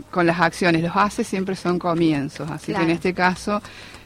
[0.09, 0.81] con las acciones.
[0.81, 2.85] Los haces siempre son comienzos, así Claro.
[2.85, 3.61] que en este caso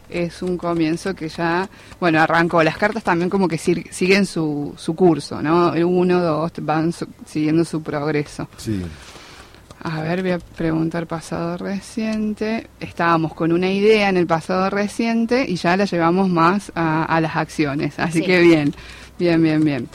[0.09, 1.69] es un comienzo que ya,
[1.99, 2.63] bueno, arrancó.
[2.63, 5.73] Las cartas también como que siguen su, su curso, ¿no?
[5.73, 8.47] El uno, dos, van su- siguiendo su progreso.
[8.57, 8.81] Sí.
[9.83, 12.67] A ver, voy a preguntar pasado reciente.
[12.79, 17.21] Estábamos con una idea en el pasado reciente y ya la llevamos más a, a
[17.21, 17.97] las acciones.
[17.99, 18.25] Así Sí.
[18.25, 18.73] que bien,
[19.19, 19.89] bien, bien, bien.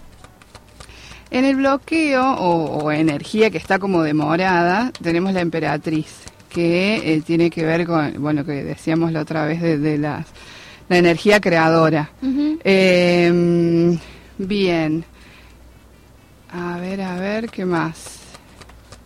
[1.35, 7.23] En el bloqueo o, o energía que está como demorada, tenemos la emperatriz, que eh,
[7.23, 10.27] tiene que ver con, bueno, que decíamos la otra vez de, de las,
[10.91, 12.11] la energía creadora.
[12.63, 13.99] Eh,
[14.37, 15.05] bien.
[16.53, 18.21] A ver, a ver, ¿qué más?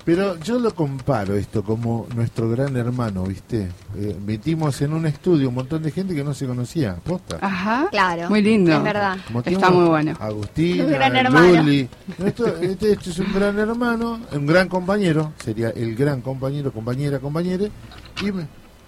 [0.06, 3.68] Pero yo lo comparo esto como nuestro gran hermano, ¿viste?
[3.96, 7.38] Eh, metimos en un estudio un montón de gente que no se conocía, posta.
[7.40, 7.88] Ajá.
[7.90, 8.30] Claro.
[8.30, 8.72] Muy lindo.
[8.72, 9.16] Es verdad.
[9.44, 10.14] Está muy bueno.
[10.20, 11.54] Agustín, Un gran a hermano.
[11.62, 11.88] Luli.
[12.24, 17.18] Esto- este, este es un gran hermano, un gran compañero, sería el gran compañero, compañera,
[17.18, 17.72] compañere.
[18.22, 18.46] Y me-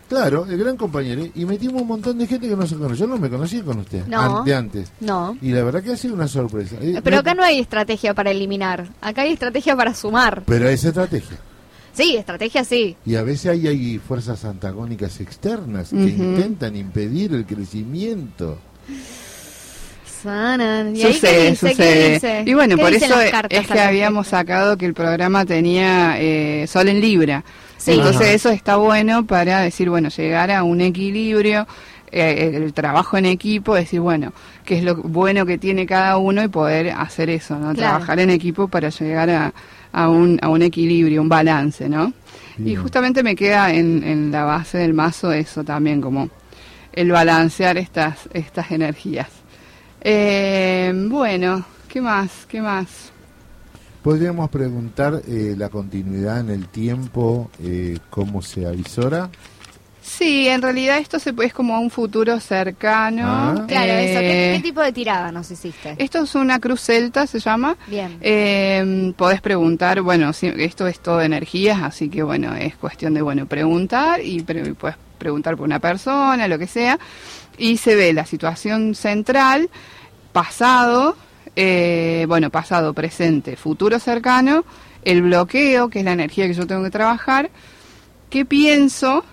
[0.09, 1.26] claro, el gran compañero.
[1.35, 2.97] Y metimos un montón de gente que no se conoce.
[3.01, 4.39] Yo no me conocía con usted No.
[4.40, 4.93] an- de antes.
[5.01, 5.36] No.
[5.43, 6.76] Y la verdad que ha sido una sorpresa.
[6.80, 8.89] Eh, Pero acá no hay estrategia para eliminar.
[9.01, 10.43] Acá hay estrategia para sumar.
[10.47, 11.36] Pero es estrategia.
[11.93, 12.97] Sí, estrategia sí.
[13.05, 18.59] Y a veces hay, hay fuerzas antagónicas externas que intentan impedir el crecimiento.
[20.22, 20.97] Sanan.
[20.97, 21.66] ¿Y Sucede, dice?
[21.68, 21.74] ¿Qué
[22.18, 22.43] sucede.
[22.47, 26.89] Y bueno, ¿Qué por eso es que habíamos sacado que el programa tenía eh, Sol
[26.89, 27.44] en Libra.
[27.78, 27.92] Sí.
[27.92, 28.32] Entonces Ajá.
[28.32, 31.66] eso está bueno para decir, bueno, llegar a un equilibrio,
[32.10, 34.32] eh, el trabajo en equipo, decir, bueno,
[34.64, 37.72] qué es lo bueno que tiene cada uno y poder hacer eso, ¿no?
[37.72, 37.76] Claro.
[37.76, 39.55] Trabajar en equipo para llegar a,
[39.92, 42.12] a, un, a un equilibrio, un balance, ¿no?
[42.64, 46.28] Y justamente me queda en, en la base del mazo eso también, como
[46.92, 49.28] el balancear estas, estas energías.
[50.00, 52.46] Eh, bueno, ¿qué más?
[52.48, 53.12] ¿Qué más?
[54.12, 59.28] Podríamos preguntar eh, la continuidad en el tiempo, eh, cómo se avisora.
[60.01, 63.24] Sí, en realidad esto se, es como un futuro cercano.
[63.26, 63.64] Ah.
[63.68, 64.18] Claro, eso.
[64.20, 65.94] ¿Qué, Eh, qué tipo de tirada nos hiciste?
[65.98, 67.76] Esto es una cruz celta, se llama.
[67.86, 68.16] Bien.
[68.22, 73.20] Eh, podés preguntar, bueno, sí, esto es todo energías, así que bueno, es cuestión de,
[73.20, 76.98] bueno, preguntar y pre- puedes preguntar por una persona, lo que sea,
[77.59, 79.68] y se ve la situación central,
[80.32, 81.14] pasado,
[81.60, 84.64] eh, bueno, pasado, presente, futuro cercano,
[85.02, 87.51] el bloqueo, que es la energía que yo tengo que trabajar,
[88.30, 89.24] qué pienso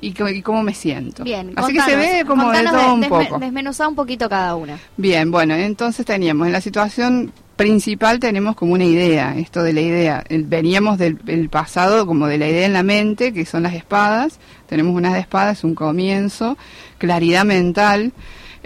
[0.00, 1.24] y, cómo me siento.
[1.24, 3.38] Bien, Así que se ve como de todo un poco.
[3.38, 4.78] Desmenuzá un poquito cada una.
[4.96, 9.82] Bien, bueno, entonces teníamos en la situación principal tenemos como una idea, esto de la
[9.82, 10.24] idea.
[10.30, 14.38] Veníamos del el pasado como de la idea en la mente, que son las espadas.
[14.66, 16.56] Tenemos unas espadas, un comienzo,
[16.96, 18.14] claridad mental.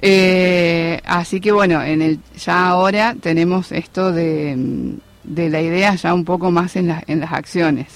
[0.01, 4.93] Eh, así que bueno, en el ya ahora tenemos esto de, mm,
[5.25, 7.89] de la idea ya un poco más en, la- en las acciones.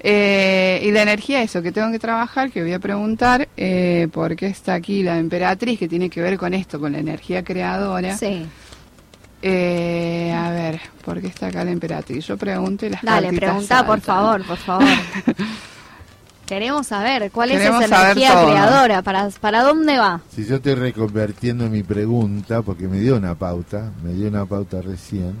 [0.00, 4.36] Eh, y la energía, eso que tengo que trabajar, que voy a preguntar, eh, por
[4.36, 8.16] qué está aquí la emperatriz, que tiene que ver con esto, con la energía creadora.
[8.16, 8.46] Sí.
[9.42, 12.26] Eh, a ver, ¿por qué está acá la emperatriz?
[12.26, 14.84] Yo pregunto y las Dale, pregunta, por favor, por favor.
[16.48, 18.46] Queremos saber cuál Queremos es esa energía todo.
[18.50, 20.20] creadora, para, para dónde va.
[20.34, 24.80] Si yo estoy reconvertiendo mi pregunta, porque me dio una pauta, me dio una pauta
[24.80, 25.34] recién.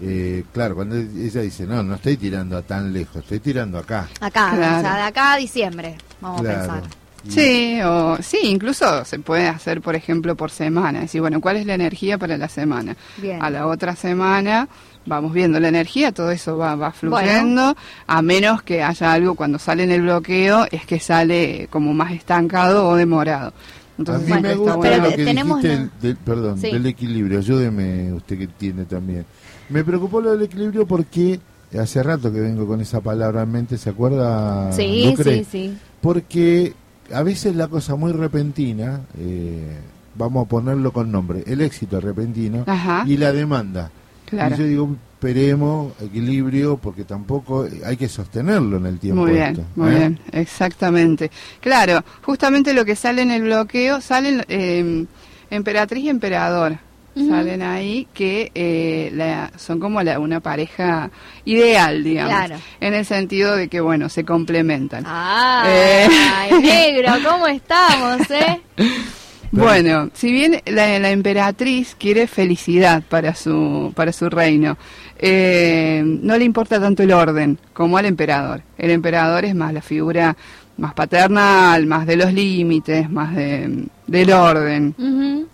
[0.00, 4.08] eh, claro, cuando ella dice, no, no estoy tirando a tan lejos, estoy tirando acá.
[4.20, 4.78] Acá, Claro.
[4.78, 6.82] o sea, de acá a diciembre, vamos a pensar.
[7.28, 11.00] Sí, o, sí, incluso se puede hacer, por ejemplo, por semana.
[11.00, 12.96] Decir, bueno, ¿cuál es la energía para la semana?
[13.16, 13.42] Bien.
[13.42, 14.68] A la otra semana
[15.08, 17.74] vamos viendo la energía, todo eso va, va fluyendo,
[18.06, 22.12] a menos que haya algo cuando sale en el bloqueo, es que sale como más
[22.12, 23.52] estancado o demorado.
[23.98, 25.04] Entonces, a mí me gusta bueno.
[25.04, 26.70] lo que tenemos dijiste, la- del- perdón, Sí.
[26.70, 27.38] del equilibrio.
[27.40, 29.24] Ayúdeme usted que tiene también.
[29.70, 31.40] Me preocupó lo del equilibrio porque
[31.76, 34.70] hace rato que vengo con esa palabra en mente, ¿se acuerda?
[34.72, 35.78] Sí, sí, sí.
[36.00, 36.74] Porque
[37.12, 39.76] a veces la cosa muy repentina, eh,
[40.14, 43.02] vamos a ponerlo con nombre, el éxito repentino Ajá.
[43.06, 43.90] y la demanda.
[44.28, 44.54] Claro.
[44.54, 49.22] Y yo digo, esperemos, equilibrio, porque tampoco hay que sostenerlo en el tiempo.
[49.22, 49.98] Muy bien, esto, muy ¿eh?
[49.98, 51.30] bien, exactamente.
[51.60, 55.04] Claro, justamente lo que sale en el bloqueo, salen eh,
[55.50, 56.76] emperatriz y emperador.
[57.16, 61.10] Salen ahí que eh, la- son como la- una pareja
[61.44, 62.32] ideal, digamos.
[62.32, 62.56] Claro.
[62.78, 65.02] En el sentido de que, bueno, se complementan.
[65.04, 66.06] Ah, Eh.
[66.36, 68.60] ay, negro, ¿cómo estamos, eh?
[69.50, 74.76] Bueno, si bien la, la emperatriz quiere felicidad para su, para su reino,
[75.18, 78.62] eh, no le importa tanto el orden como al emperador.
[78.76, 80.36] El emperador es más la figura
[80.76, 84.94] más paternal, más de los límites, más de, del orden.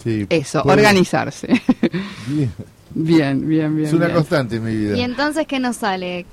[0.03, 1.49] Sí, Eso, puede- organizarse.
[2.27, 2.53] Bien,
[2.97, 3.89] Bien, bien, bien.
[3.89, 4.17] Es una bien.
[4.17, 4.97] constante en mi vida.
[4.97, 6.27] Y entonces, ¿qué nos sale?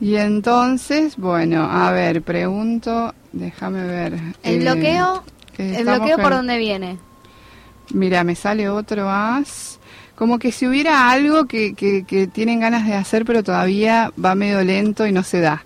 [0.00, 4.14] Y entonces, bueno, a ver, pregunto, déjame ver.
[4.42, 6.98] El eh, bloqueo, que el bloqueo por en- dónde viene.
[7.92, 9.78] Mira, me sale otro as.
[10.16, 14.34] Como que si hubiera algo que, que, que tienen ganas de hacer, pero todavía va
[14.34, 15.64] medio lento y no se da.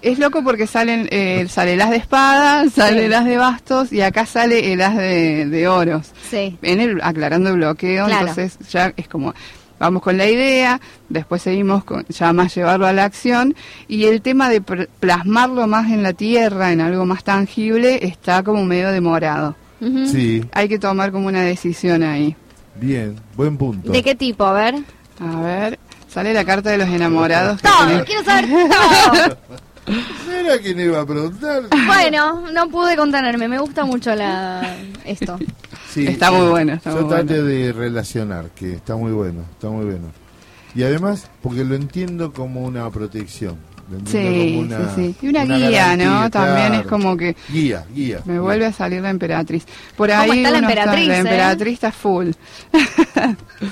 [0.00, 3.04] Es loco porque salen, eh, sale el as de espada, sale Sí.
[3.06, 6.12] el as de bastos y acá sale el as de, de oros.
[6.30, 6.56] Sí.
[6.62, 8.28] En el, aclarando el bloqueo, Claro.
[8.28, 9.34] entonces ya es como,
[9.78, 13.54] vamos con la idea, después seguimos con ya más llevarlo a la acción
[13.88, 18.64] y el tema de plasmarlo más en la tierra, en algo más tangible, está como
[18.64, 19.56] medio demorado.
[20.06, 22.34] Sí, Hay que tomar como una decisión ahí.
[22.76, 23.92] bien, buen punto.
[23.92, 24.44] ¿De qué tipo?
[24.44, 24.76] A ver.
[25.20, 25.78] A ver,
[26.08, 27.60] sale la carta de los enamorados.
[27.60, 29.36] que Todo, quiero saber todo.
[29.86, 31.64] No era quien iba a preguntar.
[31.86, 35.38] Bueno, no pude contenerme, me gusta mucho la esto.
[35.92, 37.44] Sí, Está muy bueno, está yo muy trate bueno.
[37.48, 40.06] de relacionar, que está muy bueno, está muy bueno.
[40.74, 43.56] Y además, porque lo entiendo como una protección.
[43.90, 45.26] Lo entiendo Sí, como una, sí, sí.
[45.26, 46.30] Y una, una guía, garantía, ¿no?
[46.30, 48.20] También es como que Guía, guía.
[48.24, 49.66] me vuelve a salir la emperatriz.
[49.96, 51.18] Por ¿Cómo ahí está la emperatriz, la eh?
[51.18, 52.30] emperatriz está full.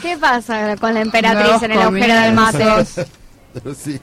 [0.02, 2.84] ¿Qué pasa con la emperatriz en el agujero del mate?
[3.76, 3.98] sí.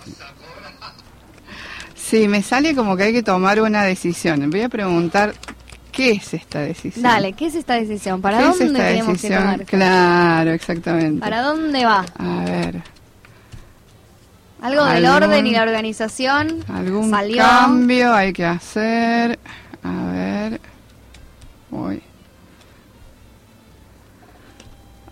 [2.09, 4.49] Sí, me sale como que hay que tomar una decisión.
[4.49, 5.35] Voy a preguntar,
[5.91, 7.03] ¿qué es esta decisión?
[7.03, 8.19] Dale, ¿qué es esta decisión?
[8.19, 9.65] ¿Para ¿Qué es dónde esta tenemos que tomar?
[9.65, 11.19] Claro, exactamente.
[11.19, 12.05] ¿Para dónde va?
[12.17, 12.81] A ver,
[14.61, 17.37] Algo del orden y la organización algún salió.
[17.43, 19.37] cambio hay que hacer.
[19.83, 20.61] A ver.
[21.69, 22.01] Uy.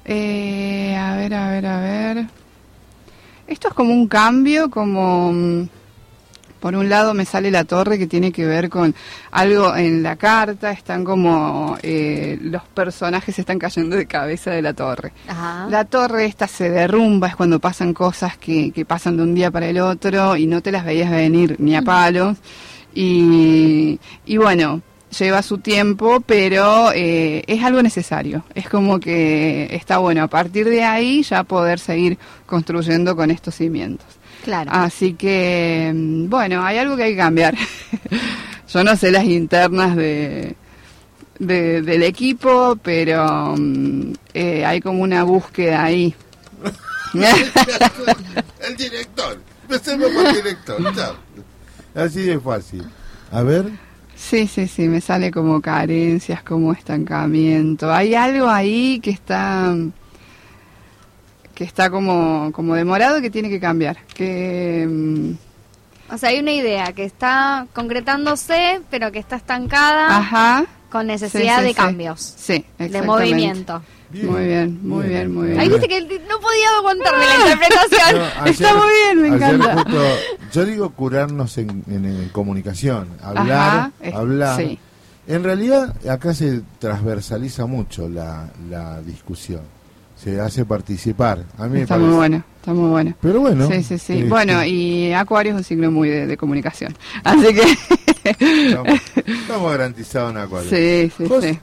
[0.06, 2.26] Eh, a ver, a ver, a ver.
[3.46, 5.68] Esto es como un cambio, como...
[6.60, 8.96] Por un lado me sale la torre que tiene que ver con
[9.32, 14.74] algo en la carta, están como eh, los personajes están cayendo de cabeza de la
[14.74, 15.14] torre.
[15.28, 15.68] Ajá.
[15.70, 19.52] La torre esta se derrumba, es cuando pasan cosas que, que pasan de un día
[19.52, 22.38] para el otro y no te las veías venir ni a palos.
[22.94, 24.82] Y, y bueno,
[25.18, 28.44] lleva su tiempo, pero eh, es algo necesario.
[28.56, 33.56] Es como que está bueno a partir de ahí ya poder seguir construyendo con estos
[33.56, 34.08] cimientos.
[34.48, 34.72] Claro.
[34.74, 37.54] Así que, mm, bueno, hay algo que hay que cambiar.
[38.74, 40.56] Yo no sé las internas de,
[41.38, 46.16] de- del equipo, pero mm, eh, hay como una búsqueda ahí.
[47.14, 49.38] el director.
[49.64, 50.78] Empecemos por el director.
[50.96, 51.16] chao.
[51.94, 52.86] Así de fácil.
[53.34, 53.70] A ver.
[54.16, 57.92] Sí, sí, sí, me sale como carencias, como estancamiento.
[57.94, 59.76] Hay algo ahí que está
[61.58, 63.98] que está como, como demorado que tiene que cambiar.
[64.14, 70.66] Que mm, O sea, hay una idea que está concretándose, pero que está estancada Ajá.
[70.92, 71.74] con necesidad Sí, sí, de sí.
[71.74, 72.34] cambios.
[72.38, 73.82] Sí, De movimiento.
[74.14, 75.60] Muy bien, muy bien, muy bien.
[75.60, 78.20] Ahí viste que no podía aguantarme la interpretación.
[78.20, 79.74] No, ayer- Está muy bien, me encanta.
[79.74, 80.04] justo-
[80.54, 84.58] yo digo curarnos en, en- en comunicación, hablar, Ajá, es- hablar.
[84.62, 84.78] sí.
[85.28, 89.62] En realidad acá se transversaliza mucho la, la discusión,
[90.22, 91.44] se hace participar.
[91.58, 92.08] A mí me Está parece.
[92.08, 93.14] muy bueno, está muy bueno.
[93.22, 94.14] Pero bueno, Sí, sí, sí.
[94.14, 96.96] este- Bueno, y Acuario es un signo muy de, de comunicación.
[97.24, 97.64] Así que.
[98.68, 100.70] Estamos, estamos garantizados en Acuario.
[100.70, 101.60] Sí, sí, sí.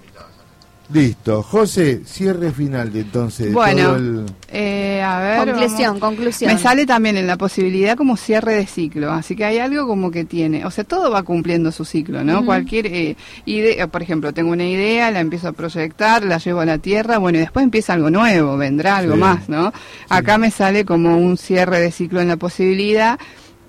[0.93, 3.53] Listo, José, cierre final de entonces.
[3.55, 5.39] Bueno, todo el- eh, a ver.
[5.39, 6.01] Conclusión, vamos.
[6.01, 6.53] conclusión.
[6.53, 10.11] Me sale también en la posibilidad como cierre de ciclo, así que hay algo como
[10.11, 12.45] que tiene, o sea, todo va cumpliendo su ciclo, ¿no?
[12.45, 13.17] Cualquier eh,
[13.47, 17.17] idea, por ejemplo, tengo una idea, la empiezo a proyectar, la llevo a la tierra,
[17.17, 19.21] bueno, y después empieza algo nuevo, vendrá algo Sí.
[19.21, 19.73] más, ¿no?
[20.11, 23.19] Acá me sale como un cierre de ciclo en la posibilidad.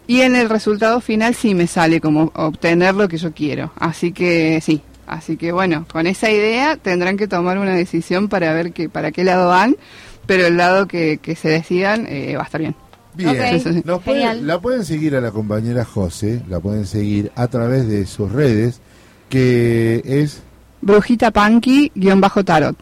[0.08, 3.72] Y en el resultado final sí me sale como obtener lo que yo quiero.
[3.80, 4.82] Así que sí.
[5.08, 9.12] Así que bueno, con esa idea tendrán que tomar una decisión para ver que, para
[9.12, 9.76] qué lado van,
[10.26, 12.76] pero el lado que, que se decidan eh, va a estar bien.
[13.14, 13.84] Bien.
[13.86, 18.06] Nos pueden- la pueden seguir a la compañera José, la pueden seguir a través de
[18.06, 18.82] sus redes,
[19.30, 20.42] que es
[20.82, 22.76] Brujita Punky, guion bajo tarot.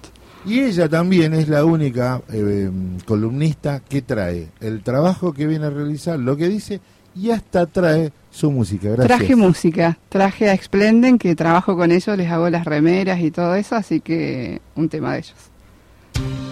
[0.46, 2.70] Y ella también es la única eh,
[3.06, 6.82] columnista que trae el trabajo que viene a realizar, lo que dice,
[7.16, 8.90] y hasta trae su música.
[8.90, 9.08] Gracias.
[9.08, 13.56] Traje música, traje a Splenden, que trabajo con ellos, les hago las remeras y todo
[13.56, 16.43] eso, así que un tema de ellos.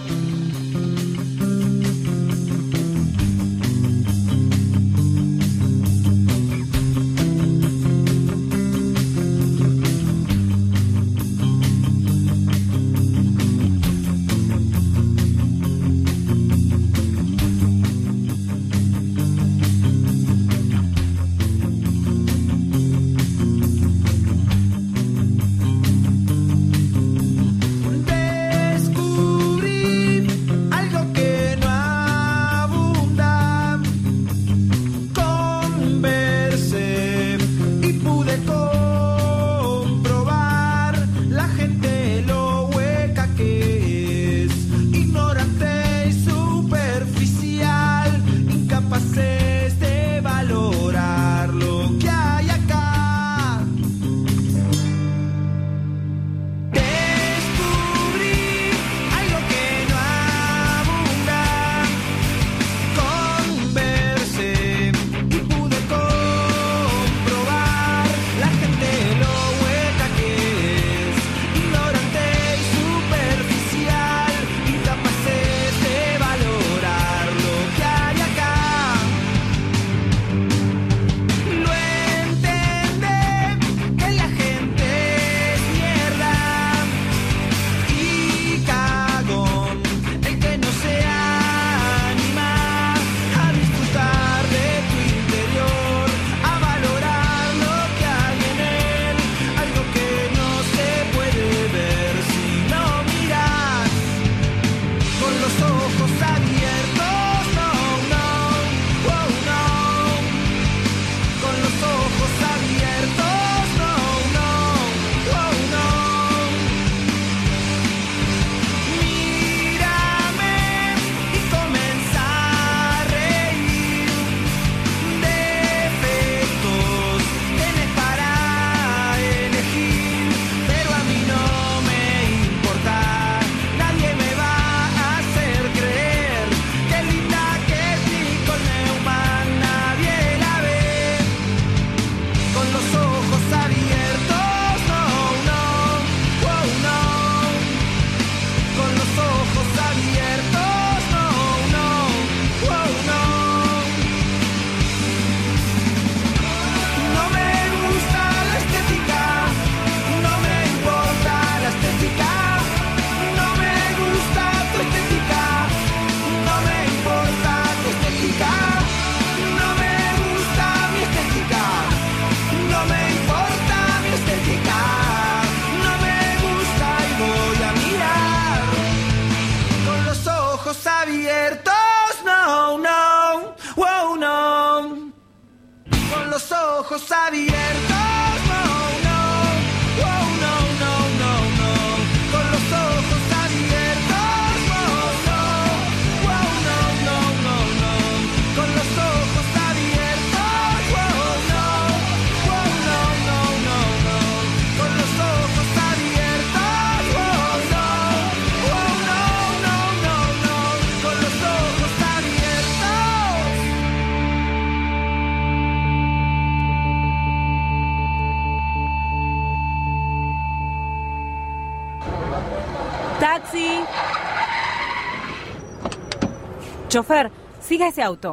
[227.02, 228.32] Chofer, siga ese auto.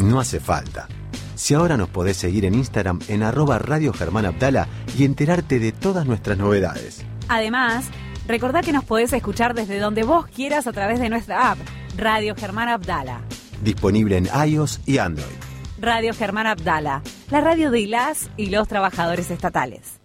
[0.00, 0.88] No hace falta.
[1.36, 4.66] Si ahora nos podés seguir en Instagram en arroba Radio Germán Abdala
[4.98, 7.04] y enterarte de todas nuestras novedades.
[7.28, 7.86] Además,
[8.26, 11.58] recordá que nos podés escuchar desde donde vos quieras a través de nuestra app,
[11.96, 13.20] Radio Germán Abdala.
[13.62, 15.26] Disponible en iOS y Android.
[15.78, 20.00] Radio Germán Abdala, la radio de las y los trabajadores estatales.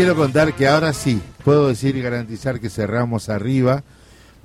[0.00, 3.82] Quiero contar que ahora sí, puedo decir y garantizar que cerramos arriba.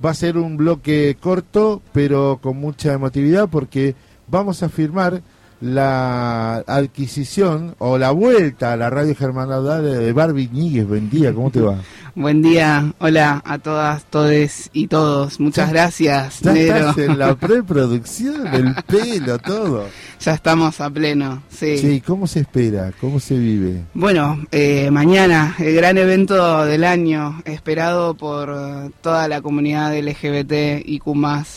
[0.04, 3.94] Va a ser un bloque corto, pero con mucha emotividad, porque
[4.28, 5.22] vamos a firmar
[5.62, 10.86] la adquisición o la vuelta a la radio Germán Laudal de Barbie Níguez.
[10.86, 11.78] Buen día, ¿cómo te va?
[12.16, 15.38] Buen día, hola a todas, todes y todos.
[15.38, 19.84] Muchas gracias, Ya estás en la preproducción, el pelo, todo.
[20.18, 21.76] Ya estamos a pleno, sí.
[21.76, 22.90] Sí, ¿cómo se espera?
[23.02, 23.82] ¿Cómo se vive?
[23.92, 30.98] Bueno, eh, mañana el gran evento del año, esperado por toda la comunidad LGBT y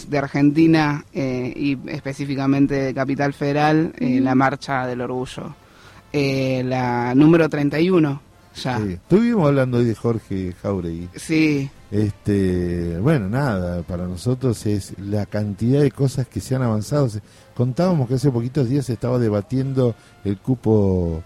[0.09, 5.55] de Argentina eh, y específicamente de Capital Federal, eh, la Marcha del Orgullo.
[6.11, 8.21] Eh, la número 31,
[8.55, 8.77] ya.
[8.79, 8.93] Sí.
[8.93, 11.09] Estuvimos hablando hoy de Jorge Jauregui.
[11.15, 11.69] Sí.
[11.91, 17.09] Este, bueno, nada, para nosotros es la cantidad de cosas que se han avanzado.
[17.55, 21.23] Contábamos que hace poquitos días se estaba debatiendo el cupo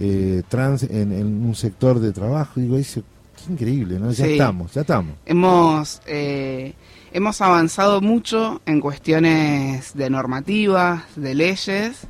[0.00, 2.60] eh, trans en, en un sector de trabajo.
[2.60, 3.02] Digo, eso,
[3.36, 4.10] qué increíble, ¿no?
[4.12, 4.32] Ya Sí.
[4.32, 5.14] estamos, ya estamos.
[5.26, 6.74] Hemos, eh,
[7.12, 12.06] hemos avanzado mucho en cuestiones de normativas, de leyes.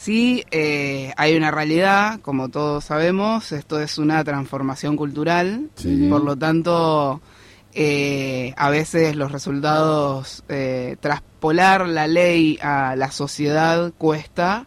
[0.00, 6.06] Sí, eh, hay una realidad, como todos sabemos, esto es una transformación cultural, Sí.
[6.08, 7.20] por lo tanto,
[7.74, 14.64] eh, a veces los resultados, eh, traspolar la ley a la sociedad cuesta,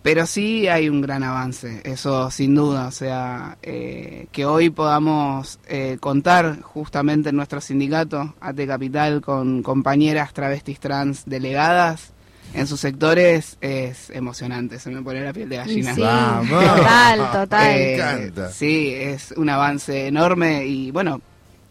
[0.00, 2.86] pero sí hay un gran avance, eso sin duda.
[2.86, 9.62] O sea, eh, que hoy podamos eh, contar justamente en nuestro sindicato, AT Capital, con
[9.62, 12.11] compañeras travestis trans delegadas
[12.54, 14.78] en sus sectores es emocionante.
[14.78, 15.94] Se me pone la piel de gallina.
[15.94, 16.48] Sí, Vamos.
[16.50, 17.70] total, total.
[17.70, 18.50] Eh, Me encanta.
[18.50, 21.20] Sí, es un avance enorme y bueno.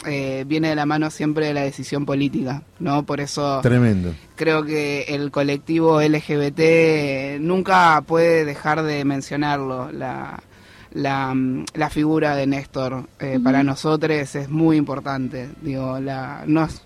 [0.06, 3.04] eh, viene de la mano siempre de la decisión política, ¿no?
[3.04, 4.14] Por eso Tremendo.
[4.36, 9.92] creo que el colectivo LGBT nunca puede dejar de mencionarlo.
[9.92, 10.42] La,
[10.94, 15.50] la, mm, la figura de Néstor eh, para nosotros es muy importante.
[15.62, 16.82] Digo, la, no es-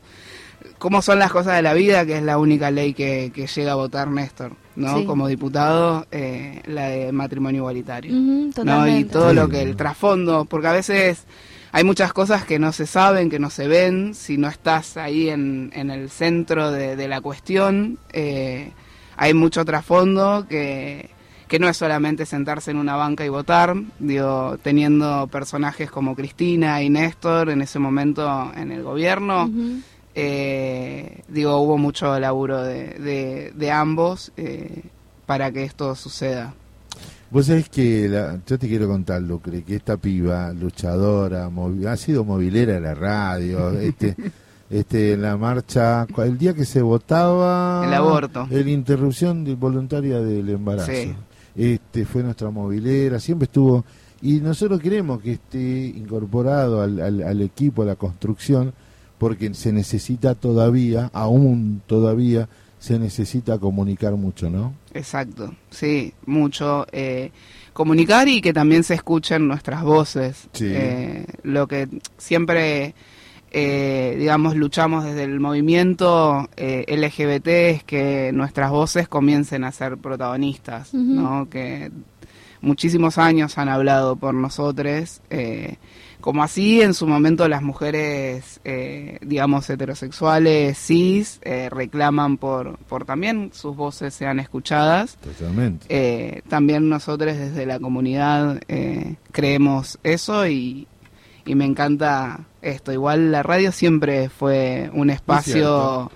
[0.86, 3.72] cómo son las cosas de la vida, que es la única ley que, que llega
[3.72, 5.00] a votar Néstor, ¿no?
[5.00, 5.06] Sí.
[5.06, 8.14] Como diputado, eh, la de matrimonio igualitario.
[8.14, 8.88] ¿no?
[8.88, 9.36] Y todo Sí.
[9.36, 11.26] lo que el trasfondo, porque a veces
[11.72, 15.28] hay muchas cosas que no se saben, que no se ven, si no estás ahí
[15.30, 18.72] en, en el centro de, de la cuestión, eh,
[19.18, 21.10] hay mucho trasfondo que,
[21.48, 26.84] que no es solamente sentarse en una banca y votar, digo, teniendo personajes como Cristina
[26.84, 29.50] y Néstor en ese momento en el gobierno.
[30.18, 34.84] Eh, digo, hubo mucho laburo de, de, de ambos eh,
[35.26, 36.54] para que esto suceda.
[37.30, 41.98] Vos sabés que la- yo te quiero contar, Lucre, que esta piba, luchadora, movi- ha
[41.98, 44.16] sido movilera de la radio, este,
[44.70, 47.84] este, en la marcha, el día que se votaba...
[47.86, 48.48] El aborto.
[48.50, 50.92] La interrupción de- voluntaria del embarazo.
[50.94, 51.14] Sí.
[51.58, 53.84] Este, fue nuestra movilera, siempre estuvo...
[54.22, 58.74] Y nosotros queremos que esté incorporado al, al- al equipo, a la construcción,
[59.18, 64.74] porque se necesita todavía, aún todavía, se necesita comunicar mucho, ¿no?
[64.94, 66.86] Exacto, sí, mucho.
[66.92, 67.32] eh,
[67.74, 70.48] comunicar y que también se escuchen nuestras voces.
[70.54, 70.68] Sí.
[70.70, 72.96] Eh, lo que siempre,
[73.52, 79.98] eh, digamos, luchamos desde el movimiento eh, LGBT es que nuestras voces comiencen a ser
[79.98, 80.94] protagonistas.
[80.94, 81.50] ¿no?
[81.50, 81.92] Que
[82.62, 85.76] muchísimos años han hablado por nosotros, eh,
[86.26, 93.06] como así en su momento las mujeres, eh, digamos, heterosexuales, cis, eh, reclaman por, por
[93.06, 95.18] también sus voces sean escuchadas.
[95.18, 95.86] Totalmente.
[95.88, 100.88] Eh, también nosotros desde la comunidad eh, creemos eso y,
[101.46, 102.92] y me encanta esto.
[102.92, 106.10] Igual la radio siempre fue un espacio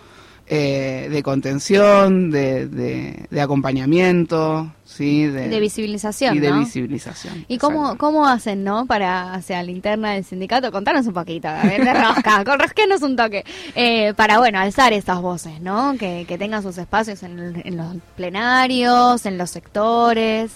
[0.51, 6.59] eh, de contención, de, de, de acompañamiento, sí, de, De visibilización, y de ¿no?
[6.59, 7.45] visibilización.
[7.47, 8.87] ¿Y cómo, cómo hacen, no?
[8.87, 12.57] Para, o sea, la interna del sindicato, contanos un poquito, a ver, de rosca, con
[12.57, 13.45] rosquenos un toque,
[13.75, 15.95] eh, para, bueno, alzar esas voces, ¿no?
[15.99, 20.53] Que, que tengan sus espacios en, en los plenarios, en los sectores.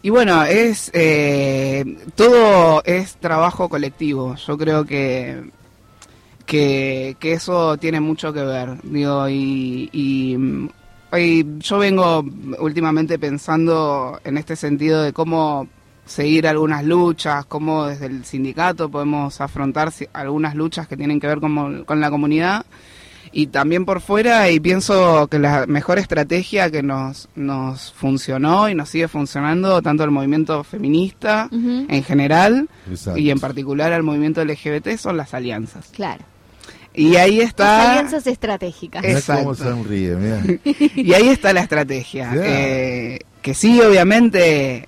[0.00, 1.84] Y bueno, es eh,
[2.14, 4.36] todo es trabajo colectivo.
[4.36, 5.50] Yo creo que,
[6.46, 8.80] que, que eso tiene mucho que ver.
[8.82, 10.68] Digo, y, y, mm,
[11.16, 12.24] y yo vengo
[12.58, 15.68] últimamente pensando en este sentido de cómo
[16.06, 21.40] seguir algunas luchas, cómo desde el sindicato podemos afrontar algunas luchas que tienen que ver
[21.40, 22.66] con, con la comunidad
[23.32, 28.74] y también por fuera y pienso que la mejor estrategia que nos, nos funcionó y
[28.74, 33.18] nos sigue funcionando tanto el movimiento feminista en general Exacto.
[33.18, 35.88] y en particular al movimiento LGBT son las alianzas.
[35.92, 36.24] Claro.
[36.94, 39.04] Y ahí Las está alianzas estratégicas.
[39.04, 39.42] Exacto.
[39.42, 40.42] cómo sonríe, mirá.
[40.94, 42.32] y ahí está la estrategia.
[42.34, 44.86] Eh, que sí, obviamente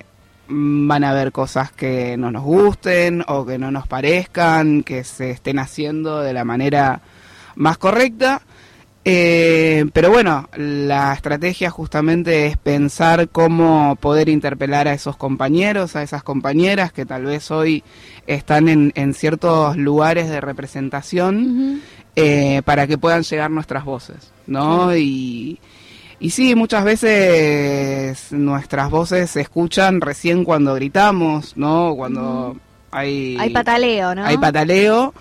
[0.49, 5.31] van a haber cosas que no nos gusten o que no nos parezcan, que se
[5.31, 7.01] estén haciendo de la manera
[7.57, 8.43] más correcta.
[9.09, 16.03] Eh, pero bueno, la estrategia justamente es pensar cómo poder interpelar a esos compañeros, a
[16.03, 17.85] esas compañeras que tal vez hoy
[18.27, 21.83] están en, en ciertos lugares de representación
[22.17, 24.97] eh, para que puedan llegar nuestras voces, ¿no?
[24.97, 25.61] Y,
[26.19, 31.95] y sí, muchas veces nuestras voces se escuchan recién cuando gritamos, ¿no?
[31.95, 32.57] Cuando
[32.91, 33.37] hay...
[33.39, 34.25] Hay pataleo, ¿no?
[34.25, 35.13] Hay pataleo,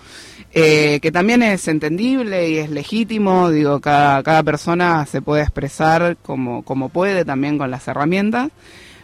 [0.52, 6.16] eh, que también es entendible y es legítimo, digo, cada, cada persona se puede expresar
[6.22, 8.48] como, como puede también con las herramientas,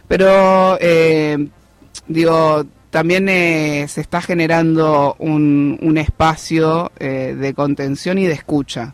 [0.07, 1.47] pero eh,
[2.07, 8.93] digo, también eh, se está generando un, un espacio eh, de contención y de escucha.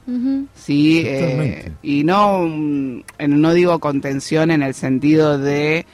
[0.56, 5.86] Sí, eh, y no, mm, no digo contención en el sentido de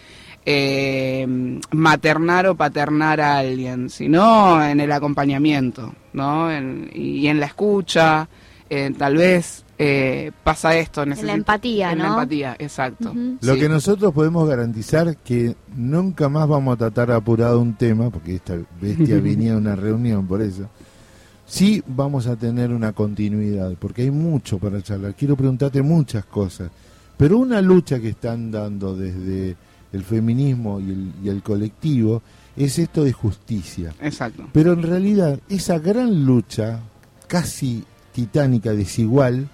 [0.46, 1.26] eh,
[1.72, 6.52] maternar o paternar a alguien, sino en el acompañamiento, ¿no?
[6.52, 8.30] En- y en la escucha,
[8.70, 11.04] eh, tal vez eh, pasa esto.
[11.04, 12.04] En la necesito- empatía, en ¿no?
[12.06, 13.14] la empatía, exacto.
[13.42, 13.60] Lo Sí.
[13.60, 18.56] que nosotros podemos garantizar que nunca más vamos a tratar apurado un tema, porque esta
[18.82, 20.70] bestia venía a una reunión por eso.
[21.46, 25.14] Sí vamos a tener una continuidad, porque hay mucho para charlar.
[25.14, 26.72] Quiero preguntarte muchas cosas,
[27.18, 29.56] pero una lucha que están dando desde
[29.94, 32.22] el feminismo y el, y el colectivo
[32.58, 33.94] es esto de justicia.
[34.02, 34.48] Exacto.
[34.54, 36.80] Pero en realidad esa gran lucha,
[37.28, 37.84] casi
[38.14, 39.48] titánica, desigual,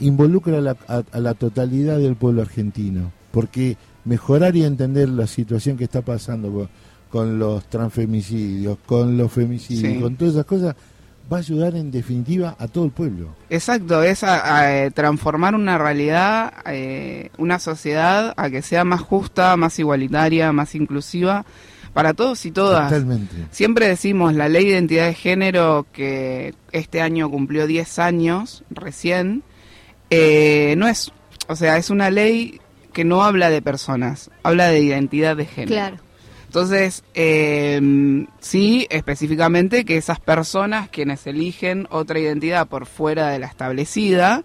[0.00, 3.12] involucra a la, a- a la totalidad del pueblo argentino.
[3.30, 6.68] Porque mejorar y entender la situación que está pasando con,
[7.10, 10.00] con los transfemicidios, con los femicidios, Sí.
[10.00, 10.76] con todas esas cosas,
[11.32, 13.28] va a ayudar en definitiva a todo el pueblo.
[13.48, 19.00] Exacto, es a- a, eh, transformar una realidad, eh, una sociedad a que sea más
[19.00, 21.44] justa, más igualitaria, más inclusiva
[21.94, 22.90] para todos y todas.
[22.90, 23.34] Totalmente.
[23.52, 29.42] Siempre decimos la ley de identidad de género que este año cumplió 10 años recién,
[30.14, 31.12] eh, no es,
[31.48, 32.60] o sea, es una ley
[32.92, 35.74] que no habla de personas, habla de identidad de género.
[35.74, 35.96] Claro.
[36.46, 37.80] Entonces, eh,
[38.38, 44.44] sí, específicamente que esas personas quienes eligen otra identidad por fuera de la establecida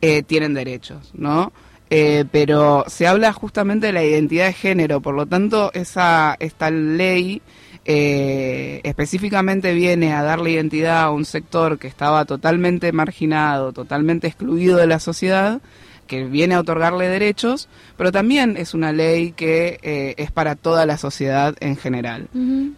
[0.00, 1.52] eh, tienen derechos, ¿no?
[1.90, 6.70] Eh, pero se habla justamente de la identidad de género, por lo tanto, esa esta
[6.70, 7.42] ley
[7.84, 14.78] eh, específicamente viene a darle identidad a un sector que estaba totalmente marginado, totalmente excluido
[14.78, 15.60] de la sociedad,
[16.06, 20.86] que viene a otorgarle derechos, pero también es una ley que eh, es para toda
[20.86, 22.28] la sociedad en general.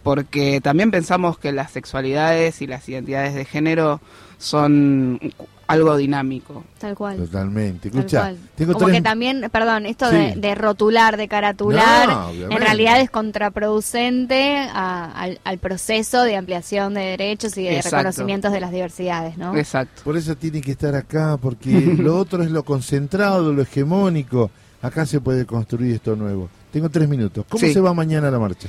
[0.03, 4.01] Porque también pensamos que las sexualidades y las identidades de género
[4.37, 5.19] son
[5.67, 6.63] algo dinámico.
[6.79, 7.17] Tal cual.
[7.17, 7.89] Totalmente.
[7.89, 8.37] Tal Escucha, cual.
[8.55, 8.97] tengo Como tres...
[8.97, 10.39] que también, perdón, esto de, Sí.
[10.39, 16.93] de rotular, de caratular, No, en realidad es contraproducente a- al, al proceso de ampliación
[16.93, 17.97] de derechos y de Exacto.
[17.97, 19.55] reconocimientos de las diversidades, ¿no?
[19.55, 20.01] Exacto.
[20.03, 21.69] Por eso tiene que estar acá, porque
[21.99, 24.49] lo otro es lo concentrado, lo hegemónico.
[24.81, 26.49] Acá se puede construir esto nuevo.
[26.71, 27.45] Tengo tres minutos.
[27.49, 27.73] ¿Cómo Sí.
[27.73, 28.67] se va mañana la marcha?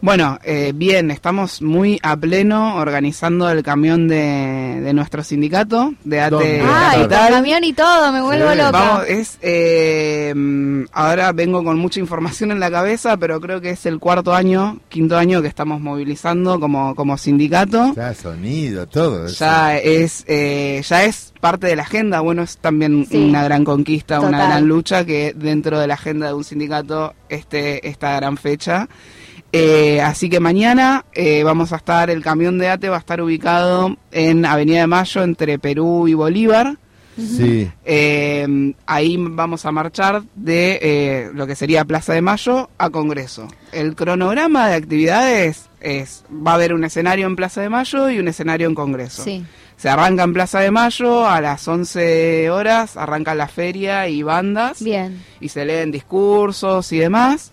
[0.00, 6.20] Bueno, eh, bien, estamos muy a pleno organizando el camión de, de nuestro sindicato de.
[6.20, 6.38] Ay, con
[7.08, 7.32] Capital.
[7.32, 8.70] camión y todo, me vuelvo loca.
[8.70, 10.32] Vamos, es, eh,
[10.92, 14.78] ahora vengo con mucha información en la cabeza, pero creo que es el cuarto año,
[14.88, 17.92] quinto año que estamos movilizando como, como sindicato.
[17.96, 19.26] Ya, sonido, todo.
[19.26, 19.36] eso.
[19.44, 22.20] Ya es, eh, ya es parte de la agenda.
[22.20, 23.16] Bueno, es también Sí.
[23.16, 27.86] una gran conquista, una gran lucha que dentro de la agenda de un sindicato esté
[27.88, 28.88] esta gran fecha.
[29.52, 33.20] Eh, así que mañana eh, vamos a estar, el camión de ATE va a estar
[33.20, 36.76] ubicado en Avenida de Mayo entre Perú y Bolívar.
[37.18, 37.68] Sí.
[37.84, 43.48] Eh, ahí vamos a marchar de eh, lo que sería Plaza de Mayo a Congreso.
[43.72, 48.20] El cronograma de actividades es, va a haber un escenario en Plaza de Mayo y
[48.20, 49.24] un escenario en Congreso.
[49.24, 49.44] Sí.
[49.78, 54.82] Se arranca en Plaza de Mayo, a las 11 horas arranca la feria y bandas.
[54.82, 55.24] Bien.
[55.40, 57.52] Y se leen discursos y demás.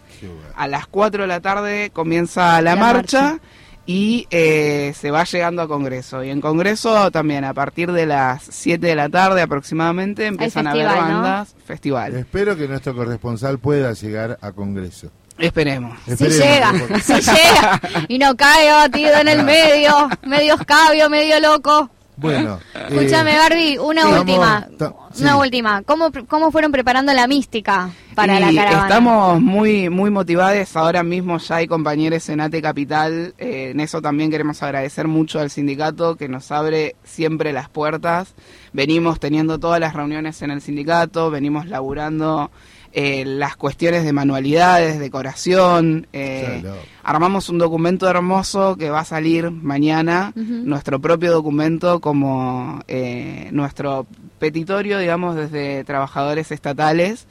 [0.56, 3.39] A las 4 de la tarde comienza la, La marcha, marcha.
[3.85, 6.23] y eh, se va llegando a Congreso.
[6.23, 10.72] Y en Congreso también, a partir de las 7 de la tarde aproximadamente, empiezan a
[10.72, 11.22] haber festival, ¿no?
[11.22, 11.56] bandas.
[11.64, 12.15] Festival.
[12.15, 15.11] Espero que nuestro corresponsal pueda llegar a Congreso.
[15.38, 15.99] Esperemos.
[16.07, 16.72] Si llega,
[17.03, 21.91] si llega y no cae batido en el medio, medio escabio, medio loco.
[22.17, 22.59] Bueno.
[22.89, 24.67] Escúchame, eh, Barbie, una estamos- última.
[25.13, 25.21] sí.
[25.23, 25.81] Una última.
[25.83, 28.87] ¿Cómo, ¿Cómo fueron preparando la mística para Y la caravana?
[28.87, 30.75] Estamos muy muy motivados.
[30.75, 33.33] Ahora mismo ya hay compañeros en ATE Capital.
[33.37, 38.33] Eh, en eso también queremos agradecer mucho al sindicato que nos abre siempre las puertas.
[38.73, 42.51] Venimos teniendo todas las reuniones en el sindicato, venimos laburando
[42.97, 46.07] eh, las cuestiones de manualidades, decoración.
[46.13, 46.77] eh, Claro.
[47.03, 54.07] Armamos un documento hermoso que va a salir mañana, nuestro propio documento como eh, nuestro
[54.39, 57.27] petitorio, digamos, desde trabajadores estatales,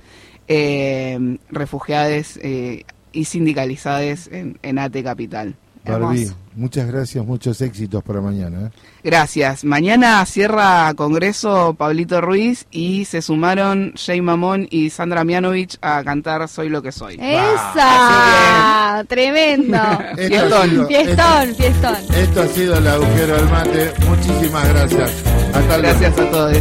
[0.49, 5.55] eh, refugiados eh, y sindicalizados en, en ATE Capital.
[5.87, 6.31] Barbie.
[6.55, 8.67] Muchas gracias, muchos éxitos para mañana.
[8.67, 8.71] ¿eh?
[9.03, 9.65] Gracias.
[9.65, 16.49] Mañana cierra Congreso Pablito Ruiz y se sumaron Jay Mamón y Sandra Mianovich a cantar
[16.49, 17.19] Soy lo que soy.
[17.21, 19.05] ¡Esa!
[19.09, 19.77] ¡Tremendo!
[20.17, 21.97] Esto ha sido- Fiestón, fiestón.
[22.17, 23.93] Esto ha sido el agujero del mate.
[24.09, 25.11] Muchísimas gracias.
[25.55, 25.99] Hasta luego.
[26.01, 26.57] Gracias a todos.